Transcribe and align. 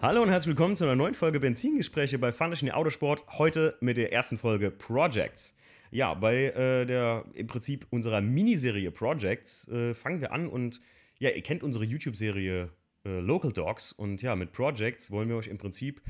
Hallo 0.00 0.22
und 0.22 0.30
herzlich 0.30 0.56
willkommen 0.56 0.76
zu 0.76 0.84
einer 0.84 0.94
neuen 0.94 1.14
Folge 1.14 1.40
Benzingespräche 1.40 2.20
bei 2.20 2.30
Fantaschen 2.30 2.70
Autosport. 2.70 3.24
Heute 3.36 3.76
mit 3.80 3.96
der 3.96 4.12
ersten 4.12 4.38
Folge 4.38 4.70
Projects. 4.70 5.56
Ja, 5.90 6.14
bei 6.14 6.44
äh, 6.44 6.86
der 6.86 7.24
im 7.34 7.48
Prinzip 7.48 7.84
unserer 7.90 8.20
Miniserie 8.20 8.92
Projects 8.92 9.66
äh, 9.66 9.94
fangen 9.94 10.20
wir 10.20 10.30
an 10.30 10.46
und 10.46 10.80
ja, 11.18 11.30
ihr 11.30 11.42
kennt 11.42 11.64
unsere 11.64 11.84
YouTube-Serie 11.84 12.68
äh, 13.04 13.18
Local 13.18 13.52
Dogs 13.52 13.90
und 13.90 14.22
ja, 14.22 14.36
mit 14.36 14.52
Projects 14.52 15.10
wollen 15.10 15.28
wir 15.28 15.34
euch 15.34 15.48
im 15.48 15.58
Prinzip 15.58 16.00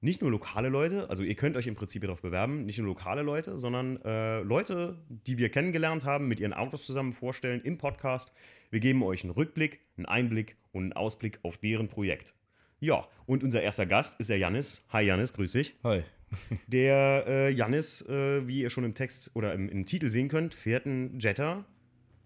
nicht 0.00 0.22
nur 0.22 0.30
lokale 0.30 0.68
Leute, 0.68 1.10
also 1.10 1.24
ihr 1.24 1.34
könnt 1.34 1.56
euch 1.56 1.66
im 1.66 1.74
Prinzip 1.74 2.02
darauf 2.02 2.22
bewerben, 2.22 2.64
nicht 2.64 2.78
nur 2.78 2.86
lokale 2.86 3.22
Leute, 3.22 3.56
sondern 3.56 4.00
äh, 4.04 4.40
Leute, 4.42 4.98
die 5.08 5.36
wir 5.38 5.48
kennengelernt 5.48 6.04
haben, 6.04 6.28
mit 6.28 6.38
ihren 6.38 6.52
Autos 6.52 6.86
zusammen 6.86 7.12
vorstellen 7.12 7.60
im 7.62 7.76
Podcast. 7.76 8.32
Wir 8.70 8.78
geben 8.78 9.02
euch 9.02 9.24
einen 9.24 9.32
Rückblick, 9.32 9.80
einen 9.96 10.06
Einblick 10.06 10.56
und 10.70 10.84
einen 10.84 10.92
Ausblick 10.92 11.40
auf 11.42 11.58
deren 11.58 11.88
Projekt. 11.88 12.34
Ja, 12.82 13.06
und 13.26 13.44
unser 13.44 13.62
erster 13.62 13.86
Gast 13.86 14.18
ist 14.18 14.28
der 14.28 14.38
Janis. 14.38 14.84
Hi 14.88 15.04
Janis, 15.04 15.32
grüß 15.32 15.52
dich. 15.52 15.76
Hi. 15.84 16.02
Der 16.66 17.24
äh, 17.28 17.50
Janis, 17.50 18.02
äh, 18.08 18.44
wie 18.48 18.60
ihr 18.62 18.70
schon 18.70 18.82
im 18.82 18.92
Text 18.92 19.30
oder 19.36 19.54
im, 19.54 19.68
im 19.68 19.86
Titel 19.86 20.08
sehen 20.08 20.26
könnt, 20.26 20.52
fährt 20.52 20.84
einen 20.84 21.20
Jetta. 21.20 21.64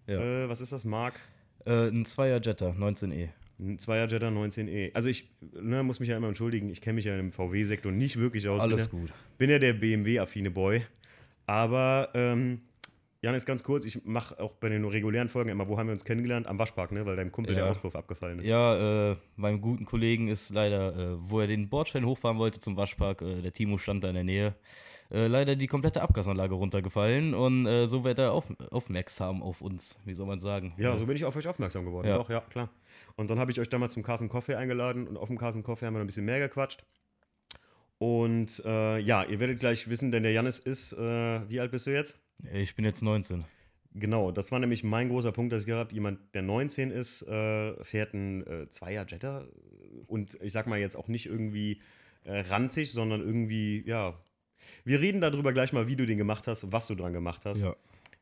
Ja. 0.07 0.19
Äh, 0.19 0.49
was 0.49 0.59
ist 0.59 0.71
das, 0.71 0.83
Mark? 0.83 1.19
Äh, 1.67 1.89
ein 1.89 2.05
Zweier 2.05 2.41
Jetta, 2.41 2.71
19E. 2.71 3.29
Ein 3.59 3.77
Zweier 3.77 4.07
Jetta 4.07 4.29
19E. 4.29 4.95
Also 4.95 5.09
ich 5.09 5.29
ne, 5.41 5.83
muss 5.83 5.99
mich 5.99 6.09
ja 6.09 6.17
immer 6.17 6.29
entschuldigen, 6.29 6.71
ich 6.71 6.81
kenne 6.81 6.95
mich 6.95 7.05
ja 7.05 7.15
im 7.19 7.31
VW-Sektor 7.31 7.91
nicht 7.91 8.17
wirklich 8.17 8.47
aus. 8.47 8.59
Alles 8.59 8.87
bin 8.87 9.01
gut. 9.01 9.09
Ja, 9.09 9.15
bin 9.37 9.51
ja 9.51 9.59
der 9.59 9.73
BMW-affine 9.73 10.49
Boy. 10.49 10.81
Aber 11.45 12.09
ähm, 12.15 12.61
Janis, 13.27 13.45
ganz 13.45 13.61
kurz, 13.61 13.83
ich 13.85 14.05
mache 14.05 14.39
auch 14.39 14.53
bei 14.53 14.69
den 14.69 14.85
regulären 14.85 15.27
Folgen 15.27 15.49
immer, 15.49 15.67
wo 15.67 15.77
haben 15.77 15.87
wir 15.87 15.91
uns 15.93 16.05
kennengelernt? 16.05 16.47
Am 16.47 16.57
Waschpark, 16.59 16.93
ne? 16.93 17.05
Weil 17.05 17.17
deinem 17.17 17.29
Kumpel 17.33 17.53
Ja. 17.55 17.63
der 17.63 17.71
Auspuff 17.71 17.93
abgefallen 17.93 18.39
ist. 18.39 18.47
Ja, 18.47 19.11
äh, 19.11 19.17
meinem 19.35 19.59
guten 19.59 19.83
Kollegen 19.83 20.29
ist 20.29 20.49
leider, 20.51 20.95
äh, 20.95 21.15
wo 21.19 21.41
er 21.41 21.47
den 21.47 21.67
Bordstein 21.67 22.05
hochfahren 22.05 22.37
wollte 22.37 22.61
zum 22.61 22.77
Waschpark, 22.77 23.21
äh, 23.21 23.41
der 23.41 23.51
Timo 23.51 23.77
stand 23.77 24.05
da 24.05 24.07
in 24.07 24.15
der 24.15 24.23
Nähe, 24.23 24.55
äh, 25.11 25.27
leider 25.27 25.57
die 25.57 25.67
komplette 25.67 26.03
Abgasanlage 26.03 26.55
runtergefallen 26.55 27.33
und 27.33 27.65
äh, 27.65 27.85
so 27.85 28.05
wird 28.05 28.17
er 28.19 28.31
auf, 28.31 28.49
aufmerksam 28.71 29.43
auf 29.43 29.59
uns, 29.59 29.99
wie 30.05 30.13
soll 30.13 30.25
man 30.27 30.39
sagen. 30.39 30.73
Ja, 30.77 30.95
so 30.95 31.05
bin 31.05 31.17
ich 31.17 31.25
auf 31.25 31.35
euch 31.35 31.49
aufmerksam 31.49 31.83
geworden. 31.83 32.07
Ja. 32.07 32.15
Doch, 32.15 32.29
ja, 32.29 32.39
klar. 32.39 32.69
Und 33.17 33.29
dann 33.29 33.39
habe 33.39 33.51
ich 33.51 33.59
euch 33.59 33.67
damals 33.67 33.91
zum 33.91 34.03
Carson 34.03 34.29
Coffee 34.29 34.55
eingeladen 34.55 35.05
und 35.05 35.17
auf 35.17 35.27
dem 35.27 35.37
Carson 35.37 35.63
Coffee 35.63 35.85
haben 35.85 35.95
wir 35.95 35.97
noch 35.99 36.05
ein 36.05 36.07
bisschen 36.07 36.23
mehr 36.23 36.39
gequatscht. 36.39 36.85
Und 37.97 38.61
äh, 38.63 38.99
ja, 38.99 39.23
ihr 39.25 39.41
werdet 39.41 39.59
gleich 39.59 39.89
wissen, 39.89 40.13
denn 40.13 40.23
der 40.23 40.31
Janis 40.31 40.59
ist, 40.59 40.93
wie 40.95 41.59
alt 41.59 41.71
bist 41.71 41.87
du 41.87 41.91
jetzt? 41.91 42.21
Ich 42.51 42.75
bin 42.75 42.85
jetzt 42.85 43.01
19. 43.01 43.45
Genau, 43.93 44.31
das 44.31 44.51
war 44.51 44.59
nämlich 44.59 44.83
mein 44.83 45.09
großer 45.09 45.31
Punkt, 45.31 45.51
dass 45.53 45.61
ich 45.61 45.65
gehabt 45.65 45.91
jemand, 45.91 46.19
der 46.35 46.43
19 46.43 46.91
ist, 46.91 47.23
äh, 47.23 47.83
fährt 47.83 48.13
einen 48.13 48.45
äh, 48.45 48.69
Zweier 48.69 49.05
Jetta 49.07 49.45
und 50.05 50.37
ich 50.41 50.53
sag 50.53 50.67
mal 50.67 50.79
jetzt 50.79 50.95
auch 50.95 51.07
nicht 51.07 51.25
irgendwie 51.25 51.81
äh, 52.23 52.39
ranzig, 52.41 52.91
sondern 52.91 53.21
irgendwie, 53.21 53.83
ja. 53.87 54.13
Wir 54.83 55.01
reden 55.01 55.21
darüber 55.21 55.53
gleich 55.53 55.73
mal, 55.73 55.87
wie 55.87 55.95
du 55.95 56.05
den 56.05 56.17
gemacht 56.17 56.47
hast, 56.47 56.71
was 56.71 56.87
du 56.87 56.95
dran 56.95 57.13
gemacht 57.13 57.45
hast. 57.45 57.65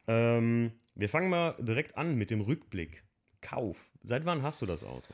Ähm, 0.08 0.71
wir 0.93 1.09
fangen 1.09 1.30
mal 1.30 1.55
direkt 1.59 1.97
an 1.97 2.16
mit 2.16 2.31
dem 2.31 2.41
Rückblick. 2.41 3.03
Kauf. 3.41 3.77
Seit 4.03 4.25
wann 4.25 4.43
hast 4.43 4.61
du 4.61 4.66
das 4.66 4.83
Auto? 4.83 5.13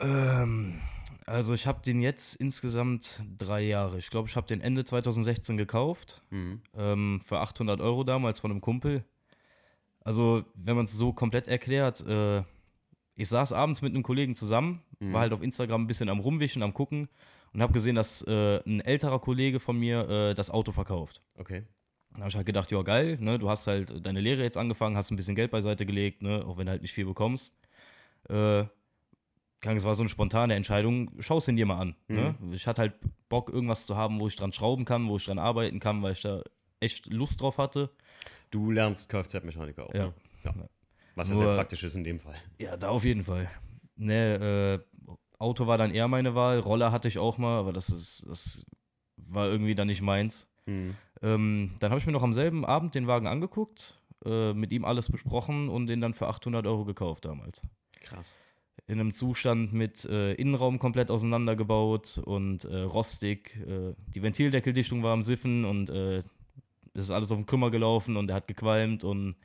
Ähm, 0.00 0.80
also 1.32 1.54
ich 1.54 1.66
habe 1.66 1.82
den 1.82 2.02
jetzt 2.02 2.36
insgesamt 2.36 3.22
drei 3.38 3.62
Jahre. 3.62 3.98
Ich 3.98 4.10
glaube, 4.10 4.28
ich 4.28 4.36
habe 4.36 4.46
den 4.46 4.60
Ende 4.60 4.84
2016 4.84 5.56
gekauft. 5.56 6.22
Ähm, 6.76 7.20
für 7.24 7.40
800 7.40 7.80
Euro 7.80 8.04
damals 8.04 8.40
von 8.40 8.50
einem 8.50 8.60
Kumpel. 8.60 9.04
Also, 10.04 10.44
wenn 10.54 10.76
man 10.76 10.84
es 10.84 10.92
so 10.92 11.12
komplett 11.12 11.48
erklärt, 11.48 12.06
äh, 12.06 12.42
ich 13.14 13.28
saß 13.28 13.52
abends 13.52 13.82
mit 13.82 13.94
einem 13.94 14.02
Kollegen 14.02 14.36
zusammen, 14.36 14.82
war 15.12 15.22
halt 15.22 15.32
auf 15.32 15.42
Instagram 15.42 15.84
ein 15.84 15.86
bisschen 15.86 16.08
am 16.08 16.20
Rumwischen, 16.20 16.62
am 16.62 16.74
Gucken 16.74 17.08
und 17.52 17.62
habe 17.62 17.72
gesehen, 17.72 17.94
dass 17.94 18.22
äh, 18.26 18.60
ein 18.66 18.80
älterer 18.80 19.18
Kollege 19.18 19.58
von 19.58 19.78
mir 19.78 20.08
äh, 20.08 20.34
das 20.34 20.50
Auto 20.50 20.72
verkauft. 20.72 21.22
Okay. 21.36 21.64
Da 22.12 22.20
habe 22.20 22.28
ich 22.28 22.36
halt 22.36 22.46
gedacht, 22.46 22.70
ja 22.70 22.82
geil, 22.82 23.16
ne, 23.20 23.38
du 23.38 23.48
hast 23.48 23.66
halt 23.66 24.04
deine 24.04 24.20
Lehre 24.20 24.42
jetzt 24.42 24.58
angefangen, 24.58 24.96
hast 24.96 25.10
ein 25.10 25.16
bisschen 25.16 25.34
Geld 25.34 25.50
beiseite 25.50 25.86
gelegt, 25.86 26.22
ne, 26.22 26.44
auch 26.46 26.58
wenn 26.58 26.66
du 26.66 26.72
halt 26.72 26.82
nicht 26.82 26.92
viel 26.92 27.06
bekommst. 27.06 27.56
Äh, 28.28 28.64
es 29.64 29.84
war 29.84 29.94
so 29.94 30.02
eine 30.02 30.08
spontane 30.08 30.54
Entscheidung, 30.54 31.10
schau 31.20 31.38
es 31.38 31.46
dir 31.46 31.66
mal 31.66 31.78
an. 31.78 31.96
Ne? 32.08 32.34
Ich 32.52 32.66
hatte 32.66 32.82
halt 32.82 32.94
Bock, 33.28 33.50
irgendwas 33.50 33.86
zu 33.86 33.96
haben, 33.96 34.20
wo 34.20 34.26
ich 34.26 34.36
dran 34.36 34.52
schrauben 34.52 34.84
kann, 34.84 35.08
wo 35.08 35.16
ich 35.16 35.24
dran 35.24 35.38
arbeiten 35.38 35.78
kann, 35.78 36.02
weil 36.02 36.12
ich 36.12 36.22
da 36.22 36.42
echt 36.80 37.06
Lust 37.06 37.40
drauf 37.40 37.58
hatte. 37.58 37.90
Du 38.50 38.70
lernst 38.70 39.08
Kfz-Mechaniker 39.08 39.86
auch. 39.86 39.94
Ja. 39.94 40.06
Ne? 40.06 40.14
ja. 40.44 40.54
Was 41.14 41.28
ja 41.28 41.36
sehr 41.36 41.54
praktisch 41.54 41.84
ist 41.84 41.94
in 41.94 42.04
dem 42.04 42.20
Fall. 42.20 42.34
Ja, 42.58 42.76
da 42.76 42.88
auf 42.88 43.04
jeden 43.04 43.24
Fall. 43.24 43.48
Ne, 43.96 44.82
äh, 44.94 45.06
Auto 45.38 45.66
war 45.66 45.78
dann 45.78 45.92
eher 45.92 46.08
meine 46.08 46.34
Wahl, 46.34 46.58
Roller 46.58 46.92
hatte 46.92 47.08
ich 47.08 47.18
auch 47.18 47.38
mal, 47.38 47.58
aber 47.58 47.72
das 47.72 47.88
ist, 47.88 48.24
das 48.28 48.64
war 49.16 49.48
irgendwie 49.48 49.74
dann 49.74 49.88
nicht 49.88 50.02
meins. 50.02 50.48
Mhm. 50.66 50.96
Ähm, 51.20 51.70
dann 51.80 51.90
habe 51.90 52.00
ich 52.00 52.06
mir 52.06 52.12
noch 52.12 52.22
am 52.22 52.32
selben 52.32 52.64
Abend 52.64 52.94
den 52.94 53.06
Wagen 53.06 53.26
angeguckt, 53.26 54.00
äh, 54.24 54.52
mit 54.54 54.72
ihm 54.72 54.84
alles 54.84 55.10
besprochen 55.10 55.68
und 55.68 55.86
den 55.86 56.00
dann 56.00 56.14
für 56.14 56.28
800 56.28 56.66
Euro 56.66 56.84
gekauft 56.84 57.24
damals. 57.24 57.66
Krass. 58.00 58.36
In 58.92 59.00
einem 59.00 59.12
Zustand 59.12 59.72
mit 59.72 60.04
äh, 60.04 60.34
Innenraum 60.34 60.78
komplett 60.78 61.10
auseinandergebaut 61.10 62.20
und 62.22 62.66
äh, 62.66 62.80
rostig. 62.80 63.56
Äh, 63.66 63.94
die 64.14 64.22
Ventildeckeldichtung 64.22 65.02
war 65.02 65.14
am 65.14 65.22
Siffen 65.22 65.64
und 65.64 65.88
äh, 65.88 66.18
es 66.92 67.04
ist 67.04 67.10
alles 67.10 67.30
auf 67.30 67.38
den 67.38 67.46
Krümmer 67.46 67.70
gelaufen 67.70 68.18
und 68.18 68.28
er 68.28 68.36
hat 68.36 68.48
gequalmt 68.48 69.02
und 69.02 69.36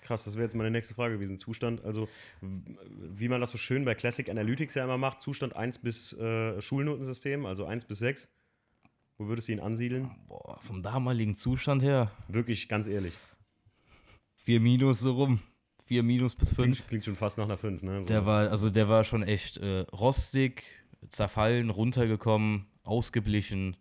Krass, 0.00 0.24
das 0.24 0.36
wäre 0.36 0.44
jetzt 0.44 0.54
meine 0.54 0.70
nächste 0.70 0.94
Frage 0.94 1.16
gewesen. 1.16 1.38
Zustand, 1.38 1.84
also 1.84 2.08
wie 2.40 3.28
man 3.28 3.42
das 3.42 3.50
so 3.50 3.58
schön 3.58 3.84
bei 3.84 3.94
Classic 3.94 4.26
Analytics 4.30 4.74
ja 4.76 4.84
immer 4.84 4.96
macht, 4.96 5.20
Zustand 5.20 5.54
1 5.54 5.80
bis 5.80 6.14
äh, 6.14 6.58
Schulnotensystem, 6.62 7.44
also 7.44 7.66
1 7.66 7.84
bis 7.84 7.98
6. 7.98 8.30
Wo 9.18 9.28
würdest 9.28 9.48
du 9.48 9.52
ihn 9.52 9.60
ansiedeln? 9.60 10.10
boah, 10.26 10.58
vom 10.62 10.82
damaligen 10.82 11.36
Zustand 11.36 11.82
her 11.82 12.12
Wirklich, 12.28 12.66
ganz 12.66 12.86
ehrlich. 12.86 13.12
4 14.36 14.58
Minus 14.58 15.00
so 15.00 15.12
rum. 15.12 15.42
4 15.90 16.04
Minus 16.04 16.36
bis 16.36 16.52
5. 16.52 16.56
Klingt, 16.56 16.88
klingt 16.88 17.04
schon 17.04 17.16
fast 17.16 17.36
nach 17.36 17.46
einer 17.46 17.58
5, 17.58 17.82
ne? 17.82 18.02
So. 18.02 18.06
Der 18.06 18.24
war, 18.24 18.48
also 18.48 18.70
der 18.70 18.88
war 18.88 19.02
schon 19.02 19.24
echt 19.24 19.56
äh, 19.56 19.80
rostig, 19.92 20.62
zerfallen, 21.08 21.68
runtergekommen, 21.68 22.66
ausgeblichen. 22.84 23.76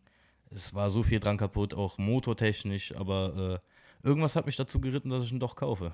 Es 0.50 0.74
war 0.74 0.90
so 0.90 1.04
viel 1.04 1.20
dran 1.20 1.38
kaputt, 1.38 1.76
auch 1.76 2.00
motortechnisch, 2.00 2.96
aber 2.96 3.62
äh, 4.04 4.08
irgendwas 4.08 4.36
hat 4.36 4.48
mich 4.48 4.56
dazu 4.56 4.82
geritten, 4.82 5.12
dass 5.12 5.22
ich 5.22 5.32
ihn 5.32 5.40
doch 5.40 5.56
kaufe. 5.56 5.94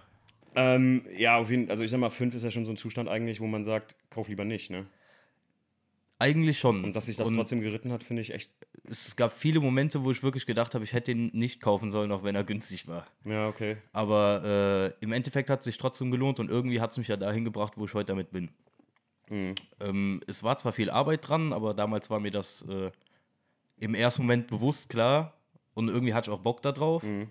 ähm, 0.55 1.05
ja, 1.17 1.35
auf 1.35 1.51
jeden 1.51 1.69
also 1.69 1.83
ich 1.83 1.91
sag 1.91 1.99
mal, 1.99 2.09
5 2.09 2.33
ist 2.33 2.43
ja 2.43 2.51
schon 2.51 2.63
so 2.63 2.71
ein 2.71 2.77
Zustand 2.77 3.09
eigentlich, 3.09 3.41
wo 3.41 3.47
man 3.47 3.65
sagt, 3.65 3.97
kauf 4.09 4.29
lieber 4.29 4.45
nicht, 4.45 4.69
ne? 4.69 4.85
Eigentlich 6.17 6.59
schon. 6.59 6.83
Und 6.83 6.95
dass 6.95 7.07
sich 7.07 7.17
das 7.17 7.27
Und 7.27 7.35
trotzdem 7.35 7.61
geritten 7.61 7.91
hat, 7.91 8.03
finde 8.03 8.21
ich 8.21 8.33
echt. 8.33 8.49
Es 8.87 9.15
gab 9.15 9.33
viele 9.33 9.59
Momente, 9.59 10.03
wo 10.03 10.11
ich 10.11 10.23
wirklich 10.23 10.45
gedacht 10.45 10.73
habe, 10.75 10.83
ich 10.83 10.93
hätte 10.93 11.11
ihn 11.11 11.29
nicht 11.33 11.59
kaufen 11.61 11.91
sollen, 11.91 12.11
auch 12.11 12.23
wenn 12.23 12.35
er 12.35 12.43
günstig 12.43 12.87
war. 12.87 13.05
Ja, 13.25 13.47
okay. 13.47 13.77
Aber 13.91 14.93
äh, 15.01 15.03
im 15.03 15.11
Endeffekt 15.11 15.49
hat 15.49 15.59
es 15.59 15.65
sich 15.65 15.77
trotzdem 15.77 16.11
gelohnt 16.11 16.39
und 16.39 16.49
irgendwie 16.49 16.79
hat 16.79 16.91
es 16.91 16.97
mich 16.97 17.07
ja 17.07 17.17
dahin 17.17 17.43
gebracht, 17.43 17.73
wo 17.75 17.85
ich 17.85 17.93
heute 17.93 18.07
damit 18.07 18.31
bin. 18.31 18.49
Mhm. 19.29 19.55
Ähm, 19.79 20.21
es 20.27 20.43
war 20.43 20.55
zwar 20.57 20.71
viel 20.71 20.89
Arbeit 20.89 21.27
dran, 21.27 21.51
aber 21.51 21.73
damals 21.73 22.09
war 22.09 22.19
mir 22.19 22.31
das 22.31 22.61
äh, 22.69 22.91
im 23.79 23.95
ersten 23.95 24.21
Moment 24.21 24.47
bewusst 24.47 24.89
klar 24.89 25.33
und 25.73 25.89
irgendwie 25.89 26.13
hatte 26.13 26.29
ich 26.29 26.37
auch 26.37 26.41
Bock 26.41 26.61
da 26.61 26.71
drauf. 26.71 27.03
Mhm. 27.03 27.27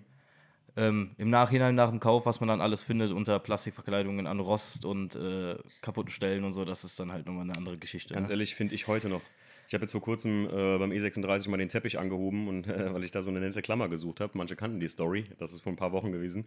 Ähm, 0.77 1.11
Im 1.17 1.29
Nachhinein 1.29 1.73
nach 1.75 1.89
dem 1.89 1.99
Kauf, 1.99 2.25
was 2.25 2.41
man 2.41 2.49
dann 2.49 2.59
alles 2.61 2.83
findet 2.83 3.11
unter 3.13 3.39
Plastikverkleidungen 3.39 4.27
an 4.27 4.39
Rost 4.39 4.83
und 4.83 5.15
äh, 5.15 5.55
kaputten 5.81 6.11
Stellen 6.11 6.43
und 6.43 6.51
so, 6.53 6.65
das 6.65 6.83
ist 6.83 6.99
dann 6.99 7.11
halt 7.13 7.25
nochmal 7.25 7.43
eine 7.43 7.55
andere 7.55 7.77
Geschichte. 7.77 8.13
Ganz 8.13 8.27
Ne? 8.27 8.33
ehrlich, 8.33 8.55
finde 8.55 8.75
ich 8.75 8.87
heute 8.87 9.07
noch. 9.07 9.21
Ich 9.67 9.73
habe 9.73 9.83
jetzt 9.83 9.93
vor 9.93 10.01
kurzem 10.01 10.45
äh, 10.45 10.77
beim 10.77 10.91
E36 10.91 11.49
mal 11.49 11.57
den 11.57 11.69
Teppich 11.69 11.97
angehoben 11.97 12.47
und 12.47 12.67
äh, 12.67 12.93
weil 12.93 13.03
ich 13.03 13.11
da 13.11 13.21
so 13.21 13.29
eine 13.29 13.39
nette 13.39 13.61
Klammer 13.61 13.87
gesucht 13.89 14.19
habe. 14.19 14.37
Manche 14.37 14.55
kannten 14.55 14.79
die 14.79 14.87
Story, 14.87 15.25
das 15.39 15.53
ist 15.53 15.61
vor 15.61 15.71
ein 15.71 15.77
paar 15.77 15.91
Wochen 15.91 16.11
gewesen. 16.11 16.45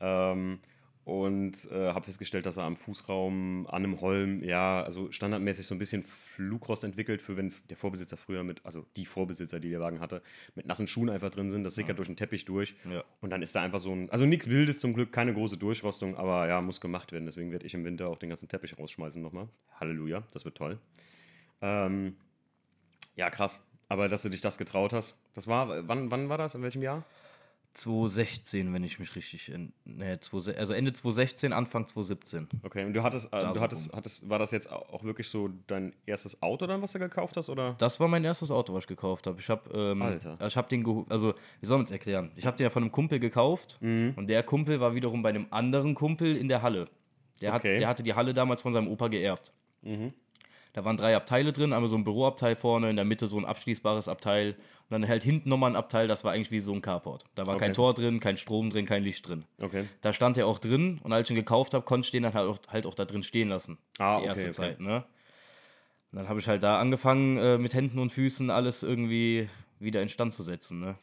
Ähm, 0.00 0.60
und 1.04 1.68
äh, 1.72 1.88
habe 1.88 2.04
festgestellt, 2.04 2.46
dass 2.46 2.58
er 2.58 2.62
am 2.62 2.76
Fußraum 2.76 3.66
an 3.66 3.84
einem 3.84 4.00
Holm, 4.00 4.44
ja, 4.44 4.82
also 4.82 5.10
standardmäßig 5.10 5.66
so 5.66 5.74
ein 5.74 5.78
bisschen 5.78 6.04
Flugrost 6.04 6.84
entwickelt, 6.84 7.20
für 7.22 7.36
wenn 7.36 7.52
der 7.70 7.76
Vorbesitzer 7.76 8.16
früher 8.16 8.44
mit, 8.44 8.64
also 8.64 8.86
die 8.96 9.04
Vorbesitzer, 9.04 9.58
die 9.58 9.70
der 9.70 9.80
Wagen 9.80 9.98
hatte, 9.98 10.22
mit 10.54 10.66
nassen 10.66 10.86
Schuhen 10.86 11.10
einfach 11.10 11.30
drin 11.30 11.50
sind. 11.50 11.64
Das 11.64 11.74
sickert 11.74 11.98
durch 11.98 12.08
den 12.08 12.16
Teppich 12.16 12.44
durch. 12.44 12.76
Ja. 12.88 13.02
Und 13.20 13.30
dann 13.30 13.42
ist 13.42 13.54
da 13.56 13.62
einfach 13.62 13.80
so 13.80 13.92
ein, 13.92 14.10
also 14.10 14.26
nichts 14.26 14.48
Wildes 14.48 14.78
zum 14.78 14.94
Glück, 14.94 15.12
keine 15.12 15.34
große 15.34 15.56
Durchrostung, 15.56 16.16
aber 16.16 16.46
ja, 16.46 16.60
muss 16.60 16.80
gemacht 16.80 17.10
werden. 17.10 17.26
Deswegen 17.26 17.50
werde 17.50 17.66
ich 17.66 17.74
im 17.74 17.84
Winter 17.84 18.08
auch 18.08 18.18
den 18.18 18.28
ganzen 18.28 18.48
Teppich 18.48 18.78
rausschmeißen 18.78 19.20
nochmal. 19.20 19.48
Halleluja, 19.80 20.22
das 20.32 20.44
wird 20.44 20.56
toll. 20.56 20.78
Ähm, 21.60 22.16
ja, 23.16 23.28
krass. 23.28 23.60
Aber 23.88 24.08
dass 24.08 24.22
du 24.22 24.28
dich 24.28 24.40
das 24.40 24.56
getraut 24.56 24.92
hast, 24.92 25.20
das 25.34 25.48
war, 25.48 25.86
wann, 25.88 26.10
wann 26.12 26.28
war 26.28 26.38
das? 26.38 26.54
In 26.54 26.62
welchem 26.62 26.82
Jahr? 26.82 27.04
2016, 27.74 28.72
wenn 28.72 28.84
ich 28.84 28.98
mich 28.98 29.14
richtig. 29.16 29.48
In, 29.50 29.72
nee, 29.84 30.18
20, 30.18 30.58
also 30.58 30.72
Ende 30.74 30.92
2016, 30.92 31.52
Anfang 31.52 31.86
2017. 31.86 32.48
Okay, 32.62 32.84
und 32.84 32.92
du 32.92 33.02
hattest, 33.02 33.32
äh, 33.32 33.40
du 33.40 33.54
so 33.54 33.60
hattest, 33.60 33.90
rum. 33.90 33.96
hattest, 33.96 34.28
war 34.28 34.38
das 34.38 34.50
jetzt 34.50 34.70
auch 34.70 35.04
wirklich 35.04 35.28
so 35.28 35.48
dein 35.66 35.94
erstes 36.06 36.42
Auto 36.42 36.66
dann, 36.66 36.82
was 36.82 36.92
du 36.92 36.98
gekauft 36.98 37.36
hast, 37.36 37.48
oder? 37.48 37.74
Das 37.78 37.98
war 38.00 38.08
mein 38.08 38.24
erstes 38.24 38.50
Auto, 38.50 38.74
was 38.74 38.84
ich 38.84 38.88
gekauft 38.88 39.26
habe. 39.26 39.40
Ich 39.40 39.48
habe, 39.48 39.70
ähm, 39.72 40.02
Alter. 40.02 40.34
ich 40.46 40.56
habe 40.56 40.68
den, 40.68 41.06
also 41.08 41.34
wie 41.60 41.66
soll 41.66 41.78
man 41.78 41.84
es 41.84 41.90
erklären? 41.90 42.30
Ich 42.36 42.46
habe 42.46 42.56
den 42.56 42.64
ja 42.64 42.70
von 42.70 42.82
einem 42.82 42.92
Kumpel 42.92 43.18
gekauft 43.18 43.78
Mhm. 43.80 44.14
und 44.16 44.28
der 44.28 44.42
Kumpel 44.42 44.80
war 44.80 44.94
wiederum 44.94 45.22
bei 45.22 45.30
einem 45.30 45.46
anderen 45.50 45.94
Kumpel 45.94 46.36
in 46.36 46.48
der 46.48 46.62
Halle. 46.62 46.88
Der, 47.40 47.54
Okay. 47.54 47.74
hat, 47.74 47.80
der 47.80 47.88
hatte 47.88 48.02
die 48.02 48.14
Halle 48.14 48.34
damals 48.34 48.62
von 48.62 48.72
seinem 48.72 48.88
Opa 48.88 49.08
geerbt. 49.08 49.52
Da 50.74 50.84
waren 50.84 50.96
drei 50.96 51.14
Abteile 51.16 51.52
drin, 51.52 51.72
einmal 51.72 51.88
so 51.88 51.96
ein 51.96 52.04
Büroabteil 52.04 52.54
vorne, 52.56 52.88
in 52.88 52.96
der 52.96 53.04
Mitte 53.04 53.26
so 53.26 53.36
ein 53.36 53.44
abschließbares 53.44 54.08
Abteil 54.08 54.54
dann 54.92 55.06
halt 55.08 55.22
hinten 55.22 55.48
nochmal 55.48 55.70
ein 55.70 55.76
Abteil, 55.76 56.06
das 56.08 56.24
war 56.24 56.32
eigentlich 56.32 56.50
wie 56.50 56.60
so 56.60 56.72
ein 56.72 56.82
Carport. 56.82 57.24
Da 57.34 57.46
war 57.46 57.56
Okay. 57.56 57.66
kein 57.66 57.74
Tor 57.74 57.94
drin, 57.94 58.20
kein 58.20 58.36
Strom 58.36 58.70
drin, 58.70 58.86
kein 58.86 59.02
Licht 59.02 59.26
drin. 59.26 59.44
Okay. 59.60 59.86
Da 60.00 60.12
stand 60.12 60.36
er 60.38 60.46
auch 60.46 60.58
drin 60.58 61.00
und 61.02 61.12
als 61.12 61.26
ich 61.28 61.30
ihn 61.30 61.36
gekauft 61.36 61.74
habe, 61.74 61.84
konnte 61.84 62.04
ich 62.06 62.10
den 62.10 62.22
dann 62.22 62.34
halt 62.34 62.48
auch, 62.48 62.58
halt 62.68 62.86
auch 62.86 62.94
da 62.94 63.04
drin 63.04 63.22
stehen 63.22 63.48
lassen. 63.48 63.78
Ah, 63.98 64.20
die 64.20 64.26
erste 64.26 64.44
okay. 64.44 64.52
Zeit, 64.52 64.80
ne? 64.80 65.04
Und 66.12 66.18
dann 66.18 66.28
habe 66.28 66.40
ich 66.40 66.46
halt 66.46 66.62
da 66.62 66.78
angefangen, 66.78 67.38
äh, 67.38 67.58
mit 67.58 67.74
Händen 67.74 67.98
und 67.98 68.10
Füßen 68.12 68.50
alles 68.50 68.82
irgendwie 68.82 69.48
wieder 69.80 70.02
instand 70.02 70.32
zu 70.34 70.42
setzen, 70.42 70.78
ne? 70.80 70.96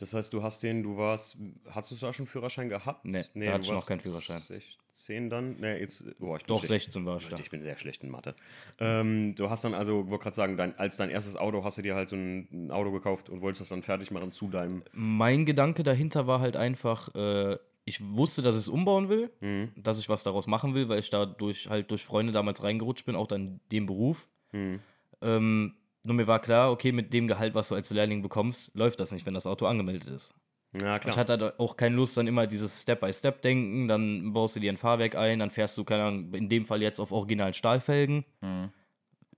Das 0.00 0.14
heißt, 0.14 0.32
du 0.32 0.42
hast 0.42 0.62
den, 0.62 0.82
du 0.82 0.96
warst, 0.96 1.36
hast 1.70 1.90
du 1.90 1.94
da 1.96 2.12
schon 2.12 2.24
einen 2.24 2.26
Führerschein 2.32 2.68
gehabt? 2.68 3.04
Nee, 3.04 3.22
da 3.34 3.40
du 3.40 3.52
hatte 3.52 3.64
ich 3.64 3.70
noch 3.70 3.86
keinen 3.86 4.00
Führerschein. 4.00 4.40
16 4.40 5.30
dann? 5.30 5.56
Nee, 5.60 5.78
jetzt, 5.78 6.04
boah, 6.18 6.36
ich 6.36 6.44
bin 6.44 6.54
Doch, 6.54 6.64
schlecht. 6.64 6.84
16 6.86 7.04
war 7.06 7.18
ich 7.18 7.28
da. 7.28 7.36
Ich 7.38 7.50
bin 7.50 7.62
sehr 7.62 7.76
schlecht 7.78 8.02
in 8.02 8.10
Mathe. 8.10 8.34
Ähm, 8.78 9.34
du 9.34 9.50
hast 9.50 9.64
dann 9.64 9.74
also, 9.74 10.08
wollte 10.08 10.22
gerade 10.24 10.36
sagen, 10.36 10.56
dein, 10.56 10.78
als 10.78 10.96
dein 10.96 11.10
erstes 11.10 11.36
Auto 11.36 11.64
hast 11.64 11.78
du 11.78 11.82
dir 11.82 11.94
halt 11.94 12.08
so 12.08 12.16
ein, 12.16 12.48
ein 12.50 12.70
Auto 12.70 12.90
gekauft 12.90 13.28
und 13.30 13.40
wolltest 13.42 13.60
das 13.62 13.68
dann 13.68 13.82
fertig 13.82 14.10
machen 14.10 14.32
zu 14.32 14.48
deinem. 14.48 14.82
Mein 14.92 15.44
Gedanke 15.46 15.82
dahinter 15.82 16.26
war 16.26 16.40
halt 16.40 16.56
einfach, 16.56 17.14
äh, 17.14 17.58
ich 17.84 18.00
wusste, 18.02 18.42
dass 18.42 18.54
ich 18.54 18.62
es 18.62 18.68
umbauen 18.68 19.08
will, 19.08 19.30
Mhm. 19.40 19.72
dass 19.76 19.98
ich 19.98 20.08
was 20.08 20.22
daraus 20.22 20.46
machen 20.46 20.74
will, 20.74 20.88
weil 20.88 20.98
ich 21.00 21.10
da 21.10 21.26
durch, 21.26 21.68
halt 21.68 21.90
durch 21.90 22.04
Freunde 22.04 22.32
damals 22.32 22.62
reingerutscht 22.62 23.04
bin, 23.06 23.16
auch 23.16 23.26
dann 23.26 23.40
in 23.42 23.60
den 23.72 23.86
Beruf. 23.86 24.28
Mhm. 24.52 24.80
Ähm, 25.22 25.74
nur 26.04 26.14
mir 26.14 26.26
war 26.26 26.40
klar, 26.40 26.70
okay, 26.70 26.92
mit 26.92 27.12
dem 27.12 27.26
Gehalt, 27.28 27.54
was 27.54 27.68
du 27.68 27.74
als 27.74 27.90
Lehrling 27.90 28.22
bekommst, 28.22 28.74
läuft 28.74 29.00
das 29.00 29.12
nicht, 29.12 29.26
wenn 29.26 29.34
das 29.34 29.46
Auto 29.46 29.66
angemeldet 29.66 30.08
ist. 30.08 30.34
Ja, 30.72 30.96
Ich 30.96 31.02
klar. 31.02 31.16
hatte 31.16 31.32
halt 31.38 31.58
auch 31.58 31.76
keine 31.76 31.96
Lust, 31.96 32.16
dann 32.16 32.26
immer 32.28 32.46
dieses 32.46 32.82
Step-by-Step-Denken, 32.82 33.88
dann 33.88 34.32
baust 34.32 34.54
du 34.56 34.60
dir 34.60 34.72
ein 34.72 34.76
Fahrwerk 34.76 35.16
ein, 35.16 35.40
dann 35.40 35.50
fährst 35.50 35.76
du, 35.76 35.84
keine 35.84 36.04
Ahnung, 36.04 36.32
in 36.34 36.48
dem 36.48 36.64
Fall 36.64 36.80
jetzt 36.80 37.00
auf 37.00 37.10
originalen 37.10 37.54
Stahlfelgen. 37.54 38.24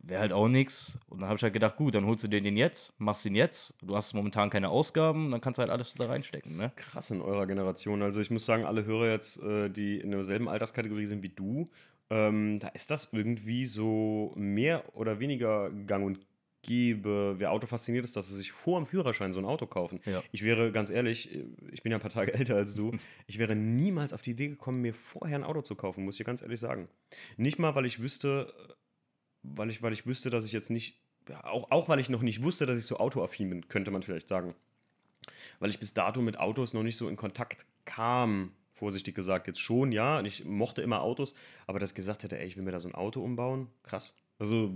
Wäre 0.05 0.20
halt 0.20 0.32
auch 0.32 0.49
nichts. 0.49 0.99
Und 1.09 1.20
dann 1.20 1.29
habe 1.29 1.37
ich 1.37 1.43
halt 1.44 1.53
gedacht, 1.53 1.76
gut, 1.76 1.94
dann 1.94 2.05
holst 2.06 2.25
du 2.25 2.29
dir 2.29 2.41
den 2.43 2.56
jetzt, 2.56 2.93
machst 3.00 3.25
den 3.25 3.37
jetzt, 3.37 3.76
du 3.82 3.97
hast 3.97 4.14
momentan 4.14 4.50
keine 4.50 4.69
Ausgaben, 4.69 5.31
dann 5.31 5.41
kannst 5.41 5.59
du 5.59 5.62
halt 5.62 5.70
alles 5.70 5.94
da 5.94 6.06
reinstecken, 6.06 6.56
ne? 6.59 6.73
Krass 6.75 7.12
in 7.12 7.23
eurer 7.23 7.47
Generation. 7.47 8.03
Also 8.03 8.20
ich 8.20 8.31
muss 8.31 8.44
sagen, 8.44 8.64
alle 8.64 8.85
Hörer 8.85 9.09
jetzt, 9.11 9.41
äh, 9.43 9.70
die 9.70 10.00
in 10.00 10.11
derselben 10.11 10.49
Alterskategorie 10.49 11.06
sind 11.06 11.23
wie 11.23 11.29
du, 11.29 11.70
ähm, 12.11 12.59
da 12.59 12.69
ist 12.69 12.91
das 12.91 13.11
irgendwie 13.12 13.64
so 13.67 14.32
mehr 14.37 14.82
oder 14.97 15.20
weniger 15.20 15.70
gang 15.70 16.05
und 16.05 16.19
gäbe. 16.62 17.35
Wer 17.38 17.53
Auto 17.53 17.67
fasziniert 17.67 18.05
ist, 18.05 18.17
dass 18.17 18.29
sie 18.29 18.37
sich 18.37 18.53
vor 18.53 18.81
dem 18.81 18.87
Führerschein 18.87 19.32
so 19.32 19.41
ein 19.41 19.44
Auto 19.44 19.67
kaufen. 19.67 20.00
Ja. 20.06 20.23
Ich 20.32 20.43
wäre 20.43 20.73
ganz 20.73 20.91
ehrlich, 20.91 21.31
ich 21.70 21.82
bin 21.82 21.93
ja 21.93 21.99
ein 21.99 22.03
paar 22.03 22.11
Tage 22.11 22.35
älter 22.35 22.56
als 22.56 22.75
du, 22.75 22.93
ich 23.26 23.38
wäre 23.38 23.55
niemals 23.55 24.12
auf 24.12 24.23
die 24.23 24.31
Idee 24.31 24.49
gekommen, 24.49 24.81
mir 24.81 24.94
vorher 24.94 25.38
ein 25.38 25.44
Auto 25.44 25.62
zu 25.62 25.75
kaufen, 25.75 26.05
muss 26.05 26.19
ich 26.19 26.26
ganz 26.26 26.43
ehrlich 26.43 26.61
sagen. 26.61 26.88
Nicht 27.37 27.59
mal, 27.59 27.75
weil 27.75 27.87
ich 27.87 28.00
wüsste, 28.00 28.53
weil 29.43 29.70
ich, 29.70 29.82
weil 29.82 29.93
ich 29.93 30.06
wüsste, 30.06 30.31
dass 30.31 30.44
ich 30.44 30.53
jetzt 30.53 30.70
nicht, 30.70 31.00
auch, 31.43 31.70
auch 31.70 31.88
weil 31.88 31.99
ich 31.99 32.09
noch 32.09 32.23
nicht 32.23 32.43
wusste, 32.43 32.67
dass 32.67 32.79
ich 32.79 32.87
so 32.87 32.99
autoaffin 32.99 33.50
bin, 33.50 33.69
könnte 33.69 33.91
man 33.91 34.03
vielleicht 34.03 34.29
sagen 34.29 34.55
weil 35.59 35.70
ich 35.70 35.79
bis 35.79 35.94
dato 35.94 36.20
mit 36.20 36.38
Autos 36.38 36.75
noch 36.75 36.82
nicht 36.82 36.97
so 36.97 37.09
in 37.09 37.17
Kontakt 37.17 37.67
kam. 37.85 38.53
Vorsichtig 38.73 39.14
gesagt, 39.14 39.47
jetzt 39.47 39.61
schon, 39.61 39.93
ja. 39.93 40.20
Ich 40.23 40.44
mochte 40.44 40.82
immer 40.82 41.03
Autos, 41.03 41.35
aber 41.67 41.79
dass 41.79 41.91
ich 41.91 41.97
gesagt 41.97 42.25
hätte, 42.25 42.38
ey, 42.38 42.47
ich 42.47 42.56
will 42.56 42.64
mir 42.64 42.73
da 42.73 42.81
so 42.81 42.88
ein 42.88 42.94
Auto 42.94 43.23
umbauen, 43.23 43.69
krass. 43.82 44.14
Also 44.38 44.75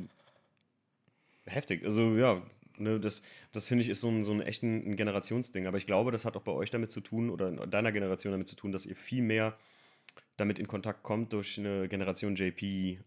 heftig. 1.47 1.85
Also 1.85 2.15
ja, 2.17 2.43
ne, 2.79 3.01
das, 3.01 3.23
das 3.53 3.67
finde 3.69 3.83
ich 3.83 3.89
ist 3.91 4.01
so 4.01 4.09
ein, 4.09 4.25
so 4.25 4.33
ein 4.33 4.41
echt 4.41 4.63
ein, 4.63 4.97
Generationsding. 4.97 5.67
Aber 5.67 5.79
ich 5.79 5.87
glaube, 5.87 6.13
das 6.13 6.25
hat 6.25 6.37
auch 6.37 6.43
bei 6.43 6.53
euch 6.53 6.71
damit 6.71 6.91
zu 6.91 7.01
tun 7.01 7.31
oder 7.31 7.49
in 7.49 7.71
deiner 7.71 7.93
Generation 7.93 8.33
damit 8.33 8.49
zu 8.49 8.57
tun, 8.57 8.73
dass 8.73 8.87
ihr 8.87 8.97
viel 8.97 9.23
mehr 9.23 9.57
damit 10.37 10.59
in 10.59 10.67
Kontakt 10.67 11.03
kommt 11.03 11.33
durch 11.33 11.59
eine 11.59 11.89
Generation 11.89 12.35
JP, 12.37 13.01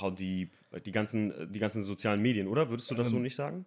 How 0.00 0.14
Deep, 0.14 0.50
die 0.84 0.92
ganzen, 0.92 1.52
die 1.52 1.58
ganzen 1.58 1.82
sozialen 1.82 2.20
Medien, 2.22 2.48
oder? 2.48 2.70
Würdest 2.70 2.90
du 2.90 2.94
das 2.94 3.08
so 3.08 3.18
nicht 3.18 3.34
sagen? 3.34 3.64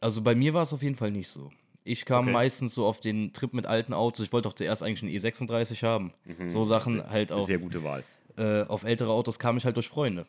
Also 0.00 0.22
bei 0.22 0.34
mir 0.34 0.52
war 0.54 0.62
es 0.62 0.72
auf 0.72 0.82
jeden 0.82 0.94
Fall 0.96 1.10
nicht 1.10 1.28
so. 1.28 1.50
Ich 1.84 2.04
kam 2.04 2.24
Okay. 2.26 2.32
meistens 2.32 2.74
so 2.74 2.84
auf 2.86 3.00
den 3.00 3.32
Trip 3.32 3.54
mit 3.54 3.64
alten 3.66 3.94
Autos. 3.94 4.26
Ich 4.26 4.32
wollte 4.32 4.48
auch 4.48 4.52
zuerst 4.52 4.82
eigentlich 4.82 5.02
einen 5.02 5.12
E36 5.12 5.82
haben. 5.82 6.12
So 6.48 6.64
Sachen 6.64 7.08
halt 7.08 7.32
auf, 7.32 7.46
Sehr 7.46 7.58
gute 7.58 7.82
Wahl. 7.82 8.04
äh, 8.36 8.62
auf 8.64 8.84
ältere 8.84 9.10
Autos 9.10 9.38
kam 9.38 9.56
ich 9.56 9.64
halt 9.64 9.76
durch 9.76 9.88
Freunde. 9.88 10.26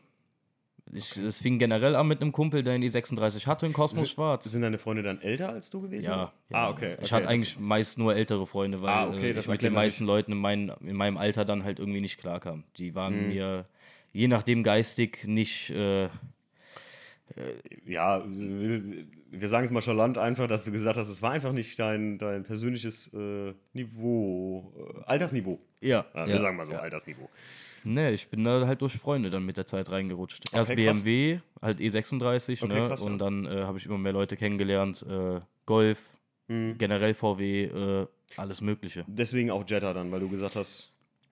Ich, 0.94 1.16
es 1.18 1.40
fing 1.40 1.58
generell 1.58 1.96
an 1.96 2.08
mit 2.08 2.22
einem 2.22 2.32
Kumpel, 2.32 2.64
der 2.64 2.74
einen 2.74 2.84
E36 2.84 3.46
hatte, 3.48 3.66
in 3.66 3.74
Kosmos 3.74 4.10
Schwarz. 4.10 4.44
Sind 4.46 4.62
deine 4.62 4.78
Freunde 4.78 5.04
dann 5.04 5.22
älter 5.22 5.50
als 5.50 5.70
du 5.70 5.82
gewesen? 5.82 6.06
Ja, 6.06 6.34
Ah, 6.52 6.70
okay. 6.70 6.94
Ich 6.96 7.06
okay, 7.06 7.12
hatte 7.16 7.24
das- 7.24 7.32
eigentlich 7.32 7.60
meist 7.60 7.98
nur 7.98 8.14
ältere 8.16 8.46
Freunde, 8.46 8.82
weil 8.82 8.90
Ah, 8.90 9.08
okay, 9.08 9.30
äh, 9.30 9.34
das 9.34 9.46
ich 9.46 9.52
mit 9.52 9.62
den 9.62 9.74
meisten 9.74 10.06
Leuten 10.06 10.34
in, 10.34 10.38
mein, 10.40 10.72
in 10.82 10.96
meinem 10.96 11.18
Alter 11.18 11.46
dann 11.46 11.64
halt 11.64 11.80
irgendwie 11.80 12.02
nicht 12.02 12.18
klarkam. 12.18 12.64
Die 12.78 12.94
waren 12.96 13.28
mir 13.30 13.66
je 14.12 14.28
nachdem 14.28 14.64
geistig 14.64 15.26
nicht. 15.26 15.70
Äh, 15.70 16.10
Ja, 17.86 18.22
wir 18.28 19.48
sagen 19.48 19.64
es 19.64 19.72
mal 19.72 19.82
charlant 19.82 20.18
einfach, 20.18 20.48
dass 20.48 20.66
du 20.66 20.72
gesagt 20.72 20.98
hast, 20.98 21.08
es 21.08 21.22
war 21.22 21.32
einfach 21.32 21.54
nicht 21.54 21.80
dein, 21.80 22.18
dein 22.18 22.44
persönliches 22.44 23.14
äh, 23.14 23.54
Niveau, 23.74 24.74
äh, 24.78 25.04
Altersniveau. 25.06 25.60
ja, 25.80 26.06
Ja, 26.14 26.22
ja, 26.22 26.28
wir 26.28 26.40
sagen 26.40 26.58
mal 26.58 26.66
so, 26.66 26.74
ja. 26.74 26.80
Altersniveau. 26.80 27.30
Nee, 27.84 28.12
ich 28.12 28.30
bin 28.30 28.44
da 28.44 28.66
halt 28.68 28.82
durch 28.82 28.94
Freunde 28.94 29.30
dann 29.30 29.46
mit 29.46 29.58
der 29.58 29.66
Zeit 29.66 29.90
reingerutscht. 29.90 30.46
Erst 30.54 30.70
Okay, 30.72 30.86
krass. 30.86 31.04
BMW, 31.04 31.40
halt 31.62 31.80
E36, 31.80 32.64
Okay, 32.64 32.74
ne? 32.82 32.88
krass, 32.88 33.02
ja. 33.02 33.06
und 33.08 33.18
dann 33.20 33.46
äh, 33.46 33.64
habe 33.64 33.78
ich 33.78 33.86
immer 33.86 33.98
mehr 33.98 34.14
Leute 34.14 34.38
kennengelernt. 34.38 35.06
Äh, 35.10 35.40
Golf, 35.66 36.00
Mhm. 36.48 36.78
generell 36.78 37.14
VW, 37.14 37.64
äh, 37.66 38.08
alles 38.36 38.60
Mögliche. 38.62 39.06
Deswegen 39.08 39.52
auch 39.52 39.64
Jetta 39.68 39.94
dann, 39.94 40.12
weil 40.12 40.20
du 40.20 40.28
gesagt 40.30 40.56
hast, 40.58 40.92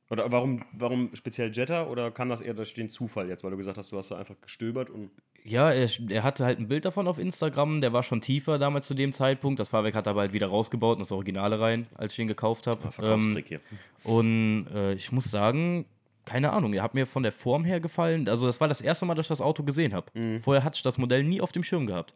oder 0.09 0.31
warum, 0.31 0.63
warum 0.71 1.09
speziell 1.13 1.51
Jetta 1.53 1.87
oder 1.87 2.09
kam 2.11 2.29
das 2.29 2.41
eher 2.41 2.53
durch 2.53 2.73
den 2.73 2.89
Zufall 2.89 3.27
jetzt, 3.27 3.43
weil 3.43 3.51
du 3.51 3.57
gesagt 3.57 3.77
hast, 3.77 3.91
du 3.91 3.97
hast 3.97 4.11
da 4.11 4.17
einfach 4.17 4.39
gestöbert 4.41 4.89
und 4.89 5.11
Ja, 5.43 5.71
er, 5.71 5.89
er 6.09 6.23
hatte 6.23 6.45
halt 6.45 6.57
ein 6.59 6.67
Bild 6.67 6.85
davon 6.85 7.07
auf 7.07 7.19
Instagram, 7.19 7.81
der 7.81 7.91
war 7.93 8.01
schon 8.03 8.21
tiefer 8.21 8.57
damals 8.59 8.87
zu 8.87 8.93
dem 8.95 9.11
Zeitpunkt. 9.11 9.59
Das 9.59 9.69
Fahrwerk 9.69 9.93
hat 9.93 10.07
er 10.07 10.11
aber 10.11 10.21
halt 10.21 10.33
wieder 10.33 10.47
rausgebaut 10.47 10.93
und 10.95 11.01
das 11.01 11.11
Originale 11.11 11.59
rein, 11.59 11.85
als 11.95 12.13
ich 12.13 12.19
ihn 12.19 12.27
gekauft 12.27 12.65
habe. 12.67 12.79
Ähm, 12.85 12.91
Verkaufstrick 12.91 13.47
hier. 13.49 13.59
und 14.03 14.67
äh, 14.73 14.93
ich 14.93 15.11
muss 15.11 15.25
sagen, 15.25 15.85
keine 16.29 16.51
Ahnung, 16.51 16.73
er 16.73 16.83
hat 16.83 16.93
mir 16.93 17.07
von 17.07 17.23
der 17.23 17.31
Form 17.31 17.65
her 17.65 17.79
gefallen. 17.79 18.29
Also 18.29 18.45
das 18.45 18.61
war 18.61 18.67
das 18.67 18.81
erste 18.81 19.07
Mal, 19.07 19.15
dass 19.15 19.25
ich 19.25 19.29
das 19.29 19.41
Auto 19.41 19.63
gesehen 19.63 19.95
habe. 19.95 20.11
Mhm. 20.13 20.41
Vorher 20.43 20.63
hatte 20.63 20.75
ich 20.75 20.83
das 20.83 20.99
Modell 20.99 21.23
nie 21.23 21.41
auf 21.41 21.51
dem 21.51 21.63
Schirm 21.63 21.87
gehabt. 21.87 22.13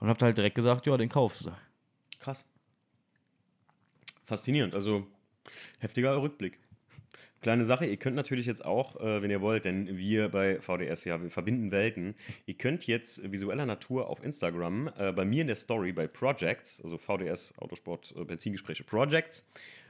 Und 0.00 0.08
habe 0.08 0.24
halt 0.24 0.38
direkt 0.38 0.54
gesagt, 0.54 0.86
ja, 0.86 0.96
den 0.96 1.10
kaufst 1.10 1.44
du. 1.44 1.50
Krass. 2.18 2.46
Faszinierend, 4.24 4.74
also 4.74 5.06
heftiger 5.80 6.20
Rückblick. 6.20 6.58
Kleine 7.42 7.64
Sache, 7.64 7.84
ihr 7.84 7.98
könnt 7.98 8.16
natürlich 8.16 8.46
jetzt 8.46 8.64
auch, 8.64 8.98
äh, 9.00 9.20
wenn 9.22 9.30
ihr 9.30 9.42
wollt, 9.42 9.66
denn 9.66 9.98
wir 9.98 10.30
bei 10.30 10.58
VDS, 10.58 11.04
ja, 11.04 11.22
wir 11.22 11.30
verbinden 11.30 11.70
Welten. 11.70 12.14
Ihr 12.46 12.54
könnt 12.54 12.86
jetzt 12.86 13.30
visueller 13.30 13.66
Natur 13.66 14.08
auf 14.08 14.24
Instagram 14.24 14.90
äh, 14.96 15.12
bei 15.12 15.26
mir 15.26 15.42
in 15.42 15.46
der 15.46 15.56
Story 15.56 15.92
bei 15.92 16.06
Projects, 16.06 16.80
also 16.82 16.96
VDS 16.96 17.56
Autosport 17.58 18.14
äh, 18.16 18.24
Benzingespräche 18.24 18.82
Projects, 18.82 19.46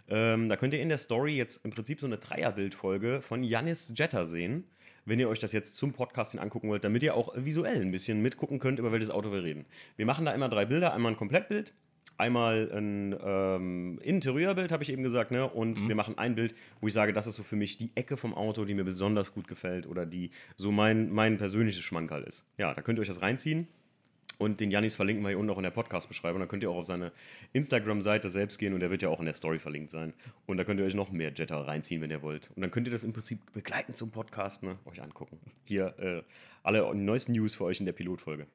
ähm, 0.08 0.48
da 0.48 0.56
könnt 0.56 0.74
ihr 0.74 0.80
in 0.80 0.88
der 0.88 0.98
Story 0.98 1.36
jetzt 1.36 1.64
im 1.64 1.70
Prinzip 1.70 2.00
so 2.00 2.06
eine 2.06 2.18
Dreierbildfolge 2.18 3.20
von 3.22 3.42
Janis 3.42 3.92
Jetta 3.96 4.24
sehen, 4.24 4.64
wenn 5.04 5.20
ihr 5.20 5.28
euch 5.28 5.40
das 5.40 5.52
jetzt 5.52 5.76
zum 5.76 5.92
Podcasting 5.92 6.40
angucken 6.40 6.68
wollt, 6.68 6.84
damit 6.84 7.02
ihr 7.02 7.14
auch 7.14 7.32
visuell 7.36 7.80
ein 7.80 7.92
bisschen 7.92 8.22
mitgucken 8.22 8.58
könnt, 8.58 8.78
über 8.78 8.92
welches 8.92 9.10
Auto 9.10 9.32
wir 9.32 9.42
reden. 9.42 9.64
Wir 9.96 10.06
machen 10.06 10.24
da 10.24 10.32
immer 10.32 10.48
drei 10.48 10.66
Bilder, 10.66 10.92
einmal 10.92 11.12
ein 11.12 11.16
Komplettbild, 11.16 11.72
einmal 12.18 12.70
ein 12.72 13.16
ähm, 13.22 14.00
Interieurbild, 14.02 14.72
habe 14.72 14.82
ich 14.82 14.90
eben 14.90 15.02
gesagt, 15.02 15.30
ne? 15.30 15.48
Und 15.48 15.88
wir 15.88 15.94
machen 15.94 16.18
ein 16.18 16.34
Bild, 16.34 16.54
wo 16.80 16.88
ich 16.88 16.92
sage, 16.92 17.12
das 17.12 17.26
ist 17.26 17.36
so 17.36 17.42
für 17.42 17.56
mich 17.56 17.78
die 17.78 17.90
Ecke 17.94 18.16
vom 18.16 18.34
Auto, 18.34 18.64
die 18.64 18.74
mir 18.74 18.84
besonders 18.84 19.32
gut 19.32 19.48
gefällt 19.48 19.86
oder 19.86 20.06
die 20.06 20.30
so 20.56 20.72
mein, 20.72 21.10
mein 21.12 21.36
persönliches 21.36 21.82
Schmankerl 21.82 22.24
ist. 22.24 22.44
Ja, 22.58 22.74
da 22.74 22.82
könnt 22.82 22.98
ihr 22.98 23.02
euch 23.02 23.08
das 23.08 23.22
reinziehen. 23.22 23.68
Und 24.38 24.60
den 24.60 24.70
Janis 24.70 24.94
verlinken 24.94 25.24
wir 25.24 25.30
hier 25.30 25.38
unten 25.38 25.50
auch 25.50 25.56
in 25.56 25.62
der 25.62 25.70
Podcast-Beschreibung. 25.70 26.40
Da 26.40 26.46
könnt 26.46 26.62
ihr 26.62 26.70
auch 26.70 26.76
auf 26.76 26.84
seine 26.84 27.12
Instagram-Seite 27.52 28.28
selbst 28.28 28.58
gehen 28.58 28.74
und 28.74 28.80
der 28.80 28.90
wird 28.90 29.02
ja 29.02 29.08
auch 29.08 29.20
in 29.20 29.24
der 29.24 29.34
Story 29.34 29.58
verlinkt 29.58 29.90
sein. 29.90 30.12
Und 30.46 30.58
da 30.58 30.64
könnt 30.64 30.78
ihr 30.78 30.86
euch 30.86 30.94
noch 30.94 31.10
mehr 31.10 31.32
Jetta 31.34 31.60
reinziehen, 31.62 32.02
wenn 32.02 32.10
ihr 32.10 32.22
wollt. 32.22 32.50
Und 32.54 32.62
dann 32.62 32.70
könnt 32.70 32.86
ihr 32.86 32.90
das 32.90 33.04
im 33.04 33.12
Prinzip 33.12 33.40
begleiten 33.52 33.94
zum 33.94 34.10
Podcast, 34.10 34.62
ne? 34.62 34.78
euch 34.84 35.02
angucken. 35.02 35.38
Hier 35.64 35.98
äh, 35.98 36.22
alle 36.62 36.94
neuesten 36.94 37.32
News 37.32 37.54
für 37.54 37.64
euch 37.64 37.80
in 37.80 37.86
der 37.86 37.92
Pilotfolge. 37.92 38.46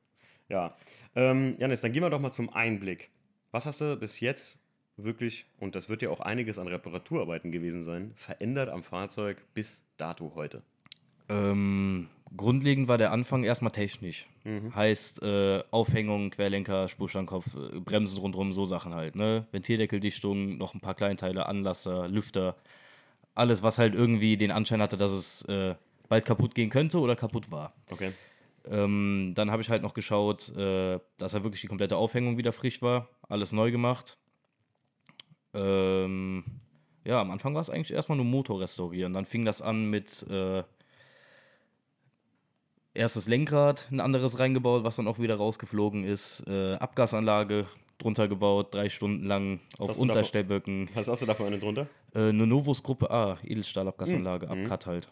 Ja, 0.49 0.75
ähm, 1.15 1.55
Janis, 1.57 1.81
dann 1.81 1.93
gehen 1.93 2.03
wir 2.03 2.09
doch 2.09 2.19
mal 2.19 2.31
zum 2.31 2.51
Einblick. 2.53 3.09
Was 3.51 3.65
hast 3.65 3.81
du 3.81 3.95
bis 3.95 4.19
jetzt 4.19 4.59
wirklich, 4.97 5.45
und 5.59 5.75
das 5.75 5.89
wird 5.89 6.01
ja 6.01 6.09
auch 6.09 6.19
einiges 6.19 6.59
an 6.59 6.67
Reparaturarbeiten 6.67 7.51
gewesen 7.51 7.83
sein, 7.83 8.11
verändert 8.15 8.69
am 8.69 8.83
Fahrzeug 8.83 9.41
bis 9.53 9.83
dato 9.97 10.33
heute? 10.35 10.61
Ähm, 11.29 12.09
grundlegend 12.35 12.87
war 12.87 12.97
der 12.97 13.11
Anfang 13.11 13.43
erstmal 13.43 13.71
technisch. 13.71 14.27
Heißt 14.75 15.21
äh, 15.21 15.63
Aufhängung, 15.71 16.31
Querlenker, 16.31 16.87
Spurstandkopf, 16.87 17.55
äh, 17.55 17.79
Bremsen 17.79 18.19
rundherum, 18.19 18.53
so 18.53 18.65
Sachen 18.65 18.93
halt. 18.93 19.15
Ne? 19.15 19.45
Ventildeckelsdichtung, 19.51 20.57
noch 20.57 20.73
ein 20.73 20.81
paar 20.81 20.95
Kleinteile, 20.95 21.45
Anlasser, 21.45 22.07
Lüfter. 22.07 22.55
Alles, 23.35 23.63
was 23.63 23.77
halt 23.77 23.95
irgendwie 23.95 24.37
den 24.37 24.51
Anschein 24.51 24.81
hatte, 24.81 24.97
dass 24.97 25.11
es 25.11 25.43
äh, 25.45 25.75
bald 26.09 26.25
kaputt 26.25 26.55
gehen 26.55 26.69
könnte 26.69 26.99
oder 26.99 27.15
kaputt 27.15 27.51
war. 27.51 27.73
Okay. 27.89 28.11
Ähm, 28.69 29.33
dann 29.35 29.51
habe 29.51 29.61
ich 29.61 29.69
halt 29.69 29.81
noch 29.81 29.93
geschaut, 29.93 30.49
äh, 30.55 30.99
dass 31.17 31.33
halt 31.33 31.43
wirklich 31.43 31.61
die 31.61 31.67
komplette 31.67 31.97
Aufhängung 31.97 32.37
wieder 32.37 32.53
frisch 32.53 32.81
war. 32.81 33.09
Alles 33.27 33.53
neu 33.53 33.71
gemacht. 33.71 34.17
Ähm, 35.53 36.43
ja, 37.03 37.19
am 37.19 37.31
Anfang 37.31 37.53
war 37.53 37.61
es 37.61 37.69
eigentlich 37.69 37.93
erstmal 37.93 38.17
nur 38.17 38.25
Motor 38.25 38.61
restaurieren. 38.61 39.13
Dann 39.13 39.25
fing 39.25 39.45
das 39.45 39.61
an 39.61 39.89
mit 39.89 40.23
äh, 40.29 40.63
erstes 42.93 43.27
Lenkrad, 43.27 43.87
ein 43.91 43.99
anderes 43.99 44.39
reingebaut, 44.39 44.83
was 44.83 44.95
dann 44.97 45.07
auch 45.07 45.19
wieder 45.19 45.35
rausgeflogen 45.35 46.03
ist. 46.03 46.43
Äh, 46.47 46.75
Abgasanlage 46.75 47.65
drunter 47.97 48.27
gebaut, 48.27 48.73
drei 48.73 48.89
Stunden 48.89 49.25
lang 49.27 49.59
auf 49.77 49.79
du 49.79 49.87
davon- 49.87 50.01
Unterstellböcken. 50.09 50.89
Was 50.95 51.07
hast 51.07 51.21
du 51.21 51.25
davon 51.25 51.47
eine 51.47 51.59
drunter? 51.59 51.87
Äh, 52.15 52.29
eine 52.29 52.47
Novus 52.47 52.81
Gruppe 52.83 53.09
A, 53.11 53.37
Edelstahlabgasanlage, 53.43 54.47
Mhm. 54.47 54.63
Abcut 54.65 54.85
halt. 54.87 55.11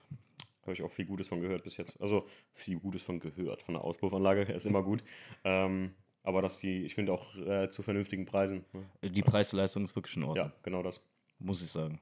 Habe 0.63 0.73
ich 0.73 0.83
auch 0.83 0.91
viel 0.91 1.05
Gutes 1.05 1.27
von 1.27 1.39
gehört 1.41 1.63
bis 1.63 1.77
jetzt. 1.77 1.99
Also 2.01 2.27
viel 2.53 2.79
Gutes 2.79 3.01
von 3.01 3.19
gehört. 3.19 3.61
Von 3.63 3.75
der 3.75 3.83
Auspuffanlage 3.83 4.41
ist 4.43 4.65
immer 4.65 4.83
gut. 4.83 5.03
Ähm, 5.43 5.93
aber 6.23 6.41
dass 6.41 6.59
die, 6.59 6.83
ich 6.83 6.95
finde 6.95 7.13
auch 7.13 7.35
äh, 7.37 7.69
zu 7.69 7.81
vernünftigen 7.81 8.25
Preisen. 8.25 8.65
Ne? 8.73 9.09
Die 9.09 9.21
Preis-Leistung 9.21 9.83
ist 9.83 9.95
wirklich 9.95 10.15
in 10.17 10.23
Ordnung, 10.23 10.47
Ja, 10.47 10.53
genau 10.63 10.83
das. 10.83 11.07
muss 11.39 11.63
ich 11.63 11.71
sagen. 11.71 11.99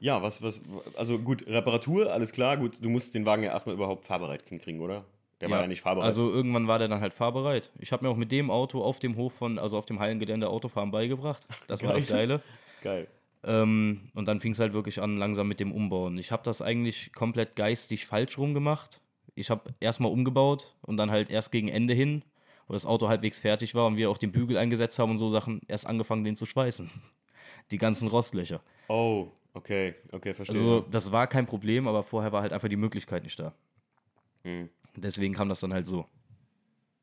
Ja, 0.00 0.22
was, 0.22 0.42
was, 0.42 0.60
also 0.96 1.18
gut, 1.18 1.46
Reparatur, 1.46 2.12
alles 2.12 2.32
klar, 2.32 2.56
gut, 2.56 2.82
du 2.82 2.88
musst 2.88 3.14
den 3.14 3.26
Wagen 3.26 3.42
ja 3.42 3.50
erstmal 3.50 3.74
überhaupt 3.74 4.04
fahrbereit 4.04 4.44
hinkriegen, 4.48 4.80
oder? 4.80 5.04
Der 5.40 5.50
war 5.50 5.60
ja 5.60 5.66
nicht 5.66 5.82
fahrbereit. 5.82 6.06
Also 6.06 6.32
irgendwann 6.32 6.66
war 6.66 6.78
der 6.78 6.88
dann 6.88 7.00
halt 7.00 7.12
fahrbereit. 7.12 7.70
Ich 7.78 7.92
habe 7.92 8.04
mir 8.04 8.10
auch 8.10 8.16
mit 8.16 8.32
dem 8.32 8.50
Auto 8.50 8.82
auf 8.82 8.98
dem 8.98 9.16
Hof 9.16 9.34
von, 9.34 9.58
also 9.58 9.78
auf 9.78 9.86
dem 9.86 10.00
Hallengelände 10.00 10.48
Autofahren 10.48 10.90
beigebracht. 10.90 11.46
Das 11.68 11.82
war 11.84 11.94
das 11.94 12.06
Geil. 12.06 12.28
Geile. 12.28 12.42
geil. 12.82 13.08
Ähm, 13.44 14.10
und 14.14 14.26
dann 14.26 14.40
fing 14.40 14.52
es 14.52 14.58
halt 14.58 14.72
wirklich 14.72 15.00
an, 15.00 15.16
langsam 15.16 15.46
mit 15.46 15.60
dem 15.60 15.72
Umbauen. 15.72 16.18
Ich 16.18 16.32
habe 16.32 16.42
das 16.42 16.60
eigentlich 16.60 17.12
komplett 17.12 17.54
geistig 17.54 18.06
falsch 18.06 18.36
rum 18.36 18.52
gemacht. 18.52 19.00
Ich 19.36 19.50
habe 19.50 19.74
erstmal 19.78 20.10
umgebaut 20.10 20.74
und 20.82 20.96
dann 20.96 21.12
halt 21.12 21.30
erst 21.30 21.52
gegen 21.52 21.68
Ende 21.68 21.94
hin, 21.94 22.24
wo 22.66 22.72
das 22.72 22.84
Auto 22.84 23.08
halbwegs 23.08 23.38
fertig 23.38 23.76
war 23.76 23.86
und 23.86 23.96
wir 23.96 24.10
auch 24.10 24.18
den 24.18 24.32
Bügel 24.32 24.56
eingesetzt 24.56 24.98
haben 24.98 25.12
und 25.12 25.18
so 25.18 25.28
Sachen, 25.28 25.60
erst 25.68 25.86
angefangen, 25.86 26.24
den 26.24 26.34
zu 26.34 26.46
schweißen. 26.46 26.90
Die 27.70 27.78
ganzen 27.78 28.08
Rostlöcher. 28.08 28.60
Oh, 28.88 29.28
okay, 29.54 29.94
okay, 30.12 30.34
verstehe. 30.34 30.56
Also 30.58 30.80
das 30.90 31.10
war 31.12 31.26
kein 31.26 31.46
Problem, 31.46 31.86
aber 31.88 32.02
vorher 32.02 32.32
war 32.32 32.42
halt 32.42 32.52
einfach 32.52 32.68
die 32.68 32.76
Möglichkeit 32.76 33.22
nicht 33.22 33.38
da. 33.38 33.54
Hm. 34.44 34.68
Deswegen 34.96 35.34
kam 35.34 35.48
das 35.48 35.60
dann 35.60 35.72
halt 35.72 35.86
so. 35.86 36.06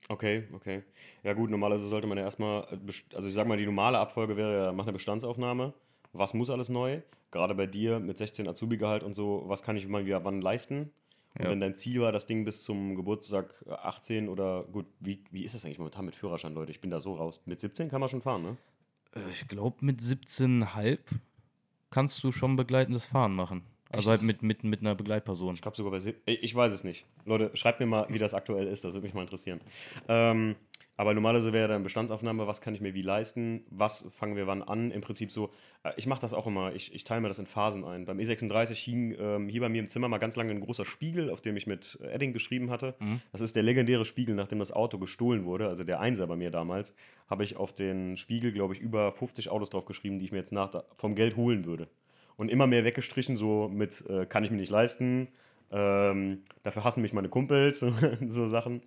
Okay, 0.07 0.43
okay. 0.53 0.83
Ja 1.23 1.33
gut, 1.33 1.49
normalerweise 1.49 1.87
sollte 1.87 2.07
man 2.07 2.17
ja 2.17 2.23
erstmal, 2.25 2.63
äh, 2.71 3.15
also 3.15 3.27
ich 3.27 3.33
sag 3.33 3.47
mal, 3.47 3.57
die 3.57 3.65
normale 3.65 3.97
Abfolge 3.97 4.37
wäre 4.37 4.65
ja, 4.65 4.71
mach 4.71 4.83
eine 4.85 4.93
Bestandsaufnahme. 4.93 5.73
Was 6.13 6.33
muss 6.33 6.49
alles 6.49 6.69
neu? 6.69 7.01
Gerade 7.31 7.55
bei 7.55 7.65
dir 7.65 7.99
mit 7.99 8.17
16 8.17 8.47
Azubi-Gehalt 8.47 9.03
und 9.03 9.13
so, 9.15 9.43
was 9.47 9.63
kann 9.63 9.75
ich 9.77 9.87
mal 9.87 10.05
wieder 10.05 10.23
wann 10.23 10.41
leisten? 10.41 10.91
Und 11.37 11.43
Ja. 11.43 11.49
wenn 11.49 11.59
dein 11.59 11.75
Ziel 11.75 11.99
war, 12.01 12.11
das 12.11 12.27
Ding 12.27 12.45
bis 12.45 12.61
zum 12.63 12.95
Geburtstag 12.95 13.53
äh, 13.67 13.71
18 13.71 14.29
oder 14.29 14.63
gut, 14.63 14.85
wie, 14.99 15.23
wie 15.31 15.43
ist 15.43 15.55
das 15.55 15.65
eigentlich 15.65 15.79
momentan 15.79 16.05
mit 16.05 16.15
Führerschein, 16.15 16.53
Leute? 16.53 16.71
Ich 16.71 16.79
bin 16.81 16.91
da 16.91 16.99
so 16.99 17.15
raus. 17.15 17.41
Mit 17.45 17.59
17 17.59 17.89
kann 17.89 17.99
man 17.99 18.09
schon 18.09 18.21
fahren, 18.21 18.43
ne? 18.43 18.57
Äh, 19.15 19.29
Ich 19.31 19.47
glaube, 19.47 19.83
mit 19.83 19.99
17,5 20.01 20.99
kannst 21.95 22.21
du 22.25 22.33
schon 22.33 22.57
begleitendes 22.57 23.05
Fahren 23.05 23.33
machen. 23.33 23.63
Also 23.89 24.11
Echt? 24.11 24.19
halt 24.19 24.27
mit, 24.27 24.43
mit, 24.43 24.65
mit 24.65 24.81
einer 24.81 24.95
Begleitperson. 24.95 25.55
Ich 25.55 25.61
glaube 25.61 25.77
sogar 25.77 25.93
bei 25.93 26.15
ich 26.25 26.53
weiß 26.53 26.73
es 26.73 26.83
nicht. 26.83 27.05
Leute, 27.23 27.51
schreibt 27.53 27.79
mir 27.79 27.85
mal, 27.85 28.05
wie 28.09 28.19
das 28.19 28.33
aktuell 28.33 28.67
ist. 28.67 28.83
Das 28.83 28.91
würde 28.91 29.05
mich 29.05 29.13
mal 29.13 29.21
interessieren. 29.21 29.61
Ähm, 30.09 30.57
aber 30.97 31.13
normalerweise 31.13 31.51
wäre 31.51 31.67
dann 31.67 31.83
Bestandsaufnahme, 31.83 32.47
was 32.47 32.61
kann 32.61 32.73
ich 32.73 32.81
mir 32.81 32.93
wie 32.93 33.01
leisten, 33.01 33.65
was 33.69 34.09
fangen 34.15 34.35
wir 34.35 34.47
wann 34.47 34.63
an. 34.63 34.91
Im 34.91 35.01
Prinzip 35.01 35.31
so, 35.31 35.51
äh, 35.83 35.91
ich 35.97 36.07
mache 36.07 36.21
das 36.21 36.33
auch 36.33 36.47
immer, 36.47 36.73
ich, 36.73 36.93
ich 36.93 37.03
teile 37.03 37.21
mir 37.21 37.27
das 37.27 37.39
in 37.39 37.47
Phasen 37.47 37.83
ein. 37.83 38.05
Beim 38.05 38.17
E36 38.17 38.73
hing 38.75 39.15
ähm, 39.19 39.49
hier 39.49 39.61
bei 39.61 39.69
mir 39.69 39.81
im 39.81 39.89
Zimmer 39.89 40.07
mal 40.07 40.19
ganz 40.19 40.35
lange 40.35 40.51
ein 40.51 40.61
großer 40.61 40.85
Spiegel, 40.85 41.29
auf 41.29 41.41
dem 41.41 41.57
ich 41.57 41.67
mit 41.67 41.99
Edding 42.01 42.31
geschrieben 42.31 42.69
hatte. 42.69 42.95
Das 43.31 43.41
ist 43.41 43.55
der 43.55 43.63
legendäre 43.63 44.05
Spiegel, 44.05 44.35
nachdem 44.35 44.59
das 44.59 44.71
Auto 44.71 44.97
gestohlen 44.97 45.45
wurde, 45.45 45.67
also 45.67 45.83
der 45.83 45.99
Einser 45.99 46.27
bei 46.27 46.35
mir 46.35 46.51
damals, 46.51 46.95
habe 47.29 47.43
ich 47.43 47.57
auf 47.57 47.73
den 47.73 48.15
Spiegel, 48.15 48.51
glaube 48.51 48.73
ich, 48.73 48.79
über 48.79 49.11
50 49.11 49.49
Autos 49.49 49.69
drauf 49.69 49.85
geschrieben, 49.85 50.19
die 50.19 50.25
ich 50.25 50.31
mir 50.31 50.39
jetzt 50.39 50.53
nach 50.53 50.83
vom 50.97 51.15
Geld 51.15 51.35
holen 51.35 51.65
würde. 51.65 51.89
Und 52.37 52.49
immer 52.49 52.67
mehr 52.67 52.83
weggestrichen, 52.83 53.37
so 53.37 53.69
mit, 53.69 54.03
äh, 54.09 54.25
kann 54.25 54.43
ich 54.43 54.51
mir 54.51 54.57
nicht 54.57 54.71
leisten, 54.71 55.29
ähm, 55.71 56.43
dafür 56.63 56.83
hassen 56.83 57.01
mich 57.01 57.13
meine 57.13 57.29
Kumpels, 57.29 57.79
so 58.29 58.47
Sachen. 58.47 58.81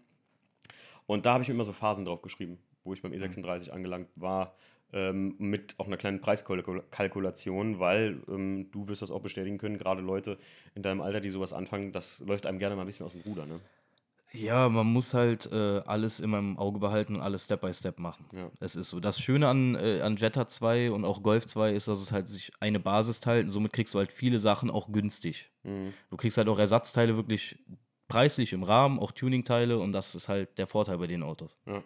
Und 1.09 1.25
da 1.25 1.33
habe 1.33 1.43
ich 1.43 1.49
mir 1.49 1.55
immer 1.55 1.65
so 1.65 1.73
Phasen 1.73 2.05
drauf 2.05 2.21
geschrieben, 2.21 2.59
wo 2.85 2.93
ich 2.93 3.01
beim 3.01 3.13
E36 3.13 3.71
angelangt 3.71 4.11
war, 4.17 4.55
ähm, 4.93 5.37
mit 5.39 5.75
auch 5.79 5.87
einer 5.87 5.97
kleinen 5.97 6.21
Preiskalkulation, 6.21 7.79
weil 7.79 8.21
ähm, 8.29 8.71
du 8.73 8.89
wirst 8.89 9.01
das 9.01 9.11
auch 9.11 9.23
bestätigen 9.23 9.57
können, 9.57 9.79
gerade 9.79 10.03
Leute 10.03 10.37
in 10.75 10.83
deinem 10.83 11.01
Alter, 11.01 11.21
die 11.21 11.31
sowas 11.31 11.55
anfangen, 11.55 11.93
das 11.93 12.21
läuft 12.21 12.45
einem 12.45 12.59
gerne 12.59 12.77
mal 12.77 12.83
ein 12.83 12.87
bisschen 12.87 13.07
aus 13.07 13.13
dem 13.13 13.23
Ruder. 13.23 13.47
Ne? 13.47 13.59
Ja, 14.33 14.69
man 14.69 14.87
muss 14.87 15.15
halt 15.15 15.51
äh, 15.51 15.81
alles 15.87 16.21
immer 16.21 16.41
im 16.41 16.59
Auge 16.59 16.79
behalten 16.79 17.15
und 17.17 17.23
alles 17.23 17.47
Step 17.47 17.63
by 17.63 17.73
Step 17.73 17.99
machen. 17.99 18.27
Ja. 18.33 18.51
Es 18.61 18.77
ist 18.77 18.91
so. 18.91 19.01
Das 19.01 19.19
Schöne 19.19 19.49
an, 19.49 19.77
äh, 19.77 20.03
an 20.03 20.17
Jetta 20.17 20.47
2 20.47 20.91
und 20.91 21.07
auch 21.07 21.23
Golf 21.23 21.47
2 21.47 21.73
ist, 21.73 21.89
dass 21.89 22.03
es 22.03 22.13
halt 22.13 22.29
sich 22.29 22.53
eine 22.61 22.81
Basis 22.81 23.21
teilt 23.21 23.47
und 23.47 23.51
somit 23.51 23.73
kriegst 23.73 23.95
du 23.95 23.99
halt 23.99 24.13
viele 24.13 24.39
Sachen 24.39 24.71
auch 24.71 24.93
günstig. 24.93 25.51
Mhm. 25.63 25.95
Du 26.11 26.19
kriegst 26.19 26.37
halt 26.37 26.49
auch 26.49 26.59
Ersatzteile 26.59 27.17
wirklich 27.17 27.59
preislich 28.09 28.53
im 28.53 28.63
Rahmen, 28.63 28.99
auch 28.99 29.13
Tuningteile 29.13 29.79
und 29.79 29.93
das 29.93 30.15
ist 30.15 30.29
halt 30.29 30.59
der 30.59 30.67
Vorteil 30.67 30.99
bei 30.99 31.07
den 31.07 31.23
Autos. 31.23 31.59
Ja, 31.67 31.83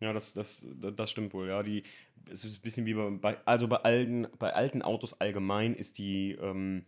ja 0.00 0.12
das, 0.12 0.34
das, 0.34 0.66
das 0.68 1.10
stimmt 1.10 1.32
wohl. 1.32 1.48
Ja, 1.48 1.62
die, 1.62 1.84
es 2.30 2.44
ist 2.44 2.58
ein 2.58 2.62
bisschen 2.62 2.86
wie 2.86 2.94
bei, 2.94 3.38
also 3.44 3.68
bei 3.68 3.76
alten, 3.76 4.26
bei 4.38 4.52
alten 4.52 4.82
Autos 4.82 5.20
allgemein 5.20 5.74
ist 5.74 5.98
die 5.98 6.32
ähm, 6.32 6.84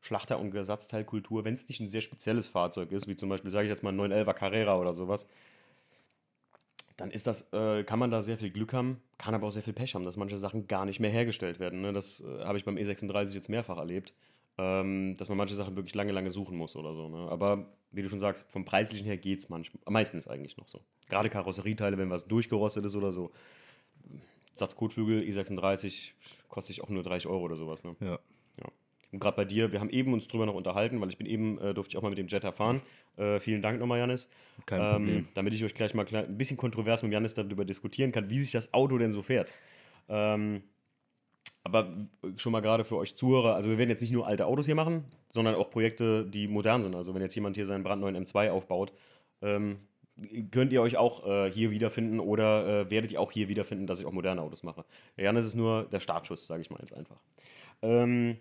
Schlachter- 0.00 0.38
und 0.38 0.54
Ersatzteilkultur, 0.54 1.44
wenn 1.44 1.54
es 1.54 1.68
nicht 1.68 1.80
ein 1.80 1.88
sehr 1.88 2.00
spezielles 2.00 2.46
Fahrzeug 2.46 2.92
ist, 2.92 3.08
wie 3.08 3.16
zum 3.16 3.28
Beispiel, 3.28 3.50
sage 3.50 3.64
ich 3.64 3.70
jetzt 3.70 3.82
mal, 3.82 3.92
ein 3.92 4.00
911er 4.00 4.34
Carrera 4.34 4.78
oder 4.78 4.92
sowas, 4.92 5.28
dann 6.96 7.10
ist 7.10 7.26
das, 7.26 7.52
äh, 7.52 7.84
kann 7.84 7.98
man 7.98 8.10
da 8.10 8.22
sehr 8.22 8.38
viel 8.38 8.50
Glück 8.50 8.72
haben, 8.72 9.02
kann 9.18 9.34
aber 9.34 9.48
auch 9.48 9.50
sehr 9.50 9.62
viel 9.62 9.74
Pech 9.74 9.94
haben, 9.94 10.04
dass 10.04 10.16
manche 10.16 10.38
Sachen 10.38 10.66
gar 10.66 10.86
nicht 10.86 11.00
mehr 11.00 11.10
hergestellt 11.10 11.58
werden. 11.58 11.80
Ne? 11.80 11.92
Das 11.92 12.20
äh, 12.20 12.44
habe 12.44 12.56
ich 12.56 12.64
beim 12.64 12.76
E36 12.76 13.34
jetzt 13.34 13.48
mehrfach 13.48 13.76
erlebt, 13.76 14.14
ähm, 14.58 15.14
dass 15.18 15.28
man 15.28 15.38
manche 15.38 15.54
Sachen 15.54 15.76
wirklich 15.76 15.94
lange, 15.94 16.12
lange 16.12 16.30
suchen 16.30 16.56
muss 16.56 16.76
oder 16.76 16.94
so. 16.94 17.08
Ne? 17.08 17.28
Aber 17.30 17.66
wie 17.92 18.02
du 18.02 18.08
schon 18.08 18.20
sagst, 18.20 18.50
vom 18.50 18.64
Preislichen 18.64 19.06
her 19.06 19.16
geht 19.18 19.38
es 19.38 19.48
manchmal, 19.48 19.80
meistens 19.88 20.28
eigentlich 20.28 20.56
noch 20.56 20.68
so. 20.68 20.80
Gerade 21.08 21.28
Karosserieteile, 21.30 21.98
wenn 21.98 22.10
was 22.10 22.26
durchgerostet 22.26 22.84
ist 22.86 22.96
oder 22.96 23.12
so. 23.12 23.30
Satzkotflügel 24.54 25.22
E36 25.22 26.12
kostet 26.48 26.76
sich 26.76 26.84
auch 26.84 26.88
nur 26.88 27.02
30 27.02 27.28
Euro 27.28 27.42
oder 27.44 27.56
sowas. 27.56 27.84
Ne? 27.84 27.94
Ja. 28.00 28.18
Ja. 28.58 28.68
Und 29.12 29.20
gerade 29.20 29.36
bei 29.36 29.44
dir, 29.44 29.72
wir 29.72 29.80
haben 29.80 29.90
eben 29.90 30.12
uns 30.12 30.26
drüber 30.26 30.46
noch 30.46 30.54
unterhalten, 30.54 31.00
weil 31.00 31.08
ich 31.10 31.18
bin 31.18 31.26
eben, 31.26 31.58
äh, 31.58 31.74
durfte 31.74 31.92
ich 31.92 31.96
auch 31.98 32.02
mal 32.02 32.08
mit 32.08 32.18
dem 32.18 32.26
Jetta 32.28 32.52
fahren. 32.52 32.80
Äh, 33.16 33.38
vielen 33.40 33.62
Dank 33.62 33.78
nochmal, 33.78 33.98
Janis. 33.98 34.28
Kein 34.64 34.80
Ähm, 34.80 34.86
Problem. 35.04 35.28
damit 35.34 35.54
ich 35.54 35.64
euch 35.64 35.74
gleich 35.74 35.94
mal 35.94 36.04
klein, 36.04 36.26
ein 36.26 36.38
bisschen 36.38 36.56
kontrovers 36.56 37.02
mit 37.02 37.12
Janis 37.12 37.34
darüber 37.34 37.64
diskutieren 37.64 38.12
kann, 38.12 38.30
wie 38.30 38.38
sich 38.38 38.52
das 38.52 38.72
Auto 38.74 38.96
denn 38.98 39.12
so 39.12 39.22
fährt. 39.22 39.52
Ähm, 40.08 40.62
aber 41.66 41.88
schon 42.36 42.52
mal 42.52 42.60
gerade 42.60 42.84
für 42.84 42.96
euch 42.96 43.16
Zuhörer, 43.16 43.56
also 43.56 43.68
wir 43.68 43.76
werden 43.76 43.90
jetzt 43.90 44.00
nicht 44.00 44.12
nur 44.12 44.26
alte 44.26 44.46
Autos 44.46 44.66
hier 44.66 44.76
machen, 44.76 45.04
sondern 45.30 45.56
auch 45.56 45.68
Projekte, 45.68 46.24
die 46.24 46.46
modern 46.46 46.82
sind. 46.82 46.94
Also 46.94 47.12
wenn 47.12 47.22
jetzt 47.22 47.34
jemand 47.34 47.56
hier 47.56 47.66
seinen 47.66 47.82
brandneuen 47.82 48.16
M2 48.16 48.50
aufbaut, 48.50 48.92
ähm, 49.42 49.80
könnt 50.52 50.72
ihr 50.72 50.80
euch 50.80 50.96
auch 50.96 51.26
äh, 51.26 51.50
hier 51.50 51.72
wiederfinden 51.72 52.20
oder 52.20 52.82
äh, 52.86 52.90
werdet 52.90 53.10
ihr 53.10 53.20
auch 53.20 53.32
hier 53.32 53.48
wiederfinden, 53.48 53.88
dass 53.88 53.98
ich 53.98 54.06
auch 54.06 54.12
moderne 54.12 54.42
Autos 54.42 54.62
mache. 54.62 54.84
Der 55.16 55.24
Janis 55.24 55.44
ist 55.44 55.56
nur 55.56 55.84
der 55.84 55.98
Startschuss, 56.00 56.46
sage 56.46 56.62
ich 56.62 56.70
mal 56.70 56.78
jetzt 56.80 56.94
einfach. 56.94 57.18
Ähm, 57.82 58.36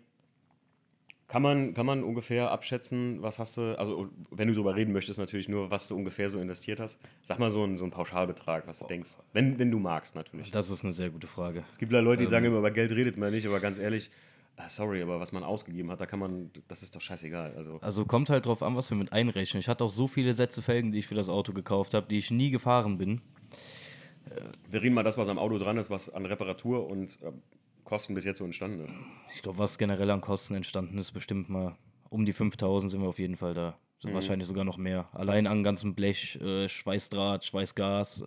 kann 1.27 1.41
man, 1.41 1.74
kann 1.74 1.86
man 1.86 2.03
ungefähr 2.03 2.51
abschätzen, 2.51 3.22
was 3.22 3.39
hast 3.39 3.58
du, 3.58 3.77
also 3.79 4.10
wenn 4.29 4.48
du 4.48 4.53
darüber 4.53 4.75
reden 4.75 4.94
möchtest, 4.94 5.17
natürlich 5.17 5.50
nur, 5.50 5.72
was 5.72 5.88
du 5.88 5.96
ungefähr 5.96 6.29
so 6.29 6.39
investiert 6.39 6.79
hast. 6.79 7.00
Sag 7.24 7.39
mal 7.39 7.50
so 7.50 7.63
einen, 7.63 7.77
so 7.77 7.84
einen 7.84 7.91
Pauschalbetrag, 7.91 8.67
was 8.67 8.79
du 8.79 8.86
denkst. 8.86 9.17
Wenn, 9.34 9.58
wenn 9.58 9.72
du 9.72 9.79
magst, 9.79 10.15
natürlich. 10.15 10.51
Das 10.51 10.70
ist 10.70 10.84
eine 10.84 10.94
sehr 10.94 11.10
gute 11.10 11.27
Frage. 11.27 11.63
Es 11.72 11.79
gibt 11.79 11.91
ja 11.91 12.00
Leute, 12.00 12.24
die 12.24 12.29
sagen 12.29 12.46
immer, 12.46 12.60
über 12.60 12.72
Geld 12.72 12.91
redet 12.91 13.17
man 13.17 13.32
nicht, 13.32 13.48
aber 13.48 13.60
ganz 13.60 13.79
ehrlich, 13.79 14.12
ah, 14.58 14.70
sorry, 14.70 15.01
aber 15.01 15.20
was 15.20 15.32
man 15.32 15.44
ausgegeben 15.44 15.89
hat, 15.89 16.00
da 16.00 16.05
kann 16.05 16.20
man, 16.20 16.51
das 16.67 16.84
ist 16.84 16.96
doch 16.96 17.01
scheißegal. 17.01 17.53
Also, 17.58 17.79
Also 17.82 18.05
kommt 18.05 18.29
halt 18.29 18.46
drauf 18.46 18.62
an, 18.62 18.75
was 18.75 18.91
wir 18.91 18.98
mit 18.98 19.12
einrechnen. 19.12 19.62
Ich 19.62 19.67
hatte 19.67 19.84
auch 19.84 19.91
so 19.91 20.08
viele 20.08 20.34
Sätze 20.34 20.62
Felgen, 20.62 20.91
die 20.91 21.00
ich 21.00 21.08
für 21.08 21.15
das 21.15 21.27
Auto 21.27 21.53
gekauft 21.53 21.96
habe, 21.96 22.05
die 22.08 22.20
ich 22.20 22.29
nie 22.29 22.51
gefahren 22.51 23.00
bin. 23.00 23.22
wir 24.70 24.82
reden 24.82 24.94
mal 24.94 25.03
das, 25.03 25.17
was 25.17 25.27
am 25.27 25.39
Auto 25.39 25.58
dran 25.58 25.77
ist, 25.77 25.89
was 25.89 26.13
an 26.13 26.25
Reparatur 26.25 26.88
und 26.88 27.20
äh, 27.24 27.32
Kosten 27.86 28.15
bis 28.15 28.25
jetzt 28.25 28.39
so 28.39 28.46
entstanden 28.46 28.84
ist. 28.84 28.94
Ich 29.34 29.42
glaube, 29.42 29.58
was 29.58 29.77
generell 29.77 30.12
an 30.12 30.22
Kosten 30.22 30.56
entstanden 30.56 30.98
ist, 30.98 31.12
bestimmt 31.12 31.50
mal 31.50 31.77
um 32.10 32.25
die 32.25 32.34
5000 32.34 32.92
sind 32.92 33.01
wir 33.01 33.08
auf 33.08 33.20
jeden 33.20 33.38
Fall 33.38 33.54
da. 33.54 33.77
So 34.00 34.13
Wahrscheinlich 34.13 34.48
sogar 34.48 34.65
noch 34.65 34.77
mehr. 34.77 35.08
Allein 35.13 35.48
an 35.48 35.63
ganzem 35.63 35.96
Blech, 35.96 36.39
äh, 36.42 36.68
Schweißdraht, 36.68 37.46
Schweißgas. 37.46 38.25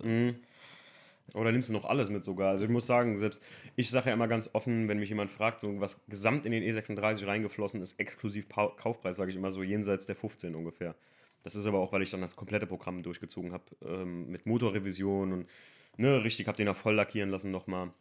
Oder 1.33 1.51
nimmst 1.51 1.69
du 1.69 1.73
noch 1.73 1.85
alles 1.85 2.09
mit 2.09 2.25
sogar? 2.25 2.49
Also 2.49 2.65
ich 2.65 2.71
muss 2.71 2.87
sagen, 2.87 3.17
selbst 3.17 3.43
ich 3.75 3.89
sage 3.89 4.07
ja 4.07 4.13
immer 4.13 4.27
ganz 4.27 4.49
offen, 4.53 4.87
wenn 4.87 4.99
mich 4.99 5.09
jemand 5.09 5.29
fragt, 5.29 5.61
so 5.61 5.79
was 5.79 6.05
gesamt 6.07 6.45
in 6.45 6.51
den 6.51 6.63
E36 6.63 7.27
reingeflossen 7.27 7.81
ist, 7.81 7.99
exklusiv 7.99 8.49
Pau 8.49 8.69
Kaufpreis, 8.69 9.15
sage 9.15 9.29
ich 9.29 9.37
immer 9.37 9.51
so 9.51 9.63
jenseits 9.63 10.05
der 10.05 10.15
15 10.15 10.55
ungefähr. 10.55 10.95
Das 11.43 11.55
ist 11.55 11.65
aber 11.65 11.79
auch, 11.79 11.91
weil 11.91 12.01
ich 12.01 12.11
dann 12.11 12.21
das 12.21 12.35
komplette 12.35 12.67
Programm 12.67 13.03
durchgezogen 13.03 13.53
habe, 13.53 13.63
ähm, 13.85 14.29
mit 14.29 14.45
Motorrevision 14.45 15.31
und 15.31 15.49
ne, 15.97 16.23
richtig, 16.23 16.47
habe 16.47 16.57
den 16.57 16.67
auch 16.67 16.75
voll 16.75 16.95
lackieren 16.95 17.29
lassen 17.29 17.51
nochmal. 17.51 17.91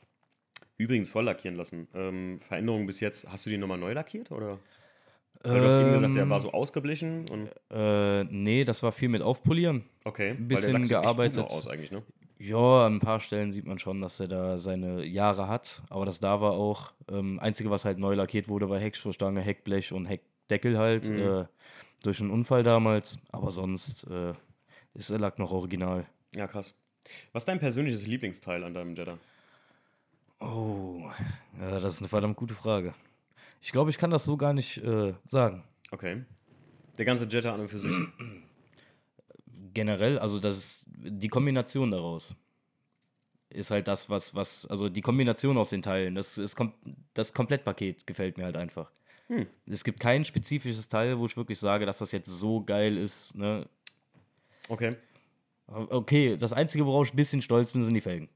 Übrigens 0.79 1.11
voll 1.11 1.25
lackieren 1.25 1.57
lassen. 1.57 1.89
Ähm, 1.95 2.39
Veränderungen 2.41 2.87
bis 2.87 3.01
jetzt, 3.01 3.31
hast 3.31 3.45
du 3.47 3.51
die 3.51 3.59
nochmal 3.59 3.79
neu 3.79 3.93
lackiert 3.93 4.31
oder? 4.31 4.59
Weil 5.43 5.61
du 5.61 5.67
hast 5.67 5.77
eben 5.79 5.93
gesagt, 5.93 6.17
der 6.17 6.29
war 6.29 6.41
so 6.41 6.51
ausgeblichen 6.53 7.29
und 7.29 7.49
Äh, 7.71 8.25
nee, 8.25 8.65
das 8.65 8.83
war 8.83 8.91
viel 8.93 9.09
mit 9.09 9.23
Aufpolieren. 9.23 9.85
okay, 10.05 10.31
Ein 10.31 10.39
weil 10.39 10.47
der 10.49 10.57
bisschen 10.57 10.73
sieht 10.73 10.75
echt 10.77 10.83
gut 10.83 10.89
gearbeitet. 11.03 11.51
aus 11.51 11.69
eigentlich, 11.69 11.93
ne? 11.93 12.03
Ja, 12.41 12.87
an 12.87 12.97
ein 12.97 13.01
paar 13.01 13.19
Stellen 13.21 13.51
sieht 13.53 13.67
man 13.67 13.79
schon, 13.81 14.01
dass 14.01 14.21
er 14.21 14.29
da 14.29 14.59
seine 14.59 15.05
Jahre 15.05 15.49
hat. 15.49 15.83
Aber 15.91 16.07
das 16.07 16.21
da 16.21 16.41
war 16.41 16.53
auch. 16.53 16.93
Ähm, 17.11 17.39
Einzige, 17.41 17.71
was 17.71 17.85
halt 17.85 17.99
neu 17.99 18.15
lackiert 18.15 18.49
wurde, 18.49 18.69
war 18.69 18.79
Heckschussstange, 18.79 19.41
Heckblech 19.41 19.93
und 19.93 20.07
Heckdeckel 20.07 20.79
halt. 20.79 21.09
Äh, 21.09 21.47
Durch 22.05 22.21
einen 22.21 22.31
Unfall 22.31 22.63
damals, 22.63 23.19
aber 23.33 23.51
sonst 23.51 24.05
äh, 24.09 24.35
ist 24.95 25.11
der 25.11 25.19
Lack 25.19 25.41
noch 25.41 25.51
original. 25.51 26.07
Ja, 26.35 26.47
krass. 26.47 26.75
Was 27.33 27.43
ist 27.43 27.49
dein 27.49 27.59
persönliches 27.59 28.07
Lieblingsteil 28.07 28.63
an 28.63 28.73
deinem 28.75 28.95
Jetta? 28.95 29.19
Oh, 30.41 31.11
ja, 31.61 31.81
das 31.81 31.95
ist 31.95 32.01
eine 32.01 32.09
verdammt 32.09 32.37
gute 32.37 32.55
Frage. 32.55 32.95
Ich 33.61 33.73
glaube, 33.73 33.91
ich 33.91 33.99
kann 33.99 34.11
das 34.11 34.25
so 34.25 34.37
gar 34.37 34.53
nicht 34.53 34.79
äh, 34.79 35.15
sagen. 35.25 35.65
Okay. 35.91 36.25
Der 36.97 37.05
ganze 37.05 37.27
Jetta 37.29 37.55
an 37.55 37.61
und 37.61 37.69
für 37.69 37.79
sich. 37.79 37.93
Generell, 39.75 40.19
also 40.19 40.39
das 40.39 40.57
ist 40.57 40.87
die 40.89 41.29
Kombination 41.29 41.91
daraus 41.91 42.37
ist 43.51 43.71
halt 43.71 43.89
das, 43.89 44.11
was, 44.11 44.35
was, 44.35 44.67
also 44.67 44.89
die 44.89 45.01
Kombination 45.01 45.57
aus 45.57 45.71
den 45.71 45.83
Teilen, 45.83 46.15
das, 46.15 46.39
ist 46.39 46.57
kom 46.57 46.73
das 47.15 47.33
Komplettpaket 47.33 48.07
gefällt 48.07 48.37
mir 48.37 48.45
halt 48.45 48.57
einfach. 48.57 48.91
Hm. 49.29 49.47
Es 49.67 49.85
gibt 49.85 50.01
kein 50.01 50.25
spezifisches 50.25 50.89
Teil, 50.89 51.19
wo 51.19 51.27
ich 51.27 51.37
wirklich 51.37 51.59
sage, 51.59 51.87
dass 51.87 51.99
das 51.99 52.13
jetzt 52.13 52.29
so 52.29 52.63
geil 52.63 52.97
ist. 52.97 53.35
Ne? 53.35 53.69
Okay. 54.69 54.97
Okay, 55.67 56.37
das 56.37 56.55
Einzige, 56.55 56.87
worauf 56.87 57.07
ich 57.07 57.13
ein 57.13 57.17
bisschen 57.17 57.43
stolz 57.43 57.73
bin, 57.73 57.85
sind 57.85 57.95
die 57.95 58.01
Felgen. 58.01 58.29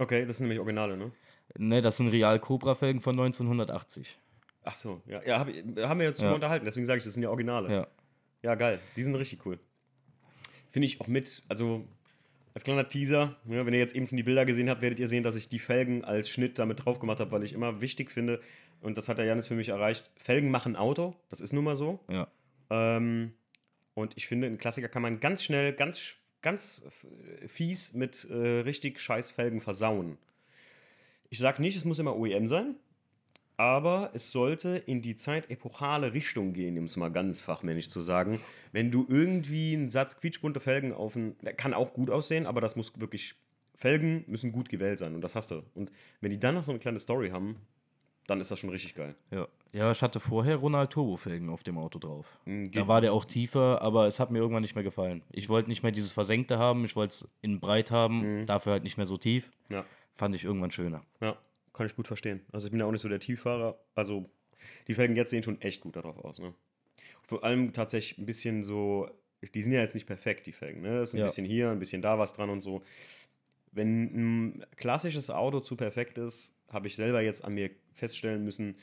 Okay, 0.00 0.24
das 0.24 0.38
sind 0.38 0.44
nämlich 0.44 0.58
Originale, 0.58 0.96
ne? 0.96 1.12
Ne, 1.58 1.82
das 1.82 1.98
sind 1.98 2.08
Real 2.08 2.38
Cobra 2.40 2.74
Felgen 2.74 3.00
von 3.00 3.18
1980. 3.18 4.18
Ach 4.64 4.74
so, 4.74 5.02
ja, 5.06 5.22
ja 5.24 5.38
hab, 5.38 5.48
haben 5.48 6.00
wir 6.00 6.06
jetzt 6.06 6.22
ja. 6.22 6.32
unterhalten, 6.32 6.64
deswegen 6.64 6.86
sage 6.86 6.98
ich, 6.98 7.04
das 7.04 7.12
sind 7.12 7.22
ja 7.22 7.28
Originale. 7.28 7.70
Ja. 7.70 7.86
Ja, 8.42 8.54
geil, 8.54 8.80
die 8.96 9.02
sind 9.02 9.14
richtig 9.14 9.44
cool. 9.44 9.58
Finde 10.70 10.86
ich 10.86 11.02
auch 11.02 11.06
mit, 11.06 11.42
also 11.48 11.86
als 12.54 12.64
kleiner 12.64 12.88
Teaser, 12.88 13.36
ja, 13.46 13.66
wenn 13.66 13.74
ihr 13.74 13.80
jetzt 13.80 13.94
eben 13.94 14.06
schon 14.06 14.16
die 14.16 14.22
Bilder 14.22 14.46
gesehen 14.46 14.70
habt, 14.70 14.80
werdet 14.80 14.98
ihr 15.00 15.08
sehen, 15.08 15.22
dass 15.22 15.36
ich 15.36 15.50
die 15.50 15.58
Felgen 15.58 16.02
als 16.02 16.30
Schnitt 16.30 16.58
damit 16.58 16.84
drauf 16.84 16.98
gemacht 16.98 17.20
habe, 17.20 17.30
weil 17.32 17.42
ich 17.42 17.52
immer 17.52 17.82
wichtig 17.82 18.10
finde, 18.10 18.40
und 18.80 18.96
das 18.96 19.10
hat 19.10 19.18
der 19.18 19.26
Janis 19.26 19.46
für 19.46 19.54
mich 19.54 19.68
erreicht, 19.68 20.10
Felgen 20.16 20.50
machen 20.50 20.76
Auto, 20.76 21.14
das 21.28 21.42
ist 21.42 21.52
nun 21.52 21.64
mal 21.64 21.76
so. 21.76 22.00
Ja. 22.08 22.28
Ähm, 22.70 23.34
und 23.92 24.16
ich 24.16 24.26
finde, 24.26 24.46
einen 24.46 24.56
Klassiker 24.56 24.88
kann 24.88 25.02
man 25.02 25.20
ganz 25.20 25.44
schnell, 25.44 25.74
ganz, 25.74 26.16
ganz 26.42 26.84
fies 27.46 27.94
mit 27.94 28.26
äh, 28.30 28.60
richtig 28.60 29.00
scheiß 29.00 29.30
Felgen 29.30 29.60
versauen. 29.60 30.18
Ich 31.28 31.38
sage 31.38 31.62
nicht, 31.62 31.76
es 31.76 31.84
muss 31.84 31.98
immer 31.98 32.16
OEM 32.16 32.48
sein, 32.48 32.76
aber 33.56 34.10
es 34.14 34.32
sollte 34.32 34.82
in 34.86 35.02
die 35.02 35.16
zeitepochale 35.16 36.12
Richtung 36.12 36.52
gehen, 36.52 36.78
um 36.78 36.84
es 36.84 36.96
mal 36.96 37.10
ganz 37.10 37.40
fachmännisch 37.40 37.90
zu 37.90 38.00
sagen. 38.00 38.40
Wenn 38.72 38.90
du 38.90 39.06
irgendwie 39.08 39.74
einen 39.74 39.88
Satz 39.88 40.18
quietschbunte 40.18 40.60
Felgen 40.60 40.92
auf 40.92 41.14
ein, 41.14 41.36
kann 41.56 41.74
auch 41.74 41.92
gut 41.92 42.10
aussehen, 42.10 42.46
aber 42.46 42.60
das 42.60 42.74
muss 42.74 42.98
wirklich, 43.00 43.34
Felgen 43.74 44.24
müssen 44.26 44.52
gut 44.52 44.68
gewählt 44.68 44.98
sein 44.98 45.14
und 45.14 45.20
das 45.20 45.36
hast 45.36 45.50
du. 45.50 45.62
Und 45.74 45.92
wenn 46.20 46.30
die 46.30 46.40
dann 46.40 46.54
noch 46.54 46.64
so 46.64 46.72
eine 46.72 46.80
kleine 46.80 46.98
Story 46.98 47.30
haben, 47.30 47.56
dann 48.30 48.40
ist 48.40 48.50
das 48.50 48.60
schon 48.60 48.70
richtig 48.70 48.94
geil. 48.94 49.16
Ja, 49.32 49.48
ja 49.72 49.90
ich 49.90 50.02
hatte 50.02 50.20
vorher 50.20 50.56
Ronald 50.56 50.90
Turbo 50.90 51.16
Felgen 51.16 51.50
auf 51.50 51.64
dem 51.64 51.78
Auto 51.78 51.98
drauf. 51.98 52.38
Mhm, 52.44 52.70
da 52.70 52.86
war 52.86 53.00
der 53.00 53.12
auch 53.12 53.24
tiefer, 53.24 53.82
aber 53.82 54.06
es 54.06 54.20
hat 54.20 54.30
mir 54.30 54.38
irgendwann 54.38 54.62
nicht 54.62 54.76
mehr 54.76 54.84
gefallen. 54.84 55.22
Ich 55.32 55.48
wollte 55.48 55.68
nicht 55.68 55.82
mehr 55.82 55.90
dieses 55.90 56.12
Versenkte 56.12 56.58
haben, 56.58 56.84
ich 56.84 56.94
wollte 56.94 57.12
es 57.12 57.30
in 57.42 57.58
breit 57.58 57.90
haben, 57.90 58.40
mhm. 58.40 58.46
dafür 58.46 58.72
halt 58.72 58.84
nicht 58.84 58.96
mehr 58.96 59.06
so 59.06 59.16
tief. 59.16 59.50
Ja. 59.68 59.84
Fand 60.14 60.36
ich 60.36 60.44
irgendwann 60.44 60.70
schöner. 60.70 61.04
Ja. 61.20 61.36
Kann 61.72 61.86
ich 61.86 61.96
gut 61.96 62.06
verstehen. 62.06 62.40
Also 62.52 62.66
ich 62.66 62.70
bin 62.70 62.78
ja 62.78 62.86
auch 62.86 62.92
nicht 62.92 63.00
so 63.00 63.08
der 63.08 63.20
Tieffahrer. 63.20 63.78
Also 63.94 64.30
die 64.86 64.94
Felgen 64.94 65.16
jetzt 65.16 65.30
sehen 65.30 65.42
schon 65.42 65.60
echt 65.60 65.80
gut 65.80 65.96
darauf 65.96 66.18
aus. 66.18 66.38
Ne? 66.38 66.54
Vor 67.22 67.42
allem 67.42 67.72
tatsächlich 67.72 68.18
ein 68.18 68.26
bisschen 68.26 68.62
so, 68.62 69.08
die 69.54 69.62
sind 69.62 69.72
ja 69.72 69.80
jetzt 69.80 69.94
nicht 69.94 70.06
perfekt, 70.06 70.46
die 70.46 70.52
Felgen. 70.52 70.82
Ne? 70.82 70.98
Das 70.98 71.10
ist 71.10 71.14
ein 71.14 71.18
ja. 71.18 71.26
bisschen 71.26 71.46
hier, 71.46 71.70
ein 71.70 71.78
bisschen 71.78 72.02
da 72.02 72.18
was 72.18 72.32
dran 72.32 72.50
und 72.50 72.60
so. 72.60 72.82
Wenn 73.72 74.04
ein 74.04 74.66
klassisches 74.76 75.30
Auto 75.30 75.60
zu 75.60 75.76
perfekt 75.76 76.18
ist, 76.18 76.56
habe 76.68 76.86
ich 76.86 76.96
selber 76.96 77.20
jetzt 77.20 77.44
an 77.44 77.54
mir 77.54 77.70
feststellen 77.92 78.44
müssen, 78.44 78.76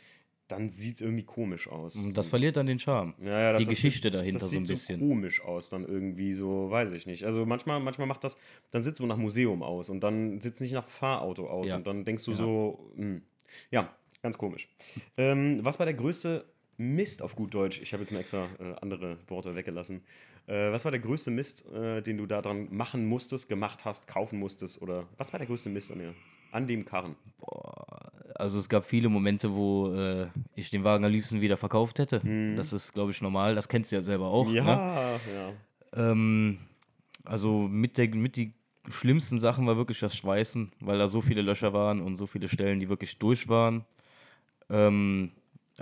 dann 0.48 0.72
sieht 0.72 0.96
es 0.96 1.02
irgendwie 1.02 1.24
komisch 1.24 1.68
aus. 1.68 1.98
Das 2.14 2.30
verliert 2.30 2.56
dann 2.56 2.68
den 2.68 2.80
Charme. 2.80 3.14
Ja, 3.22 3.40
ja, 3.40 3.58
die 3.58 3.66
Geschichte 3.66 4.12
dahinter 4.12 4.40
so 4.40 4.56
ein 4.56 4.66
bisschen. 4.66 5.00
So 5.00 5.06
komisch 5.06 5.42
aus, 5.42 5.70
dann 5.70 5.86
irgendwie 5.86 6.32
so, 6.32 6.70
weiß 6.70 6.94
ich 6.94 7.06
nicht. 7.06 7.26
Also 7.26 7.46
manchmal, 7.46 7.80
manchmal 7.82 8.08
macht 8.08 8.24
das, 8.24 8.38
dann 8.72 8.82
sitzt 8.82 9.00
du 9.00 9.06
nach 9.06 9.18
Museum 9.18 9.62
aus 9.62 9.90
und 9.90 10.02
dann 10.02 10.40
sitzt 10.40 10.62
nicht 10.62 10.72
nach 10.72 10.88
Fahrauto 10.88 11.48
aus 11.50 11.70
ja. 11.70 11.76
und 11.76 11.86
dann 11.86 12.06
denkst 12.06 12.24
du 12.24 12.34
so, 12.34 12.92
mh. 12.96 13.04
Hm. 13.04 13.22
ja, 13.72 13.94
ganz 14.22 14.38
komisch. 14.38 14.70
ähm, 15.18 15.60
was 15.64 15.80
war 15.80 15.86
der 15.86 15.96
größte 15.96 16.46
Mist 16.78 17.22
auf 17.22 17.36
gut 17.36 17.54
Deutsch? 17.54 17.82
Ich 17.82 17.94
habe 17.94 18.04
jetzt 18.04 18.12
mal 18.12 18.20
extra 18.20 18.48
äh, 18.60 18.76
andere 18.82 19.18
Worte 19.28 19.56
weggelassen. 19.56 20.02
Äh, 20.46 20.72
was 20.72 20.86
war 20.86 20.92
der 20.92 21.02
größte 21.02 21.32
Mist, 21.32 21.66
äh, 21.72 22.02
den 22.02 22.18
du 22.18 22.26
da 22.26 22.42
dran 22.42 22.68
machen 22.72 23.06
musstest, 23.06 23.50
gemacht 23.50 23.86
hast, 23.86 24.08
kaufen 24.08 24.40
musstest 24.40 24.82
oder 24.82 25.08
was 25.18 25.34
war 25.34 25.40
der 25.40 25.48
größte 25.48 25.70
Mist 25.70 25.92
an, 25.92 26.00
der, 26.00 26.14
an 26.52 26.68
dem 26.68 26.86
Karren? 26.86 27.16
Boah 27.40 28.12
also 28.40 28.60
es 28.60 28.70
gab 28.70 28.86
viele 28.86 29.10
Momente, 29.10 29.54
wo 29.54 29.94
äh, 29.94 30.28
ich 30.56 30.70
den 30.70 30.84
Wagen 30.84 31.06
am 31.06 31.12
liebsten 31.12 31.42
wieder 31.42 31.58
verkauft 31.58 32.00
hätte. 32.00 32.26
Mhm. 32.26 32.56
Das 32.56 32.74
ist, 32.74 32.94
glaube 32.94 33.12
ich, 33.12 33.22
normal. 33.22 33.56
Das 33.56 33.68
kennst 33.68 33.92
du 33.92 33.96
ja 33.96 34.02
selber 34.02 34.28
auch. 34.28 34.50
Ja, 34.52 34.64
ne? 34.64 35.20
ja. 35.94 36.12
Ähm, 36.12 36.60
also 37.24 37.68
mit, 37.68 37.98
der, 37.98 38.10
mit 38.10 38.36
die 38.36 38.54
schlimmsten 38.90 39.40
Sachen 39.40 39.68
war 39.68 39.78
wirklich 39.78 40.00
das 40.00 40.16
Schweißen, 40.16 40.72
weil 40.80 40.98
da 40.98 41.08
so 41.08 41.22
viele 41.22 41.42
Löcher 41.42 41.74
waren 41.74 42.02
und 42.02 42.16
so 42.16 42.28
viele 42.28 42.48
Stellen, 42.48 42.80
die 42.80 42.90
wirklich 42.90 43.18
durch 43.18 43.50
waren. 43.50 43.86
Ähm, 44.70 45.32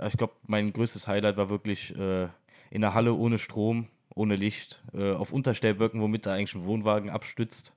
ich 0.04 0.16
glaube, 0.16 0.34
mein 0.46 0.72
größtes 0.72 1.08
Highlight 1.08 1.36
war 1.36 1.48
wirklich 1.48 1.96
äh, 1.96 2.28
in 2.70 2.80
der 2.80 2.94
Halle 2.94 3.14
ohne 3.14 3.38
Strom, 3.38 3.88
ohne 4.14 4.36
Licht, 4.36 4.82
äh, 4.92 5.12
auf 5.12 5.32
Unterstellböcken, 5.32 6.00
womit 6.00 6.26
da 6.26 6.34
eigentlich 6.34 6.54
ein 6.54 6.64
Wohnwagen 6.64 7.10
abstützt. 7.10 7.74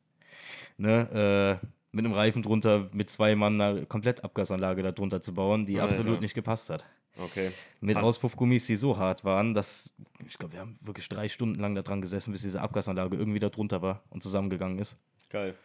Ne? 0.77 1.59
Äh, 1.61 1.65
mit 1.91 2.05
einem 2.05 2.13
Reifen 2.13 2.43
drunter, 2.43 2.87
mit 2.93 3.09
zwei 3.09 3.35
Mann 3.35 3.59
eine 3.59 3.85
Komplettabgasanlage 3.85 4.83
darunter 4.83 5.21
zu 5.21 5.33
bauen, 5.33 5.65
die 5.65 5.79
Alter. 5.79 5.95
absolut 5.95 6.21
nicht 6.21 6.35
gepasst 6.35 6.69
hat. 6.69 6.85
Okay. 7.17 7.51
Mit 7.81 7.97
ha 7.97 8.01
Auspuffgummis, 8.01 8.67
die 8.67 8.75
so 8.75 8.97
hart 8.97 9.25
waren, 9.25 9.53
dass 9.53 9.91
ich 10.27 10.37
glaube, 10.37 10.53
wir 10.53 10.61
haben 10.61 10.77
wirklich 10.81 11.09
drei 11.09 11.27
Stunden 11.27 11.59
lang 11.59 11.75
da 11.75 11.81
dran 11.81 12.01
gesessen, 12.01 12.31
bis 12.31 12.41
diese 12.41 12.61
Abgasanlage 12.61 13.17
irgendwie 13.17 13.39
da 13.39 13.49
drunter 13.49 13.81
war 13.81 14.03
und 14.09 14.23
zusammengegangen 14.23 14.79
ist. 14.79 14.97
Geil. 15.29 15.55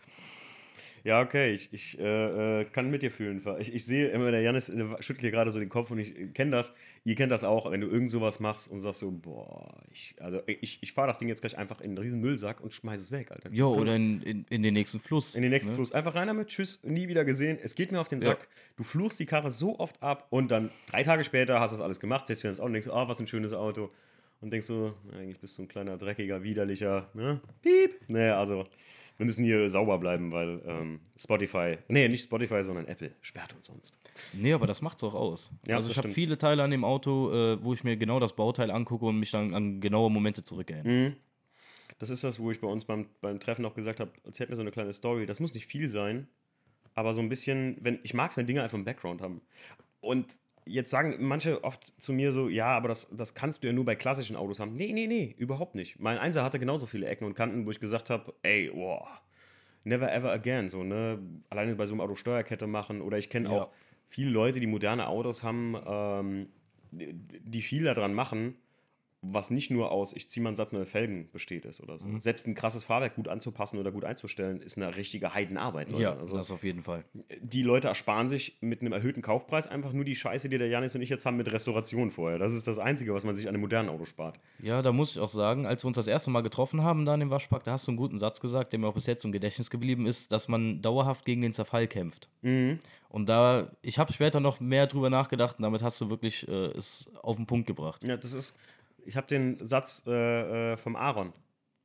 Ja, 1.05 1.21
okay, 1.21 1.53
ich, 1.53 1.71
ich 1.71 2.01
äh, 2.01 2.63
äh, 2.63 2.65
kann 2.65 2.91
mit 2.91 3.03
dir 3.03 3.11
fühlen. 3.11 3.43
Ich, 3.59 3.75
ich 3.75 3.85
sehe 3.85 4.09
immer, 4.09 4.31
der 4.31 4.41
Janis 4.41 4.73
schüttelt 5.01 5.21
hier 5.21 5.31
gerade 5.31 5.51
so 5.51 5.59
den 5.59 5.69
Kopf 5.69 5.91
und 5.91 5.99
ich 5.99 6.33
kenne 6.33 6.51
das. 6.51 6.73
Ihr 7.05 7.15
kennt 7.15 7.31
das 7.31 7.45
auch, 7.45 7.71
wenn 7.71 7.83
du 7.83 7.89
irgend 7.89 8.11
sowas 8.11 8.41
machst 8.41 8.71
und 8.71 8.81
sagst 8.81 9.01
so, 9.01 9.11
boah, 9.11 9.69
ich, 9.93 10.17
also 10.19 10.41
ich, 10.47 10.79
ich 10.81 10.93
fahre 10.95 11.09
das 11.09 11.19
Ding 11.19 11.29
jetzt 11.29 11.43
gleich 11.43 11.59
einfach 11.59 11.83
in 11.83 11.91
einen 11.91 11.99
riesen 11.99 12.23
Müllsack 12.23 12.63
und 12.63 12.73
schmeiß 12.73 13.03
es 13.03 13.11
weg, 13.11 13.31
Alter. 13.33 13.51
Jo, 13.53 13.75
oder 13.75 13.95
in, 13.95 14.23
in, 14.23 14.47
in, 14.49 14.63
den 14.63 14.73
nächsten 14.73 14.99
Fluss. 14.99 15.35
In 15.35 15.43
den 15.43 15.51
nächsten 15.51 15.73
ne? 15.73 15.77
Fluss. 15.77 15.93
Einfach 15.93 16.15
rein 16.15 16.27
damit, 16.27 16.49
tschüss, 16.49 16.83
nie 16.85 17.07
wieder 17.07 17.27
gesehen. 17.27 17.59
Es 17.63 17.75
geht 17.75 17.93
mir 17.93 18.01
auf 18.01 18.09
den 18.09 18.23
Sack. 18.23 18.41
Ja. 18.41 18.47
Du 18.79 18.83
fluchst 18.83 19.21
die 19.21 19.27
Karre 19.27 19.51
so 19.51 19.79
oft 19.79 20.03
ab 20.03 20.27
und 20.31 20.51
dann 20.51 20.71
drei 20.91 21.03
Tage 21.03 21.23
später 21.23 21.61
hast 21.61 21.73
du 21.73 21.77
das 21.77 21.85
alles 21.85 22.01
gemacht, 22.01 22.27
setzt 22.27 22.45
dir 22.45 22.49
das 22.49 22.61
Auto 22.61 22.69
und 22.69 22.73
denkst, 22.73 22.89
oh, 22.89 23.09
was 23.09 23.21
ein 23.21 23.27
schönes 23.27 23.53
Auto. 23.53 23.91
Und 24.41 24.53
denkst 24.55 24.67
so, 24.67 24.95
eigentlich 25.13 25.39
bist 25.39 25.59
du 25.59 25.63
ein 25.63 25.69
kleiner, 25.69 25.99
dreckiger, 25.99 26.43
widerlicher, 26.43 27.11
ne? 27.13 27.41
Piep. 27.61 28.01
Naja, 28.09 28.39
also 28.39 28.67
wir 29.17 29.27
müssen 29.27 29.45
hier 29.45 29.69
sauber 29.69 29.99
bleiben, 29.99 30.33
weil 30.33 30.61
ähm, 30.67 31.01
Spotify, 31.17 31.79
nee, 31.89 32.09
nicht 32.09 32.25
Spotify, 32.25 32.65
sondern 32.65 32.87
Apple 32.87 33.13
sperrt 33.21 33.55
uns 33.55 33.67
sonst. 33.69 33.99
Nee, 34.33 34.53
aber 34.53 34.67
das 34.67 34.83
macht's 34.83 35.05
auch 35.05 35.15
aus. 35.15 35.53
Ja, 35.67 35.77
also 35.77 35.91
ich 35.91 35.97
habe 35.97 36.09
viele 36.09 36.37
Teile 36.37 36.63
an 36.63 36.71
dem 36.71 36.85
Auto, 36.85 37.33
äh, 37.33 37.63
wo 37.63 37.73
ich 37.73 37.85
mir 37.85 37.97
genau 37.97 38.19
das 38.19 38.35
Bauteil 38.35 38.71
angucke 38.71 39.07
und 39.07 39.19
mich 39.19 39.31
dann 39.31 39.55
an 39.55 39.81
genaue 39.81 40.11
Momente 40.11 40.43
zurückerinnere. 40.43 41.11
Mhm. 41.11 41.17
Das 41.99 42.11
ist 42.11 42.25
das, 42.25 42.41
wo 42.41 42.51
ich 42.51 42.61
bei 42.61 42.67
uns 42.67 42.85
beim, 42.85 43.07
beim 43.21 43.39
Treffen 43.39 43.65
auch 43.65 43.75
gesagt 43.75 44.01
habe, 44.01 44.11
erzählt 44.25 44.51
mir 44.51 44.57
so 44.57 44.63
eine 44.63 44.73
kleine 44.73 44.93
Story. 44.93 45.27
Das 45.27 45.39
muss 45.39 45.55
nicht 45.55 45.67
viel 45.67 45.89
sein, 45.89 46.27
aber 46.95 47.15
so 47.15 47.21
ein 47.21 47.29
bisschen, 47.29 47.77
wenn 47.81 48.01
ich 48.03 48.15
mag 48.15 48.33
es, 48.33 48.37
wenn 48.37 48.47
Dinge 48.47 48.63
einfach 48.63 48.77
einen 48.77 48.85
Background 48.85 49.21
haben. 49.21 49.41
Und 50.01 50.35
jetzt 50.67 50.91
sagen 50.91 51.17
manche 51.21 51.63
oft 51.65 51.93
zu 52.03 52.13
mir 52.13 52.33
so, 52.33 52.49
ja, 52.49 52.69
aber 52.69 52.89
das, 52.89 53.17
das 53.17 53.35
kannst 53.35 53.63
du 53.63 53.67
ja 53.67 53.73
nur 53.73 53.85
bei 53.85 53.95
klassischen 53.95 54.37
Autos 54.37 54.61
haben. 54.61 54.73
Nee, 54.73 54.93
nee, 54.93 55.07
nee, 55.07 55.35
überhaupt 55.39 55.75
nicht. 55.75 55.99
Mein 56.01 56.19
Einser 56.19 56.43
hatte 56.45 56.59
genauso 56.59 56.87
viele 56.87 57.07
Ecken 57.07 57.25
und 57.25 57.35
Kanten, 57.35 57.67
wo 57.67 57.71
ich 57.71 57.81
gesagt 57.81 58.11
habe, 58.11 58.35
ey, 58.43 58.71
boah, 58.71 59.07
never 59.85 60.13
ever 60.13 60.33
again. 60.33 60.69
So, 60.69 60.83
ne? 60.83 61.19
Alleine 61.51 61.75
bei 61.77 61.87
so 61.87 61.95
einem 61.95 62.01
Auto 62.01 62.15
Steuerkette 62.15 62.67
machen 62.67 63.01
oder 63.01 63.19
ich 63.19 63.31
kenne 63.31 63.49
ja. 63.49 63.55
auch 63.55 63.71
viele 64.09 64.31
Leute, 64.31 64.61
die 64.61 64.67
moderne 64.67 65.09
Autos 65.09 65.43
haben, 65.43 65.77
ähm, 65.87 66.49
die 66.91 67.63
viel 67.63 67.85
daran 67.85 68.15
machen, 68.15 68.57
was 69.33 69.51
nicht 69.51 69.71
nur 69.71 69.91
aus, 69.91 70.13
ich 70.15 70.29
ziehe 70.29 70.43
mal 70.43 70.51
einen 70.51 70.57
Satz 70.57 70.73
neue 70.73 70.87
Felgen 70.87 71.29
besteht 71.33 71.65
ist 71.65 71.81
oder 71.81 71.99
so. 71.99 72.07
Mhm. 72.07 72.21
Selbst 72.21 72.47
ein 72.47 72.55
krasses 72.55 72.85
Fahrwerk 72.85 73.17
gut 73.17 73.29
anzupassen 73.29 73.79
oder 73.79 73.91
gut 73.91 74.05
einzustellen, 74.05 74.61
ist 74.61 74.77
eine 74.77 74.97
richtige 74.97 75.35
Heidenarbeit. 75.35 75.91
Leute. 75.91 76.03
Ja, 76.03 76.17
also, 76.17 76.37
das 76.37 76.51
auf 76.51 76.65
jeden 76.65 76.83
Fall. 76.83 77.05
Die 77.41 77.63
Leute 77.63 77.89
ersparen 77.89 78.29
sich 78.29 78.59
mit 78.61 78.81
einem 78.81 78.93
erhöhten 78.93 79.23
Kaufpreis 79.23 79.67
einfach 79.67 79.93
nur 79.93 80.05
die 80.05 80.17
Scheiße, 80.17 80.49
die 80.49 80.59
der 80.59 80.69
Janis 80.69 80.95
und 80.95 81.03
ich 81.03 81.09
jetzt 81.09 81.25
haben 81.27 81.37
mit 81.37 81.51
Restauration 81.51 82.11
vorher. 82.11 82.39
Das 82.39 82.53
ist 82.53 82.67
das 82.67 82.79
Einzige, 82.79 83.15
was 83.15 83.25
man 83.25 83.35
sich 83.35 83.49
an 83.49 83.55
einem 83.55 83.63
modernen 83.63 83.89
Auto 83.89 84.05
spart. 84.05 84.39
Ja, 84.63 84.83
da 84.83 84.93
muss 84.93 85.13
ich 85.13 85.21
auch 85.21 85.29
sagen, 85.29 85.67
als 85.67 85.83
wir 85.85 85.89
uns 85.89 85.97
das 85.97 86.07
erste 86.07 86.31
Mal 86.31 86.43
getroffen 86.43 86.83
haben 86.83 87.05
da 87.05 87.15
in 87.15 87.21
dem 87.21 87.31
Waschpark, 87.31 87.65
da 87.65 87.73
hast 87.73 87.87
du 87.87 87.93
einen 87.93 87.99
guten 87.99 88.19
Satz 88.19 88.41
gesagt, 88.41 88.73
der 88.73 88.81
mir 88.81 88.89
auch 88.89 88.95
bis 88.95 89.07
jetzt 89.07 89.25
im 89.25 89.33
Gedächtnis 89.33 89.71
geblieben 89.71 90.07
ist, 90.07 90.33
dass 90.33 90.49
man 90.49 90.83
dauerhaft 90.83 91.25
gegen 91.25 91.43
den 91.43 91.53
Zerfall 91.53 91.87
kämpft. 91.87 92.29
Mhm. 92.43 92.79
Und 93.15 93.29
da, 93.29 93.71
ich 93.81 94.01
habe 94.01 94.13
später 94.13 94.41
noch 94.41 94.59
mehr 94.59 94.89
drüber 94.89 95.09
nachgedacht 95.09 95.59
und 95.59 95.63
damit 95.63 95.85
hast 95.85 96.01
du 96.01 96.11
wirklich 96.11 96.49
äh, 96.49 96.73
es 96.73 97.09
auf 97.23 97.37
den 97.37 97.47
Punkt 97.47 97.69
gebracht. 97.69 98.03
Ja, 98.03 98.17
das 98.17 98.33
ist 98.33 98.59
ich 99.07 99.17
habe 99.17 99.27
den 99.27 99.59
Satz 99.65 100.05
äh, 100.07 100.73
äh, 100.73 100.77
vom 100.77 100.97
Aaron. 100.97 101.33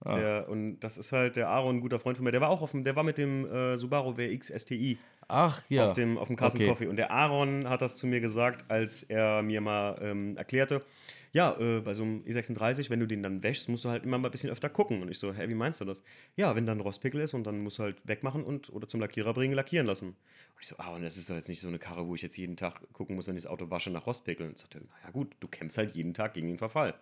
Ah. 0.02 0.16
Der, 0.16 0.50
und 0.50 0.80
das 0.80 0.98
ist 0.98 1.12
halt 1.12 1.36
der 1.36 1.50
Aaron, 1.50 1.78
ein 1.78 1.82
guter 1.82 2.00
Freund 2.00 2.18
von 2.18 2.24
mir. 2.24 2.32
Der 2.32 2.42
war 2.42 2.50
auch 2.50 2.62
auf 2.62 2.72
dem, 2.72 2.84
der 2.84 2.96
war 2.96 3.04
mit 3.04 3.18
dem 3.18 3.46
äh, 3.46 3.76
Subaru 3.76 4.18
WX 4.18 4.48
STI. 4.48 4.98
Ach 5.28 5.62
ja. 5.70 5.86
Auf 5.86 5.94
dem, 5.94 6.18
auf 6.18 6.28
dem 6.28 6.38
Carson 6.38 6.62
okay. 6.62 6.70
Coffee. 6.70 6.88
Und 6.88 6.96
der 6.96 7.12
Aaron 7.12 7.68
hat 7.68 7.82
das 7.82 7.98
zu 7.98 8.08
mir 8.08 8.22
gesagt, 8.22 8.70
als 8.72 9.04
er 9.04 9.44
mir 9.44 9.62
mal 9.62 10.00
ähm, 10.02 10.38
erklärte, 10.38 10.84
ja, 11.32 11.56
äh, 11.60 11.82
bei 11.82 11.94
so 11.94 12.02
einem 12.04 12.24
E36, 12.24 12.90
wenn 12.90 13.00
du 13.00 13.06
den 13.06 13.22
dann 13.22 13.44
wäschst, 13.44 13.70
musst 13.70 13.86
du 13.86 13.90
halt 13.90 14.04
immer 14.04 14.18
mal 14.18 14.30
ein 14.30 14.32
bisschen 14.32 14.50
öfter 14.50 14.70
gucken. 14.70 15.02
Und 15.02 15.12
ich 15.12 15.20
so, 15.20 15.34
hä, 15.34 15.48
wie 15.48 15.54
meinst 15.54 15.82
du 15.82 15.86
das? 15.86 16.02
Ja, 16.36 16.56
wenn 16.56 16.66
da 16.66 16.72
ein 16.72 16.80
Rostpickel 16.80 17.22
ist 17.22 17.36
und 17.36 17.46
dann 17.46 17.60
musst 17.60 17.78
du 17.78 17.84
halt 17.84 18.02
wegmachen 18.06 18.44
und 18.44 18.70
oder 18.72 18.88
zum 18.88 19.00
Lackierer 19.00 19.34
bringen, 19.34 19.54
lackieren 19.54 19.86
lassen. 19.86 20.08
Und 20.08 20.62
ich 20.62 20.68
so, 20.68 20.76
ah, 20.80 20.96
und 20.96 21.04
das 21.04 21.18
ist 21.18 21.30
doch 21.30 21.36
jetzt 21.36 21.50
nicht 21.50 21.60
so 21.60 21.68
eine 21.68 21.78
Karre, 21.78 22.08
wo 22.08 22.16
ich 22.16 22.22
jetzt 22.24 22.38
jeden 22.38 22.56
Tag 22.56 22.82
gucken 22.94 23.16
muss, 23.16 23.28
wenn 23.28 23.36
ich 23.36 23.44
das 23.44 23.52
Auto 23.52 23.70
wasche 23.70 23.92
nach 23.92 24.08
Rostpickeln. 24.08 24.50
Und 24.50 24.56
ich 24.56 24.62
sagte, 24.62 24.80
naja 24.80 25.12
gut, 25.12 25.36
du 25.40 25.48
kämpfst 25.48 25.78
halt 25.78 25.96
jeden 25.96 26.16
Tag 26.16 26.34
gegen 26.34 26.48
den 26.48 26.58
Verfall. 26.58 26.96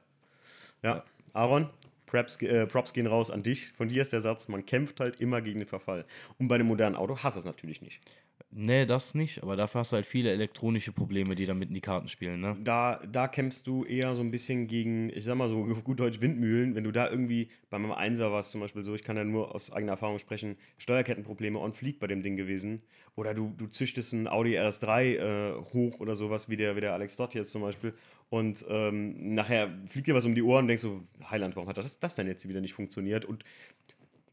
Ja, 0.83 1.03
Aaron, 1.33 1.69
Props, 2.05 2.41
äh, 2.41 2.65
Props 2.65 2.93
gehen 2.93 3.07
raus 3.07 3.29
an 3.29 3.43
dich. 3.43 3.71
Von 3.73 3.89
dir 3.89 4.01
ist 4.01 4.13
der 4.13 4.21
Satz, 4.21 4.47
man 4.47 4.65
kämpft 4.65 4.99
halt 4.99 5.19
immer 5.21 5.41
gegen 5.41 5.59
den 5.59 5.67
Verfall. 5.67 6.05
Und 6.39 6.47
bei 6.47 6.55
einem 6.55 6.67
modernen 6.67 6.95
Auto 6.95 7.17
hast 7.17 7.35
du 7.35 7.39
es 7.39 7.45
natürlich 7.45 7.81
nicht. 7.81 8.01
Nee, 8.49 8.85
das 8.85 9.13
nicht, 9.13 9.43
aber 9.43 9.57
dafür 9.57 9.79
hast 9.79 9.91
du 9.91 9.97
halt 9.97 10.05
viele 10.05 10.31
elektronische 10.31 10.93
Probleme, 10.93 11.35
die 11.35 11.45
damit 11.45 11.67
in 11.67 11.75
die 11.75 11.81
Karten 11.81 12.07
spielen, 12.07 12.39
ne? 12.39 12.55
Da, 12.63 12.99
da 13.11 13.27
kämpfst 13.27 13.67
du 13.67 13.83
eher 13.83 14.15
so 14.15 14.21
ein 14.21 14.31
bisschen 14.31 14.67
gegen, 14.67 15.09
ich 15.09 15.25
sag 15.25 15.35
mal 15.35 15.49
so 15.49 15.63
gut 15.83 15.99
Deutsch 15.99 16.21
Windmühlen, 16.21 16.73
wenn 16.73 16.85
du 16.85 16.91
da 16.91 17.09
irgendwie, 17.09 17.49
bei 17.69 17.77
meinem 17.77 17.91
Einser 17.91 18.31
war 18.31 18.39
es 18.39 18.49
zum 18.49 18.61
Beispiel 18.61 18.83
so, 18.83 18.95
ich 18.95 19.03
kann 19.03 19.17
ja 19.17 19.25
nur 19.25 19.53
aus 19.53 19.73
eigener 19.73 19.93
Erfahrung 19.93 20.17
sprechen, 20.17 20.55
Steuerkettenprobleme 20.77 21.59
on 21.59 21.73
fleek 21.73 21.99
bei 21.99 22.07
dem 22.07 22.23
Ding 22.23 22.37
gewesen. 22.37 22.81
Oder 23.15 23.33
du, 23.33 23.53
du 23.57 23.67
züchtest 23.67 24.13
einen 24.13 24.27
Audi 24.27 24.57
RS3 24.57 25.03
äh, 25.03 25.53
hoch 25.73 25.99
oder 25.99 26.15
sowas, 26.15 26.47
wie 26.49 26.55
der, 26.55 26.77
wie 26.77 26.81
der 26.81 26.93
Alex 26.93 27.17
Dott 27.17 27.33
jetzt 27.33 27.51
zum 27.51 27.63
Beispiel. 27.63 27.93
Und 28.29 28.65
ähm, 28.69 29.35
nachher 29.35 29.69
fliegt 29.87 30.07
dir 30.07 30.15
was 30.15 30.25
um 30.25 30.35
die 30.35 30.43
Ohren 30.43 30.63
und 30.63 30.67
denkst 30.67 30.81
so, 30.81 31.03
Heiland, 31.29 31.55
warum 31.55 31.69
hat 31.69 31.77
das, 31.77 31.99
das 31.99 32.15
denn 32.15 32.27
jetzt 32.27 32.47
wieder 32.47 32.61
nicht 32.61 32.73
funktioniert? 32.73 33.25
Und 33.25 33.43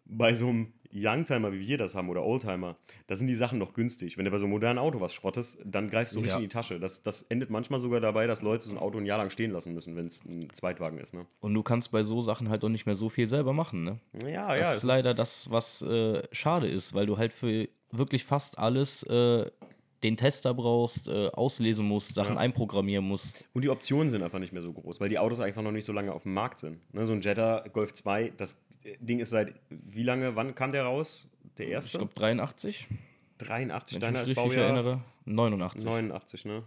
bei 0.04 0.35
so 0.35 0.48
einem 0.48 0.72
Youngtimer, 0.92 1.52
wie 1.52 1.61
wir 1.61 1.76
das 1.76 1.94
haben, 1.94 2.09
oder 2.09 2.24
Oldtimer, 2.24 2.76
da 3.09 3.16
sind 3.16 3.26
die 3.26 3.35
Sachen 3.35 3.59
noch 3.59 3.72
günstig. 3.72 4.16
Wenn 4.16 4.24
du 4.24 4.30
bei 4.30 4.38
so 4.38 4.44
einem 4.44 4.52
modernen 4.52 4.78
Auto 4.78 5.00
was 5.00 5.12
schrottest, 5.12 5.61
dann 5.64 5.90
greifst 5.90 6.14
du 6.14 6.20
ja. 6.20 6.24
richtig 6.24 6.37
in 6.37 6.48
die 6.48 6.52
Tasche. 6.52 6.78
Das, 6.78 7.02
das 7.02 7.22
endet 7.22 7.50
manchmal 7.50 7.80
sogar 7.80 8.00
dabei, 8.00 8.26
dass 8.26 8.42
Leute 8.42 8.64
so 8.64 8.72
ein 8.72 8.78
Auto 8.78 8.98
ein 8.98 9.07
Jahr 9.07 9.18
lang 9.18 9.30
stehen 9.30 9.50
lassen 9.50 9.74
müssen, 9.74 9.96
wenn 9.96 10.07
es 10.07 10.24
ein 10.24 10.48
Zweitwagen 10.52 10.98
ist. 10.98 11.12
Ne? 11.12 11.26
Und 11.40 11.54
du 11.54 11.62
kannst 11.62 11.90
bei 11.90 12.04
so 12.04 12.22
Sachen 12.22 12.48
halt 12.48 12.62
auch 12.64 12.68
nicht 12.68 12.87
mehr 12.87 12.94
so 12.94 13.09
viel 13.09 13.26
selber 13.26 13.52
machen. 13.52 13.83
Ne? 13.83 13.98
Ja, 14.22 14.48
das 14.48 14.57
ja. 14.57 14.62
Das 14.62 14.76
ist 14.76 14.83
leider 14.85 15.14
das, 15.14 15.50
was 15.50 15.83
äh, 15.83 16.22
schade 16.30 16.68
ist, 16.68 16.94
weil 16.94 17.07
du 17.07 17.18
halt 17.18 17.33
für 17.33 17.68
wirklich 17.90 18.24
fast 18.24 18.59
alles 18.59 19.02
äh, 19.04 19.50
den 20.05 20.17
Tester 20.17 20.55
brauchst, 20.55 21.09
äh, 21.09 21.29
auslesen 21.29 21.87
musst, 21.87 22.14
Sachen 22.14 22.35
ja. 22.35 22.40
einprogrammieren 22.40 23.05
musst. 23.05 23.49
Und 23.55 23.64
die 23.64 23.71
Optionen 23.71 24.11
sind 24.11 24.23
einfach 24.23 24.38
nicht 24.38 24.53
mehr 24.53 24.62
so 24.62 24.73
groß, 24.73 25.01
weil 25.01 25.09
die 25.09 25.19
Autos 25.19 25.40
einfach 25.40 25.62
noch 25.62 25.73
nicht 25.73 25.85
so 25.85 25.93
lange 25.93 26.12
auf 26.12 26.23
dem 26.25 26.35
Markt 26.35 26.61
sind. 26.61 26.79
Ne, 26.95 27.05
so 27.07 27.12
ein 27.12 27.21
Jetta 27.21 27.64
Golf 27.73 27.93
2, 27.95 28.35
das 28.37 28.62
Ding 29.01 29.19
ist 29.19 29.31
seit 29.31 29.55
wie 29.71 30.03
lange, 30.03 30.37
wann 30.37 30.55
kam 30.55 30.73
der 30.73 30.85
raus? 30.85 31.29
Der 31.59 31.69
erste? 31.69 31.93
Ich 31.93 31.99
glaube 31.99 32.14
83. 32.14 32.87
83, 33.38 33.99
deiner 33.99 34.23
ist 34.23 34.35
Baujahr? 34.35 34.67
erinnere. 34.67 35.01
89. 35.25 35.85
89, 35.85 36.45
ne? 36.45 36.62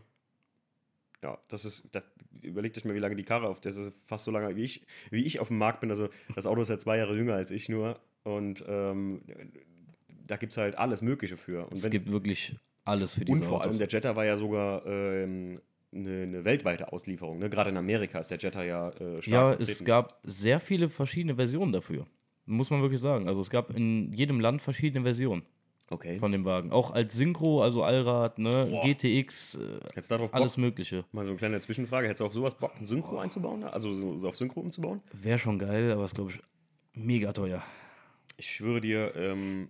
Ja, 1.24 1.38
das 1.48 1.66
ist, 1.66 1.96
da 1.96 2.02
überlegt 2.42 2.78
euch 2.78 2.86
mal, 2.86 2.94
wie 2.94 3.00
lange 3.00 3.16
die 3.16 3.24
Karre 3.24 3.48
auf, 3.48 3.62
das 3.62 3.76
ist 3.76 3.94
fast 4.04 4.26
so 4.26 4.32
lange 4.32 4.56
wie 4.56 4.64
ich, 4.64 4.86
wie 5.10 5.24
ich 5.24 5.40
auf 5.40 5.48
dem 5.48 5.58
Markt 5.58 5.82
bin. 5.82 5.90
Also 5.90 6.10
das 6.36 6.46
Auto 6.46 6.62
ist 6.62 6.70
ja 6.70 6.78
zwei 6.78 6.98
Jahre 6.98 7.16
jünger 7.16 7.36
als 7.36 7.52
ich 7.52 7.70
nur 7.70 8.00
und 8.24 8.64
ähm, 8.68 9.22
da 10.28 10.38
gibt 10.38 10.54
es 10.54 10.58
halt 10.58 10.78
alles 10.78 11.02
Mögliche 11.02 11.38
für. 11.38 11.66
Und 11.66 11.74
es 11.74 11.84
wenn, 11.84 11.92
gibt 11.92 12.12
wirklich 12.12 12.56
alles 12.88 13.16
für 13.16 13.26
diese 13.26 13.38
Und 13.38 13.44
vor 13.46 13.58
Autos. 13.58 13.68
allem 13.68 13.78
der 13.80 13.88
Jetta 13.88 14.16
war 14.16 14.26
ja 14.26 14.38
sogar 14.38 14.86
ähm, 14.86 15.56
eine, 15.94 16.24
eine, 16.24 16.46
weltweite 16.46 16.92
Auslieferung. 16.92 17.40
Ne? 17.40 17.50
Gerade 17.50 17.70
in 17.70 17.78
Amerika 17.78 18.20
ist 18.20 18.30
der 18.32 18.38
Jetta 18.38 18.64
ja 18.64 18.90
äh, 18.90 19.22
stark 19.22 19.28
Ja, 19.28 19.48
vertreten. 19.50 19.72
es 19.72 19.86
gab 19.86 20.20
sehr 20.24 20.60
viele 20.60 20.90
verschiedene 20.90 21.36
Versionen 21.36 21.72
dafür. 21.72 22.06
Muss 22.46 22.70
man 22.70 22.82
wirklich 22.82 23.02
sagen. 23.02 23.28
Also 23.28 23.42
es 23.42 23.50
gab 23.50 23.76
in 23.76 24.14
jedem 24.14 24.40
Land 24.40 24.62
verschiedene 24.62 25.04
Versionen. 25.04 25.44
Okay. 25.90 26.18
Von 26.20 26.34
dem 26.34 26.44
Wagen. 26.44 26.72
Auch 26.72 26.92
als 26.92 27.14
Synchro, 27.14 27.62
also 27.62 27.84
Allrad, 27.84 28.40
ne, 28.40 28.68
Boah. 28.70 28.84
GTX, 28.84 29.56
äh, 29.56 30.02
darauf 30.10 30.34
alles 30.34 30.56
Bock? 30.56 30.62
Mögliche. 30.62 31.06
Mal 31.14 31.24
so 31.24 31.30
eine 31.30 31.38
kleine 31.38 31.60
Zwischenfrage. 31.62 32.08
Hättest 32.08 32.20
du 32.22 32.26
auf 32.26 32.34
sowas 32.34 32.56
Bock, 32.56 32.74
ein 32.78 32.86
Synchro 32.86 33.20
einzubauen? 33.20 33.64
Also 33.64 33.94
so, 33.94 34.18
so 34.18 34.28
auf 34.28 34.36
Synchro 34.36 34.60
umzubauen? 34.60 35.02
Wäre 35.14 35.40
schon 35.40 35.58
geil, 35.58 35.92
aber 35.92 36.04
ist, 36.04 36.16
glaube 36.16 36.32
ich, 36.32 36.40
mega 36.94 37.32
teuer. 37.32 37.64
Ich 38.36 38.50
schwöre 38.56 38.82
dir, 38.82 39.16
ähm, 39.16 39.70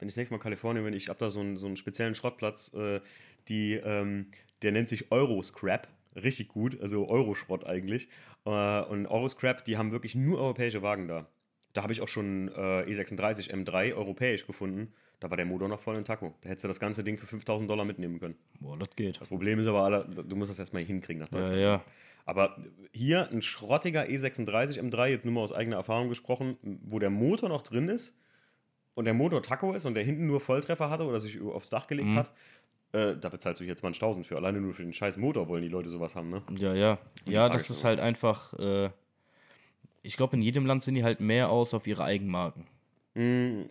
wenn 0.00 0.08
ich 0.08 0.14
das 0.14 0.18
nächste 0.18 0.34
Mal 0.34 0.40
Kalifornien 0.40 0.84
bin, 0.84 0.94
ich 0.94 1.08
habe 1.08 1.18
da 1.18 1.30
so 1.30 1.40
einen, 1.40 1.56
so 1.56 1.66
einen 1.66 1.76
speziellen 1.76 2.14
Schrottplatz, 2.14 2.72
äh, 2.74 3.00
die, 3.48 3.74
ähm, 3.74 4.26
der 4.62 4.72
nennt 4.72 4.88
sich 4.88 5.12
Euroscrap. 5.12 5.88
Richtig 6.16 6.48
gut, 6.48 6.80
also 6.80 7.08
Euroschrott 7.08 7.66
eigentlich. 7.66 8.08
Äh, 8.44 8.80
und 8.82 9.06
Euroscrap, 9.06 9.64
die 9.64 9.76
haben 9.76 9.92
wirklich 9.92 10.14
nur 10.14 10.40
europäische 10.40 10.82
Wagen 10.82 11.06
da. 11.06 11.28
Da 11.72 11.82
habe 11.82 11.92
ich 11.92 12.00
auch 12.00 12.08
schon 12.08 12.48
äh, 12.48 12.82
E36 12.82 13.52
M3 13.52 13.94
europäisch 13.94 14.46
gefunden. 14.46 14.92
Da 15.20 15.28
war 15.30 15.36
der 15.36 15.46
Motor 15.46 15.68
noch 15.68 15.78
voll 15.78 15.96
in 15.96 16.04
Taco. 16.04 16.34
Da 16.40 16.48
hättest 16.48 16.64
du 16.64 16.68
das 16.68 16.80
ganze 16.80 17.04
Ding 17.04 17.18
für 17.18 17.26
5000 17.26 17.68
Dollar 17.70 17.84
mitnehmen 17.84 18.18
können. 18.18 18.36
Boah, 18.58 18.78
das 18.78 18.96
geht. 18.96 19.20
Das 19.20 19.28
Problem 19.28 19.58
ist 19.58 19.66
aber, 19.66 20.04
du 20.04 20.34
musst 20.34 20.50
das 20.50 20.58
erstmal 20.58 20.82
hinkriegen 20.82 21.20
nach 21.20 21.28
Deutschland. 21.28 21.56
Ja, 21.56 21.60
ja. 21.60 21.84
Aber 22.24 22.56
hier 22.92 23.30
ein 23.30 23.42
schrottiger 23.42 24.04
E36 24.04 24.80
M3, 24.80 25.08
jetzt 25.08 25.24
nur 25.24 25.34
mal 25.34 25.42
aus 25.42 25.52
eigener 25.52 25.76
Erfahrung 25.76 26.08
gesprochen, 26.08 26.56
wo 26.62 26.98
der 26.98 27.10
Motor 27.10 27.50
noch 27.50 27.62
drin 27.62 27.88
ist 27.88 28.19
und 29.00 29.06
der 29.06 29.14
Motor 29.14 29.42
Taco 29.42 29.72
ist 29.72 29.86
und 29.86 29.94
der 29.94 30.04
hinten 30.04 30.26
nur 30.26 30.40
Volltreffer 30.40 30.90
hatte 30.90 31.04
oder 31.04 31.18
sich 31.20 31.40
aufs 31.40 31.70
Dach 31.70 31.86
gelegt 31.86 32.10
mhm. 32.10 32.16
hat, 32.16 32.30
äh, 32.92 33.16
da 33.16 33.30
bezahlst 33.30 33.58
du 33.58 33.64
jetzt 33.64 33.82
mal 33.82 33.92
20.000 33.92 34.24
für. 34.24 34.36
Alleine 34.36 34.60
nur 34.60 34.74
für 34.74 34.82
den 34.82 34.92
scheiß 34.92 35.16
Motor 35.16 35.48
wollen 35.48 35.62
die 35.62 35.68
Leute 35.68 35.88
sowas 35.88 36.14
haben, 36.16 36.28
ne? 36.28 36.42
Ja, 36.58 36.74
ja. 36.74 36.98
Ja, 37.24 37.48
das 37.48 37.70
ist 37.70 37.82
halt 37.82 37.98
einfach. 37.98 38.52
Äh, 38.58 38.90
ich 40.02 40.18
glaube, 40.18 40.36
in 40.36 40.42
jedem 40.42 40.66
Land 40.66 40.82
sind 40.82 40.96
die 40.96 41.02
halt 41.02 41.20
mehr 41.20 41.48
aus 41.48 41.72
auf 41.72 41.86
ihre 41.86 42.04
Eigenmarken. 42.04 42.66
Mm, 43.14 43.62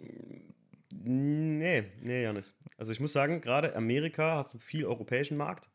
nee, 0.89 1.83
nee, 2.01 2.23
Janis. 2.23 2.57
Also 2.75 2.91
ich 2.91 2.99
muss 2.99 3.13
sagen, 3.13 3.39
gerade 3.39 3.75
Amerika 3.75 4.37
hast 4.37 4.55
du 4.55 4.57
viel 4.57 4.85
europäischen 4.85 5.37
Markt. 5.37 5.69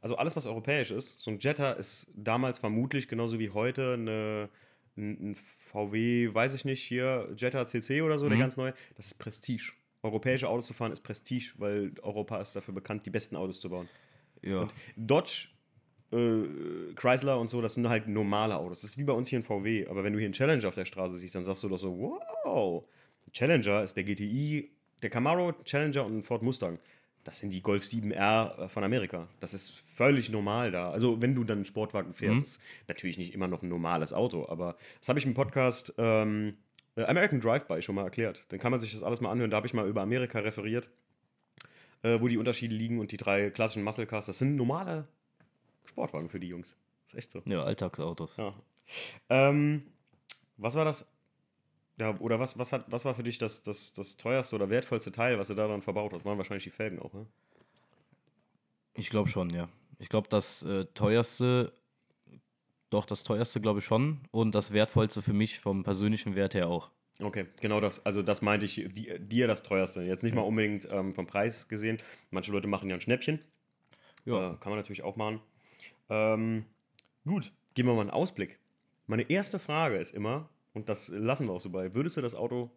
Also 0.00 0.16
alles, 0.16 0.34
was 0.34 0.46
europäisch 0.46 0.90
ist. 0.90 1.22
So 1.22 1.30
ein 1.30 1.38
Jetta 1.38 1.72
ist 1.72 2.10
damals 2.16 2.58
vermutlich 2.58 3.06
genauso 3.06 3.38
wie 3.38 3.50
heute 3.50 3.94
eine, 3.94 4.48
ein 4.96 5.36
VW, 5.66 6.32
weiß 6.32 6.54
ich 6.54 6.64
nicht, 6.64 6.82
hier 6.82 7.28
Jetta 7.36 7.66
CC 7.66 8.02
oder 8.02 8.18
so, 8.18 8.26
mhm. 8.26 8.30
der 8.30 8.38
ganz 8.38 8.56
neue. 8.56 8.74
Das 8.96 9.06
ist 9.06 9.14
Prestige. 9.14 9.72
Europäische 10.02 10.48
Autos 10.48 10.66
zu 10.66 10.74
fahren 10.74 10.92
ist 10.92 11.00
Prestige, 11.00 11.52
weil 11.56 11.92
Europa 12.02 12.40
ist 12.40 12.54
dafür 12.54 12.74
bekannt, 12.74 13.06
die 13.06 13.10
besten 13.10 13.36
Autos 13.36 13.60
zu 13.60 13.70
bauen. 13.70 13.88
Ja. 14.42 14.60
Und 14.60 14.74
Dodge 14.96 15.48
äh, 16.12 16.94
Chrysler 16.94 17.38
und 17.40 17.50
so, 17.50 17.60
das 17.60 17.74
sind 17.74 17.88
halt 17.88 18.06
normale 18.06 18.56
Autos. 18.56 18.82
Das 18.82 18.90
ist 18.90 18.98
wie 18.98 19.04
bei 19.04 19.12
uns 19.12 19.28
hier 19.28 19.40
ein 19.40 19.42
VW. 19.42 19.86
Aber 19.88 20.04
wenn 20.04 20.12
du 20.12 20.18
hier 20.18 20.26
einen 20.26 20.34
Challenger 20.34 20.68
auf 20.68 20.74
der 20.74 20.84
Straße 20.84 21.16
siehst, 21.16 21.34
dann 21.34 21.44
sagst 21.44 21.62
du 21.62 21.68
doch 21.68 21.78
so, 21.78 21.98
wow. 22.44 22.84
Challenger 23.32 23.82
ist 23.82 23.96
der 23.96 24.04
GTI, 24.04 24.70
der 25.02 25.10
Camaro, 25.10 25.52
Challenger 25.64 26.06
und 26.06 26.18
ein 26.18 26.22
Ford 26.22 26.42
Mustang. 26.42 26.78
Das 27.26 27.40
sind 27.40 27.52
die 27.52 27.60
Golf 27.60 27.82
7R 27.82 28.56
äh, 28.56 28.68
von 28.68 28.84
Amerika. 28.84 29.26
Das 29.40 29.52
ist 29.52 29.70
völlig 29.70 30.30
normal 30.30 30.70
da. 30.70 30.92
Also, 30.92 31.20
wenn 31.20 31.34
du 31.34 31.42
dann 31.42 31.58
einen 31.58 31.64
Sportwagen 31.64 32.14
fährst, 32.14 32.36
mhm. 32.36 32.42
ist 32.42 32.62
natürlich 32.86 33.18
nicht 33.18 33.34
immer 33.34 33.48
noch 33.48 33.62
ein 33.62 33.68
normales 33.68 34.12
Auto. 34.12 34.48
Aber 34.48 34.76
das 35.00 35.08
habe 35.08 35.18
ich 35.18 35.26
im 35.26 35.34
Podcast 35.34 35.92
ähm, 35.98 36.54
äh, 36.94 37.02
American 37.02 37.40
Drive-By 37.40 37.82
schon 37.82 37.96
mal 37.96 38.04
erklärt. 38.04 38.44
Dann 38.52 38.60
kann 38.60 38.70
man 38.70 38.78
sich 38.78 38.92
das 38.92 39.02
alles 39.02 39.20
mal 39.20 39.32
anhören. 39.32 39.50
Da 39.50 39.56
habe 39.56 39.66
ich 39.66 39.74
mal 39.74 39.88
über 39.88 40.02
Amerika 40.02 40.38
referiert, 40.38 40.88
äh, 42.02 42.20
wo 42.20 42.28
die 42.28 42.38
Unterschiede 42.38 42.76
liegen 42.76 43.00
und 43.00 43.10
die 43.10 43.16
drei 43.16 43.50
klassischen 43.50 43.82
Muscle 43.82 44.06
Cars. 44.06 44.26
Das 44.26 44.38
sind 44.38 44.54
normale 44.54 45.08
Sportwagen 45.84 46.28
für 46.28 46.38
die 46.38 46.48
Jungs. 46.48 46.78
Das 47.02 47.14
ist 47.14 47.18
echt 47.18 47.30
so. 47.32 47.42
Ja, 47.46 47.64
Alltagsautos. 47.64 48.36
Ja. 48.36 48.54
Ähm, 49.30 49.82
was 50.58 50.76
war 50.76 50.84
das? 50.84 51.08
Ja, 51.98 52.18
oder 52.18 52.38
was, 52.38 52.58
was, 52.58 52.72
hat, 52.72 52.84
was 52.88 53.04
war 53.04 53.14
für 53.14 53.22
dich 53.22 53.38
das, 53.38 53.62
das, 53.62 53.94
das 53.94 54.16
teuerste 54.16 54.56
oder 54.56 54.68
wertvollste 54.68 55.12
Teil, 55.12 55.38
was 55.38 55.48
du 55.48 55.54
daran 55.54 55.80
verbaut 55.80 56.12
hast? 56.12 56.24
Waren 56.24 56.36
wahrscheinlich 56.36 56.64
die 56.64 56.70
Felgen 56.70 56.98
auch, 56.98 57.12
ne? 57.14 57.26
Ich 58.94 59.10
glaube 59.10 59.28
schon, 59.28 59.50
ja. 59.50 59.68
Ich 59.98 60.08
glaube, 60.08 60.28
das 60.28 60.62
äh, 60.62 60.84
teuerste, 60.94 61.72
doch 62.90 63.06
das 63.06 63.24
teuerste 63.24 63.60
glaube 63.60 63.78
ich 63.78 63.84
schon 63.84 64.20
und 64.30 64.54
das 64.54 64.72
wertvollste 64.72 65.22
für 65.22 65.32
mich 65.32 65.58
vom 65.58 65.84
persönlichen 65.84 66.34
Wert 66.34 66.54
her 66.54 66.68
auch. 66.68 66.90
Okay, 67.18 67.46
genau 67.60 67.80
das. 67.80 68.04
Also 68.04 68.22
das 68.22 68.42
meinte 68.42 68.66
ich, 68.66 68.74
die, 68.74 69.18
dir 69.18 69.46
das 69.46 69.62
teuerste. 69.62 70.02
Jetzt 70.02 70.22
nicht 70.22 70.34
mal 70.34 70.42
unbedingt 70.42 70.86
ähm, 70.90 71.14
vom 71.14 71.26
Preis 71.26 71.68
gesehen. 71.68 71.98
Manche 72.30 72.52
Leute 72.52 72.68
machen 72.68 72.90
ja 72.90 72.96
ein 72.96 73.00
Schnäppchen. 73.00 73.40
Ja. 74.26 74.52
Äh, 74.52 74.56
kann 74.56 74.70
man 74.70 74.78
natürlich 74.78 75.02
auch 75.02 75.16
machen. 75.16 75.40
Ähm, 76.10 76.66
gut, 77.24 77.52
geben 77.74 77.88
wir 77.88 77.94
mal 77.94 78.02
einen 78.02 78.10
Ausblick. 78.10 78.58
Meine 79.06 79.22
erste 79.30 79.58
Frage 79.58 79.96
ist 79.96 80.14
immer, 80.14 80.50
und 80.76 80.90
das 80.90 81.08
lassen 81.08 81.46
wir 81.46 81.54
auch 81.54 81.60
so 81.60 81.70
bei, 81.70 81.94
würdest 81.94 82.18
du 82.18 82.20
das 82.20 82.34
Auto 82.34 82.70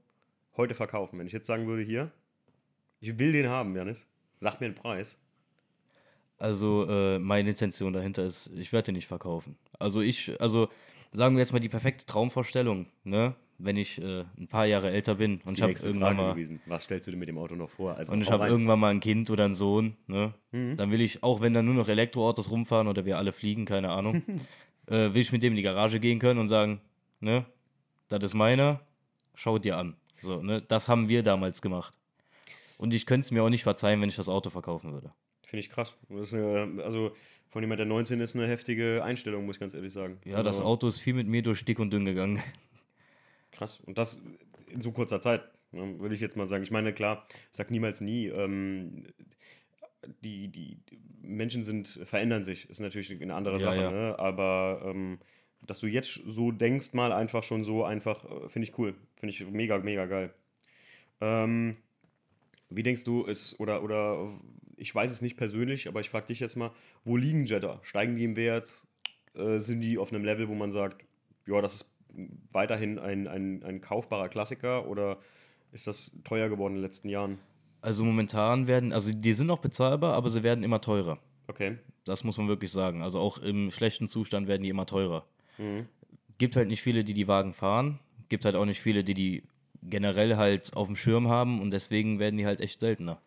heute 0.55 0.73
verkaufen? 0.73 1.19
Wenn 1.19 1.27
ich 1.27 1.33
jetzt 1.33 1.47
sagen 1.47 1.67
würde, 1.67 1.83
hier, 1.83 2.09
ich 3.01 3.19
will 3.19 3.33
den 3.33 3.49
haben, 3.49 3.75
Janis, 3.75 4.07
sag 4.39 4.61
mir 4.61 4.67
einen 4.67 4.75
Preis. 4.75 5.19
Also 6.37 6.85
äh, 6.89 7.19
meine 7.19 7.49
Intention 7.49 7.91
dahinter 7.91 8.23
ist, 8.23 8.53
ich 8.55 8.71
werde 8.71 8.85
den 8.85 8.95
nicht 8.95 9.07
verkaufen. 9.07 9.57
Also 9.79 9.99
ich, 9.99 10.39
also 10.39 10.69
sagen 11.11 11.35
wir 11.35 11.41
jetzt 11.41 11.51
mal 11.51 11.59
die 11.59 11.67
perfekte 11.67 12.05
Traumvorstellung, 12.05 12.85
ne? 13.03 13.35
wenn 13.57 13.75
ich 13.75 14.01
äh, 14.01 14.23
ein 14.37 14.47
paar 14.47 14.65
Jahre 14.65 14.91
älter 14.91 15.15
bin 15.15 15.41
und 15.43 15.57
ich 15.57 15.61
habe 15.61 15.73
irgendwann 15.73 16.15
Frage 16.15 16.15
mal 16.15 16.31
gewesen. 16.31 16.61
was 16.67 16.85
stellst 16.85 17.05
du 17.05 17.11
dir 17.11 17.17
mit 17.17 17.27
dem 17.27 17.37
Auto 17.37 17.55
noch 17.55 17.69
vor? 17.69 17.97
Also 17.97 18.13
und 18.13 18.21
ich 18.21 18.31
habe 18.31 18.47
irgendwann 18.47 18.79
mal 18.79 18.91
ein 18.91 19.01
Kind 19.01 19.29
oder 19.29 19.43
einen 19.43 19.55
Sohn, 19.55 19.97
ne? 20.07 20.33
Mhm. 20.53 20.77
Dann 20.77 20.91
will 20.91 21.01
ich 21.01 21.21
auch 21.21 21.41
wenn 21.41 21.53
da 21.53 21.61
nur 21.61 21.73
noch 21.73 21.89
Elektroautos 21.89 22.49
rumfahren 22.49 22.87
oder 22.87 23.03
wir 23.03 23.17
alle 23.17 23.33
fliegen, 23.33 23.65
keine 23.65 23.89
Ahnung, 23.89 24.23
äh, 24.87 25.13
will 25.13 25.17
ich 25.17 25.33
mit 25.33 25.43
dem 25.43 25.51
in 25.51 25.57
die 25.57 25.63
Garage 25.63 25.99
gehen 25.99 26.19
können 26.19 26.39
und 26.39 26.47
sagen, 26.47 26.79
ne, 27.19 27.45
das 28.09 28.23
ist 28.23 28.33
meiner, 28.33 28.81
schau 29.35 29.59
dir 29.59 29.77
an. 29.77 29.95
So, 30.21 30.41
ne? 30.41 30.61
Das 30.61 30.89
haben 30.89 31.07
wir 31.07 31.23
damals 31.23 31.61
gemacht. 31.61 31.93
Und 32.77 32.93
ich 32.93 33.05
könnte 33.05 33.25
es 33.25 33.31
mir 33.31 33.43
auch 33.43 33.49
nicht 33.49 33.63
verzeihen, 33.63 34.01
wenn 34.01 34.09
ich 34.09 34.15
das 34.15 34.29
Auto 34.29 34.49
verkaufen 34.49 34.93
würde. 34.93 35.13
Finde 35.43 35.61
ich 35.61 35.69
krass. 35.69 35.97
Eine, 36.09 36.83
also 36.83 37.15
von 37.49 37.63
jemand, 37.63 37.79
der 37.79 37.85
19 37.87 38.21
ist, 38.21 38.35
eine 38.35 38.47
heftige 38.47 39.03
Einstellung, 39.03 39.45
muss 39.45 39.55
ich 39.55 39.59
ganz 39.59 39.73
ehrlich 39.73 39.91
sagen. 39.91 40.19
Ja, 40.23 40.37
also, 40.37 40.49
das 40.49 40.61
Auto 40.61 40.87
ist 40.87 40.99
viel 40.99 41.13
mit 41.13 41.27
mir 41.27 41.41
durch 41.41 41.65
dick 41.65 41.79
und 41.79 41.91
dünn 41.91 42.05
gegangen. 42.05 42.41
Krass. 43.51 43.81
Und 43.85 43.97
das 43.97 44.23
in 44.67 44.81
so 44.81 44.91
kurzer 44.91 45.19
Zeit, 45.19 45.41
ne, 45.71 45.99
würde 45.99 46.15
ich 46.15 46.21
jetzt 46.21 46.37
mal 46.37 46.45
sagen. 46.45 46.63
Ich 46.63 46.71
meine, 46.71 46.93
klar, 46.93 47.25
sag 47.51 47.71
niemals 47.71 48.01
nie. 48.01 48.27
Ähm, 48.27 49.07
die, 50.21 50.47
die 50.47 50.77
Menschen 51.21 51.63
sind, 51.63 51.87
verändern 52.03 52.43
sich, 52.43 52.69
ist 52.69 52.79
natürlich 52.79 53.11
eine 53.21 53.35
andere 53.35 53.55
Ja, 53.55 53.59
Sache, 53.59 53.81
ja. 53.81 53.91
Ne? 53.91 54.19
aber 54.19 54.81
ähm, 54.85 55.19
dass 55.65 55.79
du 55.79 55.87
jetzt 55.87 56.21
so 56.25 56.51
denkst, 56.51 56.93
mal 56.93 57.11
einfach 57.11 57.43
schon 57.43 57.63
so 57.63 57.83
einfach, 57.83 58.23
äh, 58.25 58.49
finde 58.49 58.67
ich 58.67 58.77
cool. 58.77 58.95
Finde 59.15 59.33
ich 59.33 59.45
mega, 59.47 59.77
mega 59.77 60.05
geil. 60.05 60.33
Ähm, 61.21 61.77
wie 62.69 62.83
denkst 62.83 63.03
du, 63.03 63.23
ist, 63.23 63.59
oder, 63.59 63.83
oder 63.83 64.29
ich 64.77 64.93
weiß 64.93 65.11
es 65.11 65.21
nicht 65.21 65.37
persönlich, 65.37 65.87
aber 65.87 65.99
ich 66.01 66.09
frage 66.09 66.27
dich 66.27 66.39
jetzt 66.39 66.55
mal, 66.55 66.71
wo 67.03 67.17
liegen 67.17 67.45
Jetta? 67.45 67.79
Steigen 67.83 68.15
die 68.15 68.23
im 68.23 68.35
Wert? 68.35 68.87
Äh, 69.35 69.59
sind 69.59 69.81
die 69.81 69.97
auf 69.97 70.11
einem 70.11 70.23
Level, 70.23 70.47
wo 70.47 70.55
man 70.55 70.71
sagt, 70.71 71.03
ja, 71.45 71.61
das 71.61 71.75
ist 71.75 71.91
weiterhin 72.51 72.99
ein, 72.99 73.27
ein, 73.27 73.63
ein 73.63 73.81
kaufbarer 73.81 74.29
Klassiker 74.29 74.87
oder 74.87 75.17
ist 75.71 75.87
das 75.87 76.15
teuer 76.23 76.49
geworden 76.49 76.75
in 76.75 76.81
den 76.81 76.85
letzten 76.85 77.09
Jahren? 77.09 77.39
Also 77.81 78.03
momentan 78.03 78.67
werden, 78.67 78.91
also 78.91 79.11
die 79.13 79.33
sind 79.33 79.47
noch 79.47 79.59
bezahlbar, 79.59 80.15
aber 80.15 80.29
sie 80.29 80.43
werden 80.43 80.63
immer 80.63 80.81
teurer. 80.81 81.19
Okay. 81.47 81.77
Das 82.05 82.23
muss 82.23 82.37
man 82.37 82.47
wirklich 82.47 82.71
sagen. 82.71 83.01
Also 83.01 83.19
auch 83.19 83.37
im 83.37 83.71
schlechten 83.71 84.07
Zustand 84.07 84.47
werden 84.47 84.63
die 84.63 84.69
immer 84.69 84.85
teurer. 84.85 85.25
Gibt 86.37 86.55
halt 86.55 86.67
nicht 86.67 86.81
viele, 86.81 87.03
die 87.03 87.13
die 87.13 87.27
Wagen 87.27 87.53
fahren. 87.53 87.99
Gibt 88.29 88.45
halt 88.45 88.55
auch 88.55 88.65
nicht 88.65 88.79
viele, 88.81 89.03
die 89.03 89.13
die 89.13 89.43
generell 89.81 90.37
halt 90.37 90.73
auf 90.75 90.87
dem 90.87 90.95
Schirm 90.95 91.27
haben 91.27 91.61
und 91.61 91.71
deswegen 91.71 92.19
werden 92.19 92.37
die 92.37 92.45
halt 92.45 92.61
echt 92.61 92.79
seltener. 92.79 93.21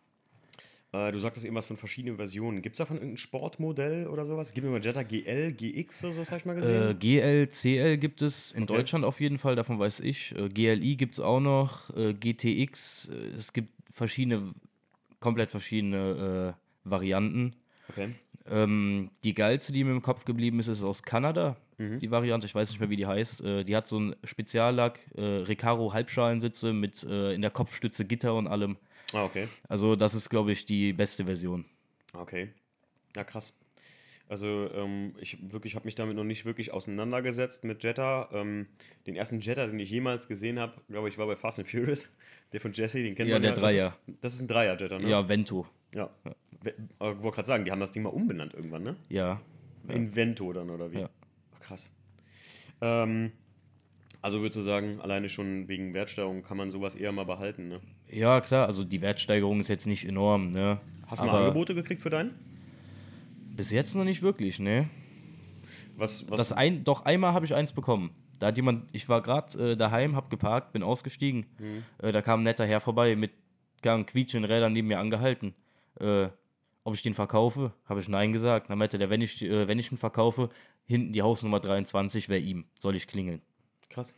Äh, 0.92 1.10
du 1.12 1.18
sagtest 1.18 1.46
eben 1.46 1.56
was 1.56 1.64
von 1.66 1.78
verschiedenen 1.78 2.16
Versionen. 2.16 2.60
Gibt 2.60 2.74
es 2.74 2.78
davon 2.78 2.96
irgendein 2.98 3.16
Sportmodell 3.16 4.06
oder 4.06 4.26
sowas? 4.26 4.52
Gib 4.52 4.64
mir 4.64 4.70
mal 4.70 4.84
Jetta 4.84 5.02
GL, 5.02 5.52
GX 5.52 6.04
oder 6.04 6.12
so, 6.12 6.20
das 6.20 6.30
habe 6.30 6.38
ich 6.40 6.44
mal 6.44 6.54
gesehen. 6.54 6.90
Äh, 6.90 6.94
GL, 6.94 7.48
CL 7.48 7.96
gibt 7.96 8.20
es 8.20 8.52
in 8.52 8.64
Okay. 8.64 8.74
Deutschland 8.74 9.04
auf 9.06 9.20
jeden 9.20 9.38
Fall, 9.38 9.56
davon 9.56 9.78
weiß 9.78 10.00
ich. 10.00 10.34
Äh, 10.36 10.50
GLI 10.50 10.96
gibt 10.96 11.14
es 11.14 11.20
auch 11.20 11.40
noch, 11.40 11.94
äh, 11.96 12.12
GTX, 12.12 13.08
äh, 13.08 13.14
es 13.36 13.52
gibt 13.54 13.70
verschiedene, 13.90 14.42
komplett 15.20 15.50
verschiedene 15.50 16.54
äh, 16.84 16.88
Varianten. 16.88 17.56
okay. 17.88 18.08
Ähm, 18.50 19.10
die 19.24 19.34
geilste, 19.34 19.72
die 19.72 19.84
mir 19.84 19.92
im 19.92 20.02
Kopf 20.02 20.24
geblieben 20.24 20.58
ist, 20.58 20.66
ist 20.68 20.82
aus 20.82 21.02
Kanada. 21.02 21.56
Mhm. 21.78 21.98
Die 21.98 22.10
Variante, 22.10 22.46
ich 22.46 22.54
weiß 22.54 22.70
nicht 22.70 22.80
mehr, 22.80 22.90
wie 22.90 22.96
die 22.96 23.06
heißt. 23.06 23.42
Äh, 23.42 23.64
die 23.64 23.74
hat 23.76 23.86
so 23.86 23.96
einen 23.96 24.16
Speziallack, 24.24 25.00
äh, 25.16 25.20
Recaro 25.22 25.92
Halbschalensitze 25.92 26.72
mit 26.72 27.02
äh, 27.04 27.32
in 27.34 27.42
der 27.42 27.50
Kopfstütze 27.50 28.04
Gitter 28.04 28.34
und 28.34 28.46
allem. 28.46 28.76
Ah, 29.12 29.24
okay. 29.24 29.48
Also 29.68 29.96
das 29.96 30.14
ist, 30.14 30.30
glaube 30.30 30.52
ich, 30.52 30.64
die 30.66 30.92
beste 30.92 31.24
Version. 31.24 31.64
Okay. 32.14 32.50
Ja, 33.16 33.24
krass. 33.24 33.56
Also, 34.28 34.70
ähm, 34.74 35.14
ich 35.20 35.52
wirklich 35.52 35.74
habe 35.74 35.84
mich 35.84 35.94
damit 35.94 36.16
noch 36.16 36.24
nicht 36.24 36.46
wirklich 36.46 36.72
auseinandergesetzt 36.72 37.64
mit 37.64 37.82
Jetta. 37.84 38.30
Ähm, 38.32 38.66
den 39.06 39.14
ersten 39.14 39.40
Jetta, 39.40 39.66
den 39.66 39.78
ich 39.78 39.90
jemals 39.90 40.26
gesehen 40.26 40.58
habe, 40.58 40.80
glaube 40.88 41.10
ich, 41.10 41.18
war 41.18 41.26
bei 41.26 41.36
Fast 41.36 41.58
and 41.58 41.68
Furious. 41.68 42.08
Der 42.52 42.60
von 42.60 42.72
Jesse, 42.72 43.02
den 43.02 43.14
kennt 43.14 43.28
Ja, 43.30 43.36
man 43.36 43.42
der 43.42 43.50
ja. 43.52 43.54
Das 43.54 43.62
Dreier. 43.64 43.86
ist, 44.06 44.16
das 44.20 44.34
ist 44.34 44.40
ein 44.42 44.48
Dreier-Jetta, 44.48 44.98
ne? 44.98 45.08
Ja, 45.08 45.26
Vento. 45.26 45.66
Ja. 45.94 46.10
Aber 46.98 47.12
Ich 47.16 47.22
wollte 47.22 47.34
gerade 47.36 47.46
sagen, 47.46 47.64
die 47.64 47.70
haben 47.70 47.80
das 47.80 47.92
Ding 47.92 48.02
mal 48.02 48.10
umbenannt 48.10 48.52
irgendwann, 48.52 48.82
ne? 48.82 48.96
Ja. 49.08 49.40
In 49.88 50.14
Vento 50.14 50.52
dann, 50.52 50.68
oder 50.68 50.92
wie? 50.92 51.00
Ja. 51.00 51.10
Krass. 51.62 51.90
Ähm, 52.80 53.32
also 54.20 54.40
würdest 54.40 54.56
du 54.56 54.60
sagen, 54.60 55.00
alleine 55.00 55.28
schon 55.28 55.68
wegen 55.68 55.94
Wertsteigerung 55.94 56.42
kann 56.42 56.56
man 56.56 56.70
sowas 56.70 56.94
eher 56.94 57.12
mal 57.12 57.24
behalten, 57.24 57.68
ne? 57.68 57.80
Ja, 58.08 58.40
klar, 58.40 58.66
also 58.66 58.84
die 58.84 59.00
Wertsteigerung 59.00 59.60
ist 59.60 59.68
jetzt 59.68 59.86
nicht 59.86 60.06
enorm, 60.06 60.52
ne? 60.52 60.78
Hast 61.06 61.22
du 61.22 61.26
mal 61.26 61.42
Angebote 61.42 61.74
gekriegt 61.74 62.02
für 62.02 62.10
deinen? 62.10 62.34
Bis 63.56 63.70
jetzt 63.70 63.94
noch 63.94 64.04
nicht 64.04 64.22
wirklich, 64.22 64.58
ne? 64.58 64.88
Was, 65.96 66.30
was, 66.30 66.38
Das 66.38 66.52
ein, 66.52 66.84
doch 66.84 67.04
einmal 67.04 67.32
habe 67.32 67.44
ich 67.44 67.54
eins 67.54 67.72
bekommen. 67.72 68.10
Da 68.38 68.48
hat 68.48 68.56
jemand, 68.56 68.88
ich 68.92 69.08
war 69.08 69.22
gerade 69.22 69.72
äh, 69.72 69.76
daheim, 69.76 70.16
hab 70.16 70.30
geparkt, 70.30 70.72
bin 70.72 70.82
ausgestiegen. 70.82 71.46
Mhm. 71.58 71.84
Äh, 71.98 72.12
da 72.12 72.22
kam 72.22 72.40
ein 72.40 72.44
netter 72.44 72.66
Herr 72.66 72.80
vorbei 72.80 73.14
mit 73.14 73.32
gang 73.82 74.08
quietschenden 74.08 74.50
Rädern 74.50 74.72
neben 74.72 74.88
mir 74.88 74.98
angehalten. 74.98 75.54
Äh, 76.00 76.28
ob 76.84 76.94
ich 76.94 77.02
den 77.02 77.14
verkaufe, 77.14 77.72
habe 77.84 78.00
ich 78.00 78.08
nein 78.08 78.32
gesagt. 78.32 78.70
Dann 78.70 78.78
meinte 78.78 78.98
der, 78.98 79.10
wenn 79.10 79.20
ich, 79.20 79.42
äh, 79.42 79.68
wenn 79.68 79.78
ich 79.78 79.92
ihn 79.92 79.98
verkaufe, 79.98 80.48
hinten 80.84 81.12
die 81.12 81.22
Hausnummer 81.22 81.60
23 81.60 82.28
wäre 82.28 82.40
ihm. 82.40 82.64
Soll 82.78 82.96
ich 82.96 83.06
klingeln? 83.06 83.42
Krass. 83.88 84.16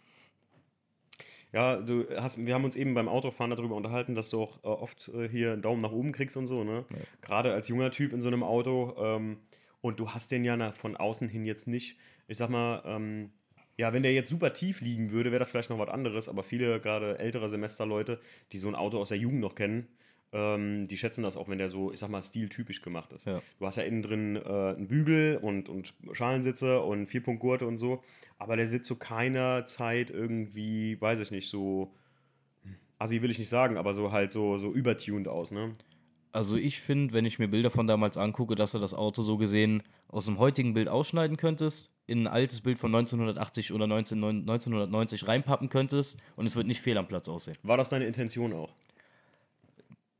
Ja, 1.52 1.76
du 1.76 2.04
hast, 2.16 2.44
wir 2.44 2.52
haben 2.52 2.64
uns 2.64 2.74
eben 2.74 2.94
beim 2.94 3.08
Autofahren 3.08 3.50
darüber 3.50 3.76
unterhalten, 3.76 4.16
dass 4.16 4.30
du 4.30 4.42
auch 4.42 4.56
äh, 4.64 4.66
oft 4.66 5.08
äh, 5.14 5.28
hier 5.28 5.52
einen 5.52 5.62
Daumen 5.62 5.80
nach 5.80 5.92
oben 5.92 6.10
kriegst 6.10 6.36
und 6.36 6.48
so, 6.48 6.64
ne? 6.64 6.84
Gerade 7.22 7.52
als 7.52 7.68
junger 7.68 7.92
Typ 7.92 8.12
in 8.12 8.20
so 8.20 8.26
einem 8.26 8.42
Auto. 8.42 8.96
Ähm, 8.98 9.38
und 9.80 10.00
du 10.00 10.10
hast 10.10 10.32
den 10.32 10.44
ja 10.44 10.56
nach, 10.56 10.74
von 10.74 10.96
außen 10.96 11.28
hin 11.28 11.44
jetzt 11.44 11.68
nicht, 11.68 11.96
ich 12.26 12.38
sag 12.38 12.50
mal, 12.50 12.82
ähm, 12.84 13.30
ja, 13.76 13.92
wenn 13.92 14.02
der 14.02 14.12
jetzt 14.12 14.30
super 14.30 14.52
tief 14.52 14.80
liegen 14.80 15.10
würde, 15.10 15.30
wäre 15.30 15.40
das 15.40 15.50
vielleicht 15.50 15.70
noch 15.70 15.78
was 15.78 15.90
anderes, 15.90 16.28
aber 16.28 16.42
viele, 16.42 16.80
gerade 16.80 17.18
ältere 17.18 17.48
Semesterleute, 17.48 18.20
die 18.52 18.58
so 18.58 18.66
ein 18.68 18.74
Auto 18.74 18.98
aus 18.98 19.10
der 19.10 19.18
Jugend 19.18 19.40
noch 19.40 19.54
kennen, 19.54 19.88
ähm, 20.34 20.88
die 20.88 20.98
schätzen 20.98 21.22
das 21.22 21.36
auch, 21.36 21.48
wenn 21.48 21.58
der 21.58 21.68
so, 21.68 21.92
ich 21.92 22.00
sag 22.00 22.10
mal, 22.10 22.20
stiltypisch 22.20 22.82
gemacht 22.82 23.12
ist. 23.12 23.24
Ja. 23.24 23.40
Du 23.60 23.66
hast 23.66 23.76
ja 23.76 23.84
innen 23.84 24.02
drin 24.02 24.36
äh, 24.36 24.40
einen 24.40 24.88
Bügel 24.88 25.38
und, 25.40 25.68
und 25.68 25.94
Schalensitze 26.12 26.80
und 26.80 27.06
Vierpunktgurte 27.06 27.66
und 27.66 27.78
so, 27.78 28.02
aber 28.36 28.56
der 28.56 28.66
sitzt 28.66 28.86
zu 28.86 28.96
keiner 28.96 29.64
Zeit 29.64 30.10
irgendwie, 30.10 31.00
weiß 31.00 31.20
ich 31.20 31.30
nicht, 31.30 31.48
so, 31.48 31.94
assi 32.98 33.22
will 33.22 33.30
ich 33.30 33.38
nicht 33.38 33.48
sagen, 33.48 33.76
aber 33.76 33.94
so 33.94 34.10
halt 34.10 34.32
so, 34.32 34.56
so 34.56 34.72
übertuned 34.72 35.28
aus, 35.28 35.52
ne? 35.52 35.72
Also 36.32 36.56
ich 36.56 36.80
finde, 36.80 37.14
wenn 37.14 37.26
ich 37.26 37.38
mir 37.38 37.46
Bilder 37.46 37.70
von 37.70 37.86
damals 37.86 38.16
angucke, 38.16 38.56
dass 38.56 38.72
du 38.72 38.80
das 38.80 38.92
Auto 38.92 39.22
so 39.22 39.36
gesehen 39.36 39.84
aus 40.08 40.24
dem 40.24 40.40
heutigen 40.40 40.74
Bild 40.74 40.88
ausschneiden 40.88 41.36
könntest, 41.36 41.92
in 42.08 42.22
ein 42.22 42.26
altes 42.26 42.60
Bild 42.60 42.76
von 42.76 42.92
1980 42.92 43.72
oder 43.72 43.86
19, 43.86 44.18
1990 44.18 45.28
reinpappen 45.28 45.68
könntest 45.68 46.18
und 46.34 46.46
es 46.46 46.56
wird 46.56 46.66
nicht 46.66 46.80
fehl 46.80 46.98
am 46.98 47.06
Platz 47.06 47.28
aussehen. 47.28 47.56
War 47.62 47.76
das 47.76 47.88
deine 47.88 48.06
Intention 48.06 48.52
auch? 48.52 48.74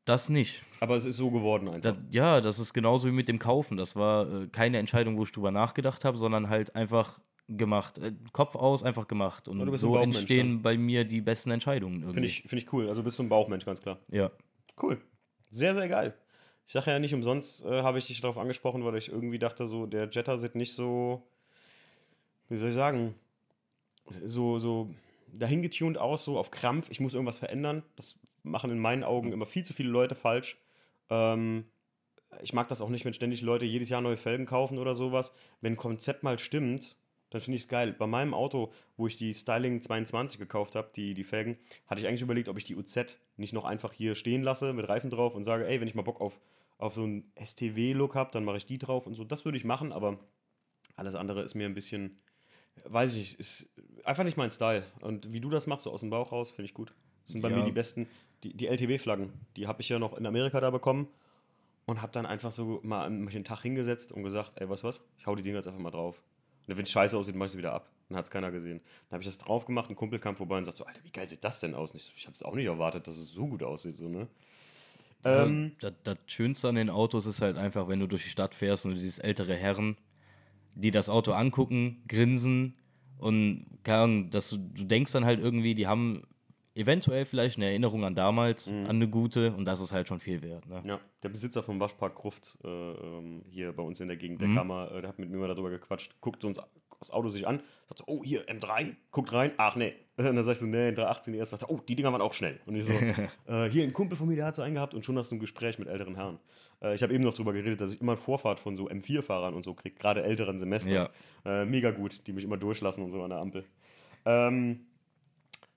Das 0.05 0.29
nicht. 0.29 0.63
Aber 0.81 0.97
es 0.97 1.05
ist 1.05 1.17
so 1.17 1.31
geworden 1.31 1.69
einfach. 1.69 1.93
Das, 1.93 1.97
ja, 2.11 2.41
das 2.41 2.59
ist 2.59 2.75
genauso 2.75 3.09
wie 3.09 3.13
mit 3.13 3.29
dem 3.29 3.39
Kaufen. 3.39 3.77
Das 3.77 3.97
war 3.97 4.43
äh, 4.43 4.47
keine 4.49 4.79
Entscheidung, 4.79 5.17
wo 5.17 5.25
ich 5.25 5.33
drüber 5.33 5.51
nachgedacht 5.51 6.05
habe, 6.05 6.19
sondern 6.19 6.51
halt 6.51 6.77
einfach 6.77 7.21
gemacht. 7.49 7.99
Äh, 7.99 8.13
Kopf 8.33 8.55
aus, 8.55 8.83
einfach 8.83 9.09
gemacht. 9.09 9.49
Und 9.49 9.75
so 9.77 9.97
entstehen 9.97 10.57
ne? 10.57 10.59
bei 10.59 10.77
mir 10.77 11.05
die 11.05 11.23
besten 11.23 11.51
Entscheidungen. 11.51 12.03
Finde 12.03 12.29
ich, 12.29 12.43
find 12.43 12.63
ich 12.63 12.73
cool. 12.73 12.89
Also 12.89 13.03
bist 13.03 13.19
du 13.19 13.23
ein 13.23 13.29
Bauchmensch, 13.31 13.65
ganz 13.65 13.81
klar. 13.81 13.99
Ja. 14.11 14.31
Cool. 14.81 15.01
Sehr, 15.51 15.75
sehr 15.75 15.89
geil. 15.89 16.15
Ich 16.67 16.73
sage 16.73 16.91
ja 16.91 16.99
nicht 16.99 17.15
umsonst, 17.15 17.65
äh, 17.65 17.83
habe 17.83 17.99
ich 17.99 18.07
dich 18.07 18.21
darauf 18.21 18.39
angesprochen, 18.39 18.85
weil 18.85 18.97
ich 18.97 19.11
irgendwie 19.11 19.39
dachte, 19.39 19.67
so, 19.67 19.87
der 19.87 20.09
Jetta 20.11 20.39
sieht 20.39 20.55
nicht 20.55 20.75
so, 20.75 21.27
wie 22.49 22.57
soll 22.57 22.71
ich 22.71 22.75
sagen, 22.75 23.15
so, 24.25 24.59
so 24.59 24.91
dahingetuned 25.33 25.99
aus, 25.99 26.25
so 26.25 26.39
auf 26.39 26.51
Krampf, 26.51 26.91
ich 26.91 27.01
muss 27.01 27.15
irgendwas 27.15 27.39
verändern. 27.39 27.83
Das 27.97 28.19
machen 28.45 28.71
in 28.71 28.79
meinen 28.79 29.03
Augen 29.05 29.33
immer 29.33 29.47
viel 29.47 29.65
zu 29.65 29.73
viele 29.75 29.89
Leute 29.91 30.15
falsch. 30.15 30.57
Ähm, 31.11 31.65
ich 32.43 32.53
mag 32.53 32.69
das 32.69 32.81
auch 32.81 32.89
nicht, 32.89 33.05
wenn 33.05 33.15
ständig 33.15 33.43
Leute 33.43 33.65
jedes 33.65 33.89
Jahr 33.89 34.01
neue 34.01 34.17
Felgen 34.17 34.47
kaufen 34.47 34.79
oder 34.79 34.95
sowas. 34.95 35.35
Wenn 35.61 35.75
ein 35.75 35.77
Konzept 35.77 36.23
mal 36.23 36.39
stimmt, 36.39 36.97
dann 37.31 37.41
finde 37.41 37.57
ich 37.57 37.63
es 37.63 37.69
geil. 37.69 37.93
Bei 37.93 38.07
meinem 38.07 38.35
Auto, 38.35 38.73
wo 38.97 39.07
ich 39.07 39.17
die 39.17 39.35
Styling 39.35 39.83
22 39.83 40.39
gekauft 40.39 40.75
habe, 40.77 40.91
die, 40.95 41.15
die 41.15 41.25
Felgen, 41.25 41.57
hatte 41.87 42.01
ich 42.01 42.07
eigentlich 42.07 42.23
überlegt, 42.23 42.49
ob 42.49 42.59
ich 42.59 42.65
die 42.65 42.77
UZ 42.77 43.19
nicht 43.37 43.53
noch 43.53 43.65
einfach 43.65 43.93
hier 43.93 44.15
stehen 44.15 44.43
lasse 44.43 44.73
mit 44.73 44.89
Reifen 44.89 45.11
drauf 45.11 45.35
und 45.35 45.45
sage, 45.45 45.67
ey, 45.67 45.81
wenn 45.81 45.89
ich 45.89 45.95
mal 45.95 46.03
Bock 46.03 46.21
auf, 46.21 46.41
auf 46.79 46.95
so 46.95 47.03
einen 47.03 47.33
STW-Look 47.37 48.15
habe, 48.15 48.31
dann 48.33 48.45
mache 48.45 48.59
ich 48.59 48.67
die 48.67 48.79
drauf 48.79 49.07
und 49.07 49.15
so. 49.15 49.25
Das 49.25 49.45
würde 49.45 49.57
ich 49.59 49.65
machen, 49.65 49.93
aber 49.93 50.19
alles 50.97 51.15
andere 51.15 51.43
ist 51.43 51.55
mir 51.55 51.67
ein 51.67 51.75
bisschen, 51.75 52.19
weiß 52.85 53.13
ich 53.15 53.19
nicht, 53.19 53.41
ist 53.41 53.71
einfach 54.05 54.25
nicht 54.25 54.37
mein 54.37 54.51
Style. 54.51 54.85
Und 55.01 55.33
wie 55.33 55.41
du 55.41 55.51
das 55.51 55.67
machst, 55.67 55.85
so 55.85 55.93
aus 55.93 56.01
dem 56.01 56.11
Bauch 56.11 56.31
raus, 56.31 56.51
finde 56.51 56.67
ich 56.67 56.75
gut. 56.75 56.95
Das 57.25 57.33
sind 57.33 57.43
bei 57.43 57.51
Ja. 57.51 57.57
mir 57.57 57.65
die 57.65 57.73
besten, 57.73 58.07
die, 58.45 58.55
die 58.55 58.67
LTW-Flaggen. 58.67 59.33
Die 59.57 59.67
habe 59.67 59.81
ich 59.81 59.89
ja 59.89 59.99
noch 59.99 60.17
in 60.17 60.27
Amerika 60.27 60.61
da 60.61 60.71
bekommen 60.71 61.09
und 61.87 62.03
habe 62.03 62.13
dann 62.13 62.27
einfach 62.27 62.53
so 62.53 62.81
mal 62.83 63.05
an 63.05 63.23
mich 63.23 63.35
den 63.35 63.45
Tag 63.45 63.63
hingesetzt 63.63 64.13
und 64.13 64.23
gesagt, 64.23 64.53
ey, 64.57 64.69
was 64.69 64.85
was? 64.85 65.03
Ich 65.19 65.27
hau 65.27 65.35
die 65.35 65.43
Dinger 65.43 65.57
jetzt 65.57 65.67
einfach 65.67 65.81
mal 65.81 65.91
drauf. 65.91 66.23
Und 66.67 66.77
wenn 66.77 66.85
es 66.85 66.91
scheiße 66.91 67.17
aussieht, 67.17 67.35
mach 67.35 67.47
ich 67.47 67.53
sie 67.53 67.59
wieder 67.59 67.73
ab. 67.73 67.91
Dann 68.09 68.19
hat 68.19 68.27
es 68.27 68.31
keiner 68.31 68.51
gesehen. 68.51 68.81
Dann 69.09 69.17
habe 69.17 69.23
ich 69.23 69.29
das 69.29 69.39
drauf 69.39 69.65
gemacht, 69.65 69.91
ein 69.91 69.97
Kumpel 69.97 70.19
kam 70.19 70.37
vorbei 70.37 70.59
und 70.59 70.65
sagt 70.65 70.77
so, 70.77 70.85
Alter, 70.85 71.03
wie 71.05 71.11
geil 71.11 71.29
sieht 71.29 71.43
das 71.43 71.61
denn 71.61 71.75
aus? 71.75 71.93
Und 71.93 71.99
ich, 71.99 72.05
so, 72.05 72.13
ich 72.17 72.27
habe 72.27 72.35
es 72.35 72.43
auch 72.43 72.55
nicht 72.55 72.67
erwartet, 72.67 73.07
dass 73.09 73.17
es 73.17 73.33
so 73.33 73.47
gut 73.47 73.63
aussieht, 73.63 73.97
so, 73.97 74.09
ne? 74.09 74.29
Ähm, 75.25 75.73
das, 75.81 75.93
das 76.05 76.19
Schönste 76.27 76.69
an 76.69 76.75
den 76.75 76.91
Autos 76.91 77.25
ist 77.25 77.41
halt 77.41 77.57
einfach, 77.57 77.89
wenn 77.89 78.01
du 78.01 78.07
durch 78.07 78.25
die 78.25 78.29
Stadt 78.29 78.55
fährst 78.55 78.85
und 78.85 78.93
du 78.93 78.99
siehst 78.99 79.25
ältere 79.25 79.55
Herren, 79.55 79.97
die 80.75 80.91
das 80.91 81.09
Auto 81.09 81.33
angucken, 81.33 82.03
grinsen 82.09 82.77
und 83.19 83.67
Ahnung, 83.87 84.31
dass 84.31 84.51
du, 84.51 84.59
du 84.59 84.85
denkst 84.85 85.13
dann 85.13 85.25
halt 85.25 85.41
irgendwie, 85.41 85.75
die 85.75 85.87
haben 85.87 86.23
eventuell 86.75 87.25
vielleicht 87.25 87.57
eine 87.57 87.67
Erinnerung 87.67 88.05
an 88.05 88.15
damals, 88.15 88.71
Mhm. 88.71 88.85
an 88.87 88.97
eine 88.97 89.09
gute 89.09 89.53
und 89.55 89.65
das 89.65 89.81
ist 89.81 89.93
halt 89.93 90.09
schon 90.09 90.21
viel 90.21 90.43
wert. 90.43 90.67
Ne? 90.67 90.83
Ja, 90.87 91.01
der 91.23 91.29
Besitzer 91.29 91.63
vom 91.63 91.79
Waschpark 91.81 92.15
Gruft 92.15 92.59
äh, 92.65 92.69
ähm, 92.69 93.43
hier 93.51 93.73
bei 93.73 93.83
uns 93.83 94.01
in 94.01 94.09
der 94.09 94.17
Gegend, 94.17 94.41
Mhm. 94.41 94.47
der 94.47 94.55
kam 94.57 94.67
mal, 94.69 94.89
äh, 94.89 95.01
der 95.01 95.09
hat 95.09 95.19
mit 95.19 95.31
mir 95.31 95.37
mal 95.39 95.49
darüber 95.49 95.71
gequatscht, 95.71 96.15
guckt 96.21 96.45
uns 96.45 96.61
das 97.01 97.11
Auto 97.11 97.29
sich 97.29 97.47
an, 97.47 97.61
sagt 97.89 97.99
so, 97.99 98.05
oh, 98.07 98.23
hier, 98.25 98.47
M3, 98.49 98.95
guckt 99.11 99.31
rein, 99.33 99.53
ach 99.59 99.77
nee. 99.77 99.95
Und 100.17 100.25
dann 100.25 100.43
sag 100.43 100.53
ich 100.53 100.59
so, 100.59 100.65
nee, 100.67 100.91
318 100.93 101.35
erst, 101.35 101.51
sagt 101.51 101.63
er, 101.65 101.71
oh, 101.71 101.79
die 101.87 101.97
Dinger 101.97 102.11
waren 102.13 102.23
auch 102.23 102.33
schnell. 102.33 102.61
Und 102.67 102.77
ich 102.77 102.85
so, 102.87 102.93
äh, 103.47 103.69
hier, 103.69 103.83
ein 103.83 103.93
Kumpel 103.93 104.17
von 104.17 104.27
mir, 104.27 104.37
der 104.37 104.47
hat 104.47 104.57
so 104.57 104.63
einen 104.63 104.75
gehabt 104.75 104.95
und 104.95 105.05
schon 105.05 105.19
hast 105.19 105.31
du 105.31 105.35
ein 105.37 105.39
Gespräch 105.41 105.79
mit 105.79 105.89
älteren 105.89 106.15
Herren. 106.15 106.39
Äh, 106.81 106.95
ich 106.95 107.03
habe 107.03 107.13
eben 107.13 107.23
noch 107.25 107.35
drüber 107.35 107.53
geredet, 107.53 107.81
dass 107.81 107.93
ich 107.93 108.01
immer 108.01 108.17
Vorfahrt 108.17 108.59
von 108.59 108.75
so 108.75 108.89
M4-Fahrern 108.89 109.53
und 109.55 109.65
so 109.65 109.75
kriege, 109.75 109.95
gerade 109.97 110.23
älteren 110.23 110.59
Semesters. 110.59 111.11
Ja. 111.45 111.63
Äh, 111.63 111.67
mega 111.67 111.91
gut, 111.91 112.27
die 112.27 112.33
mich 112.33 112.45
immer 112.45 112.57
durchlassen 112.57 113.05
und 113.05 113.11
so 113.11 113.23
an 113.23 113.31
der 113.31 113.41
Ampel. 113.41 113.65
Ähm, 114.25 114.87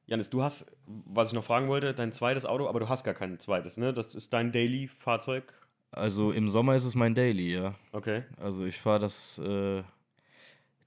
Janis, 0.08 0.30
du 0.30 0.42
hast, 0.42 0.72
was 0.86 1.30
ich 1.30 1.34
noch 1.34 1.44
fragen 1.44 1.68
wollte, 1.68 1.94
dein 1.94 2.14
zweites 2.14 2.46
Auto, 2.46 2.68
aber 2.68 2.80
du 2.80 2.88
hast 2.88 3.04
gar 3.04 3.14
kein 3.14 3.40
zweites, 3.40 3.78
ne? 3.78 3.94
Das 3.94 4.16
ist 4.16 4.32
dein 4.32 4.54
Daily-Fahrzeug. 4.54 5.54
Also 5.92 6.32
im 6.32 6.48
Sommer 6.48 6.76
ist 6.76 6.86
es 6.86 6.96
mein 6.96 7.14
Daily, 7.14 7.54
ja. 7.54 7.76
Okay. 7.92 8.24
Also 8.38 8.66
ich 8.66 8.78
fahre 8.78 9.00
das 9.00 9.38
äh, 9.40 9.84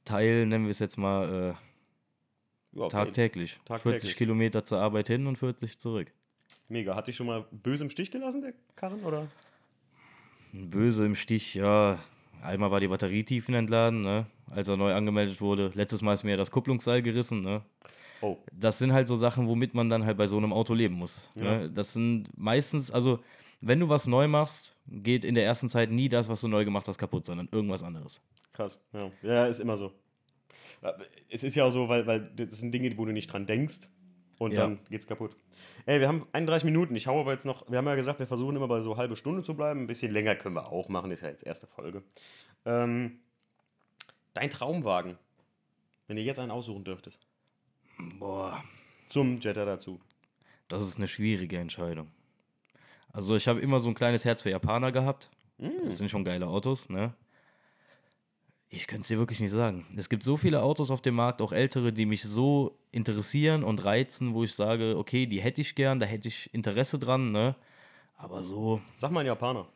Teil, 0.07 0.47
nennen 0.47 0.65
wir 0.65 0.71
es 0.71 0.79
jetzt 0.79 0.97
mal, 0.97 1.55
äh, 2.75 2.79
Ja, 2.79 2.89
tagtäglich. 2.89 3.61
Tagtäglich. 3.67 4.03
40 4.03 4.17
Kilometer 4.17 4.65
zur 4.65 4.81
Arbeit 4.81 5.09
hin 5.09 5.27
und 5.27 5.37
40 5.37 5.79
zurück. 5.79 6.11
Mega. 6.69 6.95
Hat 6.95 7.09
dich 7.09 7.17
schon 7.17 7.27
mal 7.27 7.45
böse 7.51 7.85
im 7.85 7.91
Stich 7.91 8.11
gelassen, 8.11 8.41
der 8.41 8.55
Karren, 8.75 9.05
oder? 9.05 9.29
Böse 10.53 11.05
im 11.05 11.15
Stich, 11.15 11.55
ja. 11.55 11.99
Einmal 12.43 12.71
war 12.71 12.81
die 12.81 12.89
Batterie 12.89 13.25
tiefenentladen, 13.25 14.01
ne? 14.01 14.27
als 14.49 14.69
er 14.69 14.79
neu 14.79 14.95
angemeldet 14.95 15.41
wurde. 15.41 15.73
Letztes 15.75 16.01
Mal 16.01 16.15
ist 16.15 16.25
mir 16.25 16.37
das 16.39 16.51
Kupplungsseil 16.51 17.03
gerissen. 17.03 17.43
Ne? 17.43 17.63
Oh. 18.23 18.37
Das 18.53 18.79
sind 18.79 18.93
halt 18.93 19.09
so 19.09 19.15
Sachen, 19.17 19.47
womit 19.47 19.75
man 19.75 19.89
dann 19.89 20.05
halt 20.05 20.17
bei 20.19 20.27
so 20.27 20.37
einem 20.37 20.53
Auto 20.53 20.75
leben 20.75 20.95
muss. 20.95 21.31
Ja. 21.37 21.59
Ne? 21.59 21.71
Das 21.71 21.93
sind 21.95 22.29
meistens, 22.37 22.91
also 22.91 23.21
wenn 23.61 23.81
du 23.81 23.89
was 23.89 24.07
neu 24.07 24.29
machst, 24.29 24.77
geht 24.87 25.25
in 25.25 25.35
der 25.35 25.45
ersten 25.45 25.69
Zeit 25.69 25.91
nie 25.91 26.09
das, 26.09 26.29
was 26.29 26.41
du 26.41 26.49
neu 26.49 26.65
gemacht 26.65 26.87
hast, 26.89 26.99
kaputt, 26.99 27.25
sondern 27.25 27.49
irgendwas 27.53 27.83
anderes. 27.83 28.21
Krass. 28.53 28.83
Ja, 28.93 29.11
ja 29.23 29.47
ist 29.47 29.61
immer 29.61 29.77
so. 29.77 29.93
Äh, 30.83 30.93
Es 31.31 31.43
ist 31.45 31.55
ja 31.55 31.65
auch 31.65 31.71
so, 31.71 31.89
weil, 31.89 32.07
weil 32.07 32.21
das 32.37 32.59
sind 32.59 32.73
Dinge, 32.73 32.97
wo 32.97 33.05
du 33.05 33.13
nicht 33.13 33.33
dran 33.33 33.47
denkst 33.47 33.89
und 34.39 34.53
Ja. 34.53 34.61
dann 34.61 34.81
geht's 34.89 35.07
kaputt. 35.07 35.37
Ey, 35.87 36.01
wir 36.01 36.09
haben 36.09 36.27
31 36.33 36.65
Minuten. 36.65 36.97
Ich 36.97 37.07
hau 37.07 37.21
aber 37.21 37.33
jetzt 37.33 37.45
noch, 37.45 37.71
wir 37.71 37.79
haben 37.79 37.87
ja 37.87 37.95
gesagt, 37.95 38.19
wir 38.19 38.27
versuchen 38.27 38.57
immer 38.57 38.69
bei 38.69 38.81
so 38.81 38.97
halbe 38.97 39.17
Stunde 39.17 39.43
zu 39.43 39.55
bleiben. 39.55 39.81
Ein 39.81 39.87
bisschen 39.87 40.13
länger 40.13 40.35
können 40.37 40.55
wir 40.55 40.67
auch 40.73 40.89
machen, 40.89 41.11
ist 41.11 41.21
ja 41.23 41.29
jetzt 41.29 41.45
erste 41.47 41.67
Folge. 41.67 42.03
Ähm, 42.65 43.21
dein 44.35 44.51
Traumwagen, 44.51 45.19
wenn 46.07 46.17
ihr 46.17 46.25
jetzt 46.25 46.39
einen 46.39 46.51
aussuchen 46.51 46.85
dürftest. 46.85 47.27
Boah, 48.19 48.63
Zum 49.07 49.41
Jetta 49.41 49.65
dazu. 49.65 50.01
das 50.69 50.87
ist 50.87 50.99
eine 50.99 51.09
schwierige 51.09 51.59
Entscheidung. 51.59 52.09
Also 53.13 53.35
ich 53.37 53.49
habe 53.49 53.61
immer 53.61 53.81
so 53.81 53.89
ein 53.89 53.95
kleines 53.95 54.25
Herz 54.25 54.43
für 54.43 54.51
Japaner 54.51 54.93
gehabt. 54.93 55.31
Das 55.85 55.99
sind 55.99 56.11
schon 56.11 56.25
geile 56.25 56.47
Autos, 56.47 56.89
ne? 56.89 57.13
Ich 58.71 58.87
könnte 58.87 59.03
es 59.03 59.09
dir 59.09 59.19
wirklich 59.19 59.41
nicht 59.41 59.51
sagen. 59.51 59.85
Es 59.97 60.09
gibt 60.09 60.23
so 60.23 60.37
viele 60.37 60.63
Autos 60.63 60.91
auf 60.93 61.03
dem 61.03 61.17
Markt, 61.17 61.43
auch 61.43 61.53
ältere, 61.53 61.93
die 61.93 62.07
mich 62.07 62.23
so 62.23 62.79
interessieren 62.93 63.65
und 63.65 63.85
reizen, 63.85 64.33
wo 64.33 64.45
ich 64.45 64.55
sage, 64.55 64.97
okay, 64.97 65.27
die 65.27 65.41
hätte 65.41 65.61
ich 65.61 65.75
gern, 65.75 65.99
da 65.99 66.07
hätte 66.07 66.29
ich 66.29 66.55
Interesse 66.55 66.99
dran, 66.99 67.33
ne? 67.33 67.57
Aber 68.17 68.45
so, 68.45 68.81
Sag 68.97 69.11
mal 69.11 69.21
ein 69.21 69.27
Japaner. 69.27 69.67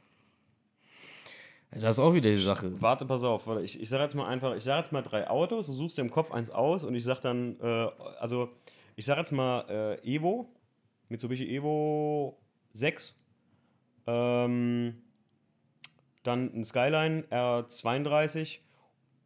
Das 1.80 1.96
ist 1.96 1.98
auch 1.98 2.14
wieder 2.14 2.30
die 2.30 2.36
Sache. 2.36 2.80
Warte, 2.80 3.04
pass 3.04 3.24
auf. 3.24 3.46
warte, 3.46 3.62
Ich, 3.62 3.80
ich 3.80 3.88
sage 3.88 4.02
jetzt 4.04 4.14
mal 4.14 4.26
einfach, 4.26 4.54
ich 4.54 4.64
sage 4.64 4.82
jetzt 4.82 4.92
mal 4.92 5.02
drei 5.02 5.28
Autos, 5.28 5.66
du 5.66 5.72
suchst 5.72 5.98
dir 5.98 6.02
im 6.02 6.10
Kopf 6.10 6.30
eins 6.30 6.50
aus 6.50 6.84
und 6.84 6.94
ich 6.94 7.04
sage 7.04 7.20
dann, 7.22 7.58
äh, 7.60 7.88
also 8.18 8.50
ich 8.96 9.04
sage 9.04 9.20
jetzt 9.20 9.32
mal 9.32 9.64
äh, 9.68 10.14
Evo, 10.16 10.48
Mitsubishi 11.08 11.54
Evo 11.54 12.38
6, 12.72 13.16
ähm, 14.06 15.02
dann 16.22 16.54
ein 16.54 16.64
Skyline 16.64 17.24
R32 17.30 18.58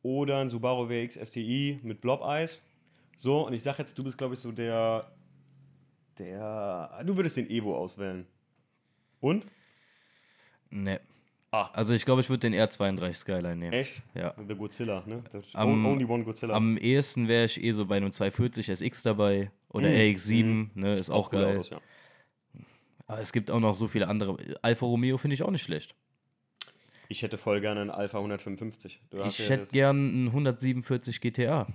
oder 0.02 0.38
ein 0.38 0.48
Subaru 0.48 0.88
WX 0.88 1.14
STI 1.14 1.80
mit 1.82 2.00
Blob-Eis. 2.00 2.64
So, 3.16 3.46
und 3.46 3.52
ich 3.52 3.62
sage 3.62 3.78
jetzt, 3.78 3.98
du 3.98 4.04
bist, 4.04 4.16
glaube 4.16 4.34
ich, 4.34 4.40
so 4.40 4.52
der, 4.52 5.11
der, 6.18 7.02
du 7.04 7.16
würdest 7.16 7.37
den 7.37 7.50
Evo 7.50 7.76
auswählen. 7.76 8.26
Und? 9.20 9.46
Ne. 10.70 11.00
Ah. 11.50 11.70
Also 11.72 11.94
ich 11.94 12.04
glaube, 12.04 12.20
ich 12.20 12.28
würde 12.28 12.50
den 12.50 12.54
R32 12.54 13.14
Skyline 13.14 13.56
nehmen. 13.56 13.72
Echt? 13.72 14.02
Ja. 14.14 14.34
The 14.46 14.54
Godzilla, 14.54 15.02
ne? 15.06 15.22
Am- 15.54 15.87
only 15.87 16.04
one 16.04 16.22
Godzilla. 16.24 16.54
Am 16.54 16.76
ehesten 16.76 17.26
wäre 17.26 17.46
ich 17.46 17.62
eh 17.62 17.72
so 17.72 17.87
bei 17.87 17.96
einem 17.96 18.12
240 18.12 18.68
SX 18.68 19.02
dabei 19.02 19.50
oder 19.70 19.88
Mhm. 19.88 19.94
RX7, 19.94 20.68
ne, 20.74 20.96
ist 20.96 21.08
auch, 21.11 21.30
coole 21.30 21.42
geil. 21.44 21.54
Autos, 21.56 21.70
ja. 21.70 21.80
Aber 23.06 23.20
es 23.20 23.32
gibt 23.32 23.50
auch 23.50 23.61
noch 23.61 23.72
so 23.74 23.88
viele 23.88 24.08
andere. 24.08 24.37
Alfa 24.61 24.84
Romeo 24.84 25.16
finde 25.16 25.34
ich 25.34 25.42
auch 25.42 25.50
nicht 25.50 25.62
schlecht. 25.62 25.94
Ich 27.08 27.22
hätte 27.22 27.38
voll 27.38 27.62
gerne 27.62 27.80
einen 27.80 27.90
Alpha 27.90 28.18
155. 28.18 29.00
Du 29.11 29.24
hast 29.24 29.38
Ich 29.38 29.46
ja 29.46 29.52
hätte 29.52 29.62
das- 29.62 29.70
gern 29.72 29.96
einen 29.96 30.32
147 30.32 31.22
GTA. 31.22 31.66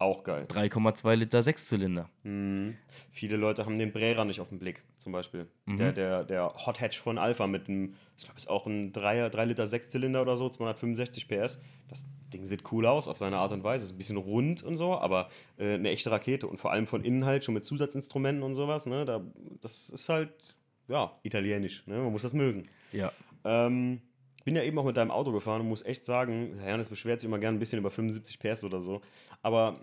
Auch 0.00 0.22
geil. 0.22 0.46
3,2 0.48 1.14
Liter 1.16 1.42
Sechszylinder. 1.42 2.08
Mhm. 2.22 2.76
Viele 3.10 3.36
Leute 3.36 3.66
haben 3.66 3.78
den 3.78 3.92
Brera 3.92 4.24
nicht 4.24 4.40
auf 4.40 4.48
dem 4.48 4.60
Blick, 4.60 4.84
zum 4.96 5.12
Beispiel. 5.12 5.48
Mhm. 5.66 5.76
Der, 5.76 5.92
der, 5.92 6.24
der 6.24 6.54
Hot 6.66 6.80
Hatch 6.80 7.00
von 7.00 7.18
Alpha 7.18 7.48
mit 7.48 7.68
einem, 7.68 7.94
ich 8.16 8.24
glaube, 8.24 8.36
ist 8.36 8.48
auch 8.48 8.66
ein 8.66 8.92
3, 8.92 9.28
3 9.28 9.44
Liter 9.46 9.66
Sechszylinder 9.66 10.22
oder 10.22 10.36
so, 10.36 10.48
265 10.48 11.26
PS. 11.26 11.62
Das 11.88 12.06
Ding 12.32 12.44
sieht 12.44 12.70
cool 12.70 12.86
aus 12.86 13.08
auf 13.08 13.18
seine 13.18 13.38
Art 13.38 13.52
und 13.52 13.64
Weise. 13.64 13.86
Ist 13.86 13.92
ein 13.92 13.98
bisschen 13.98 14.18
rund 14.18 14.62
und 14.62 14.76
so, 14.76 14.96
aber 14.96 15.30
äh, 15.58 15.74
eine 15.74 15.90
echte 15.90 16.12
Rakete 16.12 16.46
und 16.46 16.58
vor 16.58 16.70
allem 16.70 16.86
von 16.86 17.04
innen 17.04 17.24
halt 17.24 17.42
schon 17.42 17.54
mit 17.54 17.64
Zusatzinstrumenten 17.64 18.44
und 18.44 18.54
sowas. 18.54 18.86
Ne? 18.86 19.04
Da, 19.04 19.20
das 19.60 19.90
ist 19.90 20.08
halt, 20.08 20.30
ja, 20.86 21.10
italienisch. 21.24 21.84
Ne? 21.88 21.96
Man 21.98 22.12
muss 22.12 22.22
das 22.22 22.34
mögen. 22.34 22.68
Ja. 22.92 23.10
Ähm, 23.44 24.00
bin 24.48 24.56
ja 24.56 24.62
eben 24.62 24.78
auch 24.78 24.84
mit 24.86 24.96
deinem 24.96 25.10
Auto 25.10 25.30
gefahren 25.30 25.60
und 25.60 25.68
muss 25.68 25.84
echt 25.84 26.06
sagen, 26.06 26.56
Herr 26.60 26.70
Janis 26.70 26.88
beschwert 26.88 27.20
sich 27.20 27.28
immer 27.28 27.38
gern 27.38 27.56
ein 27.56 27.58
bisschen 27.58 27.80
über 27.80 27.90
75 27.90 28.38
PS 28.38 28.64
oder 28.64 28.80
so. 28.80 29.02
Aber 29.42 29.78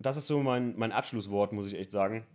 das 0.00 0.16
ist 0.16 0.26
so 0.26 0.42
mein, 0.42 0.76
mein 0.76 0.90
Abschlusswort, 0.90 1.52
muss 1.52 1.68
ich 1.68 1.78
echt 1.78 1.92
sagen. 1.92 2.26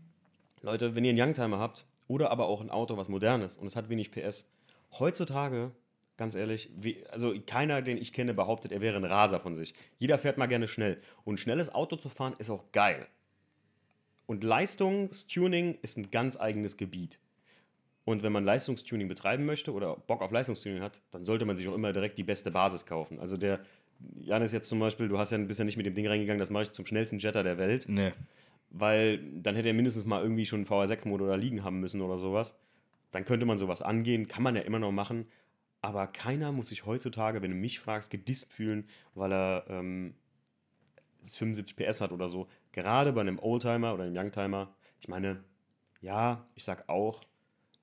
Leute, 0.61 0.95
wenn 0.95 1.03
ihr 1.03 1.09
einen 1.09 1.19
Youngtimer 1.19 1.59
habt 1.59 1.85
oder 2.07 2.31
aber 2.31 2.47
auch 2.47 2.61
ein 2.61 2.69
Auto, 2.69 2.95
was 2.95 3.09
modern 3.09 3.41
ist 3.41 3.57
und 3.57 3.67
es 3.67 3.75
hat 3.75 3.89
wenig 3.89 4.11
PS, 4.11 4.49
heutzutage, 4.97 5.71
ganz 6.15 6.35
ehrlich, 6.35 6.69
wie, 6.73 7.05
also 7.07 7.35
keiner, 7.45 7.81
den 7.81 7.97
ich 7.97 8.13
kenne, 8.13 8.33
behauptet, 8.33 8.71
er 8.71 8.79
wäre 8.79 8.95
ein 8.95 9.03
Raser 9.03 9.41
von 9.41 9.57
sich. 9.57 9.73
Jeder 9.97 10.17
fährt 10.17 10.37
mal 10.37 10.45
gerne 10.45 10.69
schnell. 10.69 11.01
Und 11.25 11.37
schnelles 11.37 11.75
Auto 11.75 11.97
zu 11.97 12.07
fahren 12.07 12.35
ist 12.37 12.49
auch 12.49 12.71
geil. 12.71 13.07
Und 14.25 14.45
Leistungstuning 14.45 15.79
ist 15.81 15.97
ein 15.97 16.11
ganz 16.11 16.39
eigenes 16.39 16.77
Gebiet. 16.77 17.19
Und 18.07 18.23
wenn 18.23 18.31
man 18.31 18.45
Leistungstuning 18.45 19.09
betreiben 19.09 19.45
möchte 19.45 19.73
oder 19.73 19.97
Bock 19.97 20.21
auf 20.21 20.31
Leistungstuning 20.31 20.81
hat, 20.81 21.01
dann 21.11 21.25
sollte 21.25 21.43
man 21.43 21.57
sich 21.57 21.67
auch 21.67 21.73
immer 21.75 21.91
direkt 21.91 22.17
die 22.17 22.23
beste 22.23 22.51
Basis 22.51 22.85
kaufen. 22.85 23.19
Also 23.19 23.35
der 23.35 23.59
Janis 24.21 24.53
jetzt 24.53 24.69
zum 24.69 24.79
Beispiel, 24.79 25.09
du 25.09 25.17
hast 25.17 25.33
ja 25.33 25.37
bisher 25.39 25.65
nicht 25.65 25.75
mit 25.75 25.85
dem 25.85 25.93
Ding 25.93 26.07
reingegangen, 26.07 26.39
das 26.39 26.49
mache 26.49 26.63
ich 26.63 26.71
zum 26.71 26.85
schnellsten 26.85 27.19
Jetter 27.19 27.43
der 27.43 27.57
Welt, 27.57 27.89
Ne. 27.89 28.13
weil 28.69 29.17
dann 29.41 29.55
hätte 29.57 29.67
er 29.67 29.73
mindestens 29.73 30.05
mal 30.05 30.23
irgendwie 30.23 30.45
schon 30.45 30.59
einen 30.59 30.67
VR6-Motor 30.67 31.27
da 31.27 31.35
liegen 31.35 31.65
haben 31.65 31.81
müssen 31.81 31.99
oder 31.99 32.17
sowas. 32.17 32.57
Dann 33.11 33.25
könnte 33.25 33.45
man 33.45 33.57
sowas 33.57 33.81
angehen, 33.81 34.29
kann 34.29 34.41
man 34.41 34.55
ja 34.55 34.61
immer 34.61 34.79
noch 34.79 34.93
machen. 34.93 35.27
Aber 35.81 36.07
keiner 36.07 36.53
muss 36.53 36.69
sich 36.69 36.85
heutzutage, 36.85 37.41
wenn 37.41 37.51
du 37.51 37.57
mich 37.57 37.81
fragst, 37.81 38.09
gedisst 38.09 38.53
fühlen, 38.53 38.87
weil 39.15 39.33
er 39.33 39.65
ähm, 39.67 40.13
es 41.21 41.35
75 41.35 41.75
PS 41.75 41.99
hat 41.99 42.13
oder 42.13 42.29
so. 42.29 42.47
Gerade 42.71 43.11
bei 43.11 43.19
einem 43.19 43.37
Oldtimer 43.37 43.93
oder 43.93 44.05
einem 44.05 44.15
Youngtimer. 44.15 44.73
Ich 45.01 45.09
meine, 45.09 45.43
ja, 45.99 46.45
ich 46.55 46.63
sag 46.63 46.87
auch, 46.87 47.21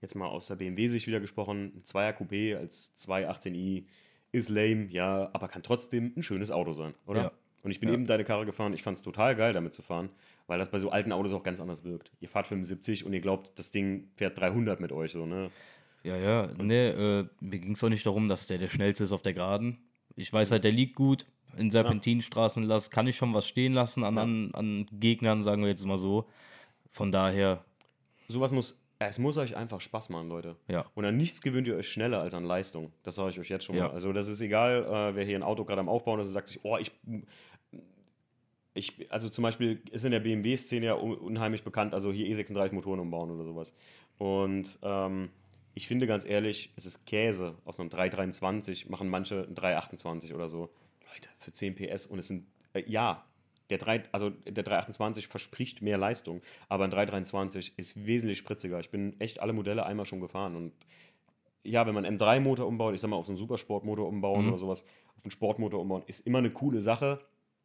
jetzt 0.05 0.15
mal 0.15 0.27
aus 0.27 0.47
der 0.47 0.57
BMW-Sicht 0.57 1.07
wieder 1.07 1.21
gesprochen, 1.21 1.73
ein 1.77 1.83
2er 1.83 2.15
Coupé 2.17 2.57
als 2.57 2.95
218i 2.97 3.85
ist 4.33 4.49
lame, 4.49 4.87
ja, 4.91 5.31
aber 5.33 5.49
kann 5.49 5.63
trotzdem 5.63 6.13
ein 6.17 6.23
schönes 6.23 6.51
Auto 6.51 6.73
sein, 6.73 6.93
oder? 7.07 7.23
Ja. 7.23 7.33
Und 7.63 7.71
ich 7.71 7.81
bin 7.81 7.89
Ja. 7.89 7.95
eben 7.95 8.05
deine 8.05 8.25
Karre 8.25 8.45
gefahren, 8.45 8.75
ich 8.75 8.83
fand 8.83 8.97
es 8.99 9.03
total 9.03 9.35
geil, 9.37 9.53
damit 9.55 9.73
zu 9.73 9.81
fahren, 9.83 10.11
weil 10.47 10.59
das 10.59 10.71
bei 10.71 10.79
so 10.79 10.91
alten 10.91 11.13
Autos 11.13 11.33
auch 11.33 11.43
ganz 11.43 11.61
anders 11.61 11.83
wirkt. 11.85 12.13
Ihr 12.21 12.29
fahrt 12.29 12.47
75 12.47 13.07
und 13.07 13.13
ihr 13.15 13.21
glaubt, 13.21 13.59
das 13.59 13.71
Ding 13.71 14.09
fährt 14.17 14.39
300 14.39 14.81
mit 14.81 14.93
euch, 14.93 15.13
so, 15.13 15.25
ne? 15.25 15.51
Ja, 16.03 16.17
ja. 16.17 16.49
Ne, 16.63 17.29
äh, 17.41 17.45
mir 17.45 17.59
ging 17.61 17.73
es 17.73 17.83
auch 17.83 17.89
nicht 17.89 18.05
darum, 18.05 18.29
dass 18.29 18.47
der 18.47 18.59
der 18.59 18.69
schnellste 18.69 19.05
ist 19.05 19.13
auf 19.13 19.23
der 19.23 19.33
Geraden. 19.33 19.79
Ich 20.17 20.31
weiß 20.31 20.51
halt, 20.51 20.65
der 20.65 20.73
liegt 20.73 20.95
gut. 20.97 21.27
In 21.57 21.71
Serpentinstraßen 21.71 22.65
lass, 22.65 22.91
kann 22.91 23.07
ich 23.07 23.17
schon 23.17 23.33
was 23.33 23.47
stehen 23.47 23.73
lassen 23.73 24.05
an, 24.05 24.19
an, 24.19 24.51
an 24.55 24.87
Gegnern, 24.93 25.43
sagen 25.43 25.63
wir 25.63 25.69
jetzt 25.71 25.87
mal 25.87 25.97
so. 25.97 26.29
Von 26.91 27.11
daher, 27.13 27.65
Sowas 28.29 28.53
muss, 28.53 28.77
es 28.99 29.19
muss 29.19 29.37
euch 29.37 29.57
einfach 29.57 29.81
Spaß 29.81 30.09
machen, 30.11 30.29
Leute. 30.29 30.57
ja. 30.69 30.87
Und 30.95 31.05
an 31.05 31.17
nichts 31.17 31.43
gewöhnt 31.43 31.67
ihr 31.67 31.77
euch 31.77 31.89
schneller 31.89 32.21
als 32.21 32.33
an 32.35 32.45
Leistung. 32.45 32.93
Das 33.03 33.15
sage 33.17 33.31
ich 33.31 33.39
euch 33.41 33.49
jetzt 33.49 33.65
schon 33.65 33.77
Ja. 33.77 33.89
mal. 33.89 33.95
Also 33.95 34.13
das 34.13 34.29
ist 34.29 34.41
egal, 34.41 34.85
äh, 34.85 35.15
wer 35.15 35.25
hier 35.25 35.37
ein 35.37 35.43
Auto 35.43 35.65
gerade 35.65 35.81
am 35.81 35.89
Aufbauen 35.89 36.21
ist 36.21 36.29
und 36.29 36.33
sagt 36.33 36.49
sich, 36.49 36.61
oh, 36.65 36.79
ich, 36.79 36.91
ich, 38.75 39.11
also 39.13 39.29
zum 39.29 39.43
Beispiel 39.43 39.81
ist 39.93 40.05
in 40.05 40.11
der 40.11 40.21
BMW-Szene 40.21 40.87
ja 40.87 40.95
un- 40.97 41.17
unheimlich 41.17 41.63
bekannt, 41.63 41.95
also 41.95 42.13
hier 42.13 42.27
E36 42.35 42.73
Motoren 42.75 42.99
umbauen 43.01 43.31
oder 43.31 43.45
sowas. 43.45 43.75
Und 44.19 44.79
ähm, 44.83 45.31
ich 45.75 45.87
finde 45.87 46.07
ganz 46.07 46.25
ehrlich, 46.25 46.73
es 46.77 46.87
ist 46.87 47.05
Käse. 47.07 47.57
Aus 47.65 47.79
einem 47.79 47.89
323 47.91 48.89
machen 48.91 49.09
manche 49.09 49.43
ein 49.49 49.55
328 49.55 50.35
oder 50.35 50.49
so. 50.49 50.71
Leute, 51.13 51.29
für 51.39 51.53
10 51.53 51.75
PS 51.77 52.07
und 52.07 52.19
es 52.19 52.29
sind, 52.29 52.47
äh, 52.73 52.83
ja, 52.87 53.25
der 53.71 53.79
3, 53.79 54.05
also 54.13 54.31
der 54.31 54.63
328 54.65 55.27
verspricht 55.29 55.83
mehr 55.83 55.99
Leistung, 55.99 56.43
aber 56.69 56.85
ein 56.85 56.91
323 56.91 57.79
ist 57.79 58.07
wesentlich 58.07 58.39
spritziger. 58.39 58.81
Ich 58.81 58.91
bin 58.91 59.19
echt 59.21 59.41
alle 59.41 59.53
Modelle 59.53 59.87
einmal 59.87 60.07
schon 60.07 60.21
gefahren 60.21 60.55
und 60.57 60.73
ja, 61.63 61.87
wenn 61.87 61.95
man 61.95 62.05
M3-Motor 62.05 62.67
umbaut, 62.67 62.95
ich 62.95 63.01
sag 63.01 63.09
mal 63.09 63.17
auf 63.17 63.27
so 63.27 63.33
einen 63.33 63.39
Supersportmotor 63.39 64.07
umbauen 64.07 64.43
Mhm. 64.43 64.49
oder 64.49 64.59
sowas, 64.59 64.85
auf 65.17 65.25
einen 65.25 65.31
Sportmotor 65.31 65.81
umbauen, 65.81 66.03
ist 66.07 66.27
immer 66.27 66.39
eine 66.39 66.51
coole 66.51 66.83
Sache, 66.83 67.21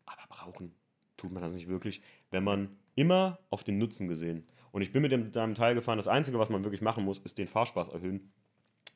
aber 0.06 0.22
brauchen 0.30 0.74
tut 1.18 1.34
man 1.34 1.44
das 1.44 1.54
nicht 1.54 1.68
wirklich, 1.68 2.02
wenn 2.32 2.46
man 2.46 2.78
immer 2.96 3.40
auf 3.50 3.66
den 3.66 3.78
Nutzen 3.78 4.08
gesehen. 4.08 4.46
Und 4.72 4.84
ich 4.84 4.94
bin 4.94 5.02
mit 5.02 5.12
dem, 5.12 5.32
deinem 5.34 5.54
Teil 5.54 5.76
gefahren. 5.76 5.98
Das 5.98 6.08
Einzige, 6.08 6.40
was 6.40 6.50
man 6.50 6.64
wirklich 6.64 6.82
machen 6.82 7.04
muss, 7.04 7.20
ist 7.20 7.38
den 7.38 7.48
Fahrspaß 7.48 7.90
erhöhen. 7.90 8.32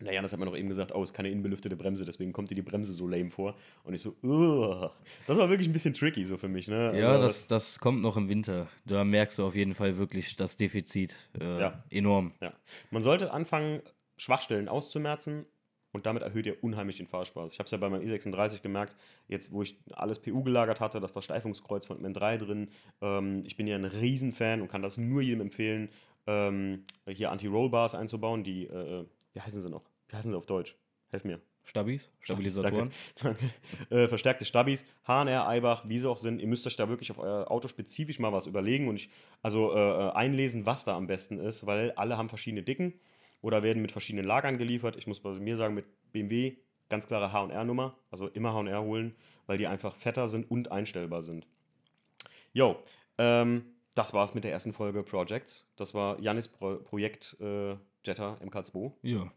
Naja, 0.03 0.21
das 0.21 0.33
hat 0.33 0.39
man 0.39 0.49
doch 0.49 0.57
eben 0.57 0.67
gesagt, 0.67 0.93
oh, 0.93 1.01
es 1.01 1.09
ist 1.09 1.15
keine 1.15 1.29
innenbelüftete 1.29 1.75
Bremse, 1.75 2.05
deswegen 2.05 2.33
kommt 2.33 2.49
dir 2.49 2.55
die 2.55 2.61
Bremse 2.61 2.93
so 2.93 3.07
lame 3.07 3.31
vor. 3.31 3.55
Und 3.83 3.93
ich 3.93 4.01
so, 4.01 4.15
Ugh. 4.21 4.91
das 5.27 5.37
war 5.37 5.49
wirklich 5.49 5.67
ein 5.67 5.73
bisschen 5.73 5.93
tricky 5.93 6.25
so 6.25 6.37
für 6.37 6.49
mich. 6.49 6.67
Ne? 6.67 6.99
Ja, 6.99 7.13
also, 7.13 7.25
das, 7.25 7.47
das 7.47 7.79
kommt 7.79 8.01
noch 8.01 8.17
im 8.17 8.29
Winter. 8.29 8.67
Da 8.85 9.03
merkst 9.03 9.39
du 9.39 9.45
auf 9.45 9.55
jeden 9.55 9.73
Fall 9.73 9.97
wirklich 9.97 10.35
das 10.35 10.57
Defizit 10.57 11.29
äh, 11.39 11.59
ja. 11.59 11.83
enorm. 11.89 12.33
Ja. 12.41 12.53
Man 12.91 13.01
sollte 13.01 13.31
anfangen, 13.31 13.81
Schwachstellen 14.17 14.67
auszumerzen 14.67 15.45
und 15.93 16.05
damit 16.05 16.23
erhöht 16.23 16.45
ihr 16.45 16.61
unheimlich 16.63 16.97
den 16.97 17.07
Fahrspaß. 17.07 17.53
Ich 17.53 17.59
habe 17.59 17.65
es 17.65 17.71
ja 17.71 17.77
bei 17.77 17.89
meinem 17.89 18.01
i36 18.01 18.61
gemerkt, 18.61 18.95
jetzt 19.27 19.51
wo 19.51 19.61
ich 19.61 19.77
alles 19.91 20.19
PU 20.19 20.43
gelagert 20.43 20.81
hatte, 20.81 20.99
das 20.99 21.11
Versteifungskreuz 21.11 21.85
von 21.85 22.03
M3 22.03 22.37
drin. 22.37 22.69
Ähm, 23.01 23.43
ich 23.45 23.55
bin 23.55 23.67
ja 23.67 23.75
ein 23.75 23.85
Riesenfan 23.85 24.61
und 24.61 24.69
kann 24.69 24.81
das 24.81 24.97
nur 24.97 25.21
jedem 25.21 25.41
empfehlen, 25.41 25.89
ähm, 26.25 26.83
hier 27.07 27.31
Anti-Roll-Bars 27.31 27.95
einzubauen, 27.95 28.43
die, 28.43 28.65
äh, 28.65 29.05
wie 29.33 29.41
heißen 29.41 29.61
sie 29.61 29.69
noch? 29.69 29.83
Wie 30.13 30.17
heißen 30.17 30.29
sie 30.29 30.37
auf 30.37 30.45
Deutsch? 30.45 30.75
Helf 31.09 31.23
mir. 31.23 31.41
Stabis, 31.63 32.11
Stabilisatoren. 32.19 32.91
Danke. 33.15 33.39
danke. 33.89 33.95
Äh, 34.03 34.07
verstärkte 34.07 34.45
Stabis, 34.45 34.85
HNR, 35.07 35.47
Eibach, 35.47 35.89
wie 35.89 35.97
sie 35.97 36.07
auch 36.07 36.19
sind. 36.19 36.39
Ihr 36.39 36.47
müsst 36.47 36.67
euch 36.67 36.75
da 36.75 36.87
wirklich 36.87 37.09
auf 37.09 37.17
euer 37.17 37.49
Auto 37.49 37.67
spezifisch 37.67 38.19
mal 38.19 38.31
was 38.31 38.45
überlegen 38.45 38.89
und 38.89 38.97
ich, 38.97 39.09
also 39.41 39.73
äh, 39.75 40.11
einlesen, 40.11 40.67
was 40.67 40.85
da 40.85 40.95
am 40.95 41.07
besten 41.07 41.39
ist, 41.39 41.65
weil 41.65 41.91
alle 41.93 42.15
haben 42.15 42.29
verschiedene 42.29 42.61
Dicken 42.61 42.93
oder 43.41 43.63
werden 43.63 43.81
mit 43.81 43.91
verschiedenen 43.91 44.27
Lagern 44.27 44.59
geliefert. 44.59 44.97
Ich 44.97 45.07
muss 45.07 45.19
bei 45.19 45.31
mir 45.39 45.57
sagen, 45.57 45.73
mit 45.73 45.85
BMW 46.11 46.57
ganz 46.89 47.07
klare 47.07 47.31
HR-Nummer, 47.31 47.97
also 48.11 48.27
immer 48.27 48.53
HR 48.53 48.83
holen, 48.83 49.15
weil 49.47 49.57
die 49.57 49.65
einfach 49.65 49.95
fetter 49.95 50.27
sind 50.27 50.51
und 50.51 50.71
einstellbar 50.71 51.23
sind. 51.23 51.47
Jo, 52.51 52.77
ähm, 53.17 53.65
das 53.95 54.13
war's 54.13 54.35
mit 54.35 54.43
der 54.43 54.51
ersten 54.51 54.73
Folge 54.73 55.01
Projects. 55.01 55.65
Das 55.75 55.95
war 55.95 56.19
Janis 56.19 56.49
Pro 56.49 56.75
Projekt 56.75 57.35
äh, 57.39 57.77
Jetta 58.05 58.37
MK2. 58.43 58.91
Ja. 59.01 59.31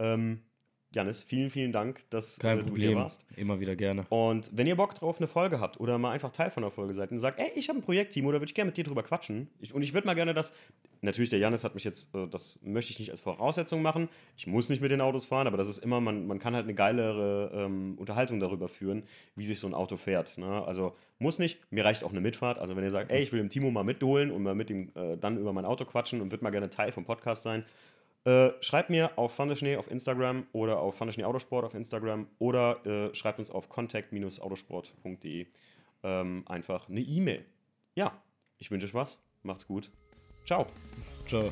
Ähm, 0.00 0.40
Janis, 0.92 1.22
vielen, 1.22 1.50
vielen 1.50 1.70
Dank, 1.70 2.02
dass 2.10 2.38
Kein 2.38 2.58
äh, 2.58 2.62
du 2.62 2.66
Problem. 2.66 2.88
hier 2.88 2.96
warst. 2.96 3.24
Immer 3.36 3.60
wieder 3.60 3.76
gerne. 3.76 4.06
Und 4.08 4.50
wenn 4.52 4.66
ihr 4.66 4.74
Bock 4.74 4.94
drauf 4.94 5.18
eine 5.18 5.28
Folge 5.28 5.60
habt 5.60 5.78
oder 5.78 5.98
mal 5.98 6.10
einfach 6.10 6.32
Teil 6.32 6.50
von 6.50 6.64
der 6.64 6.72
Folge 6.72 6.94
seid 6.94 7.12
und 7.12 7.20
sagt, 7.20 7.38
ey, 7.38 7.52
ich 7.54 7.68
habe 7.68 7.78
ein 7.78 7.82
Projektteam 7.82 8.26
oder 8.26 8.40
würde 8.40 8.50
ich 8.50 8.54
gerne 8.54 8.70
mit 8.70 8.76
dir 8.76 8.82
drüber 8.82 9.04
quatschen. 9.04 9.48
Ich, 9.60 9.72
und 9.72 9.82
ich 9.82 9.94
würde 9.94 10.08
mal 10.08 10.14
gerne 10.14 10.34
das, 10.34 10.52
natürlich, 11.00 11.30
der 11.30 11.38
Janis 11.38 11.62
hat 11.62 11.76
mich 11.76 11.84
jetzt, 11.84 12.12
äh, 12.16 12.26
das 12.26 12.58
möchte 12.62 12.90
ich 12.90 12.98
nicht 12.98 13.12
als 13.12 13.20
Voraussetzung 13.20 13.82
machen. 13.82 14.08
Ich 14.36 14.48
muss 14.48 14.68
nicht 14.68 14.82
mit 14.82 14.90
den 14.90 15.00
Autos 15.00 15.26
fahren, 15.26 15.46
aber 15.46 15.56
das 15.56 15.68
ist 15.68 15.78
immer, 15.78 16.00
man, 16.00 16.26
man 16.26 16.40
kann 16.40 16.56
halt 16.56 16.64
eine 16.64 16.74
geilere 16.74 17.52
ähm, 17.54 17.94
Unterhaltung 17.96 18.40
darüber 18.40 18.68
führen, 18.68 19.04
wie 19.36 19.44
sich 19.44 19.60
so 19.60 19.68
ein 19.68 19.74
Auto 19.74 19.96
fährt. 19.96 20.38
Ne? 20.38 20.64
Also 20.64 20.96
muss 21.20 21.38
nicht, 21.38 21.60
mir 21.70 21.84
reicht 21.84 22.02
auch 22.02 22.10
eine 22.10 22.20
Mitfahrt. 22.20 22.58
Also 22.58 22.74
wenn 22.74 22.82
ihr 22.82 22.90
sagt, 22.90 23.12
ey, 23.12 23.22
ich 23.22 23.30
will 23.30 23.38
dem 23.38 23.48
Timo 23.48 23.70
mal 23.70 23.84
mitholen 23.84 24.32
und 24.32 24.42
mal 24.42 24.56
mit 24.56 24.70
ihm 24.70 24.90
äh, 24.96 25.16
dann 25.16 25.38
über 25.38 25.52
mein 25.52 25.66
Auto 25.66 25.84
quatschen 25.84 26.20
und 26.20 26.32
würde 26.32 26.42
mal 26.42 26.50
gerne 26.50 26.68
Teil 26.68 26.90
vom 26.90 27.04
Podcast 27.04 27.44
sein, 27.44 27.64
äh, 28.24 28.50
schreibt 28.60 28.90
mir 28.90 29.16
auf 29.16 29.34
Fandeschnee 29.34 29.76
auf 29.76 29.90
Instagram 29.90 30.46
oder 30.52 30.80
auf 30.80 30.96
Fandeschnee 30.96 31.24
Autosport 31.24 31.64
auf 31.64 31.74
Instagram 31.74 32.26
oder 32.38 32.84
äh, 32.86 33.14
schreibt 33.14 33.38
uns 33.38 33.50
auf 33.50 33.68
contact-autosport.de 33.68 35.46
ähm, 36.02 36.44
einfach 36.46 36.88
eine 36.88 37.00
E-Mail. 37.00 37.44
Ja, 37.94 38.22
ich 38.58 38.70
wünsche 38.70 38.86
euch 38.86 38.94
was. 38.94 39.22
Macht's 39.42 39.66
gut. 39.66 39.90
Ciao. 40.44 40.66
Ciao. 41.26 41.50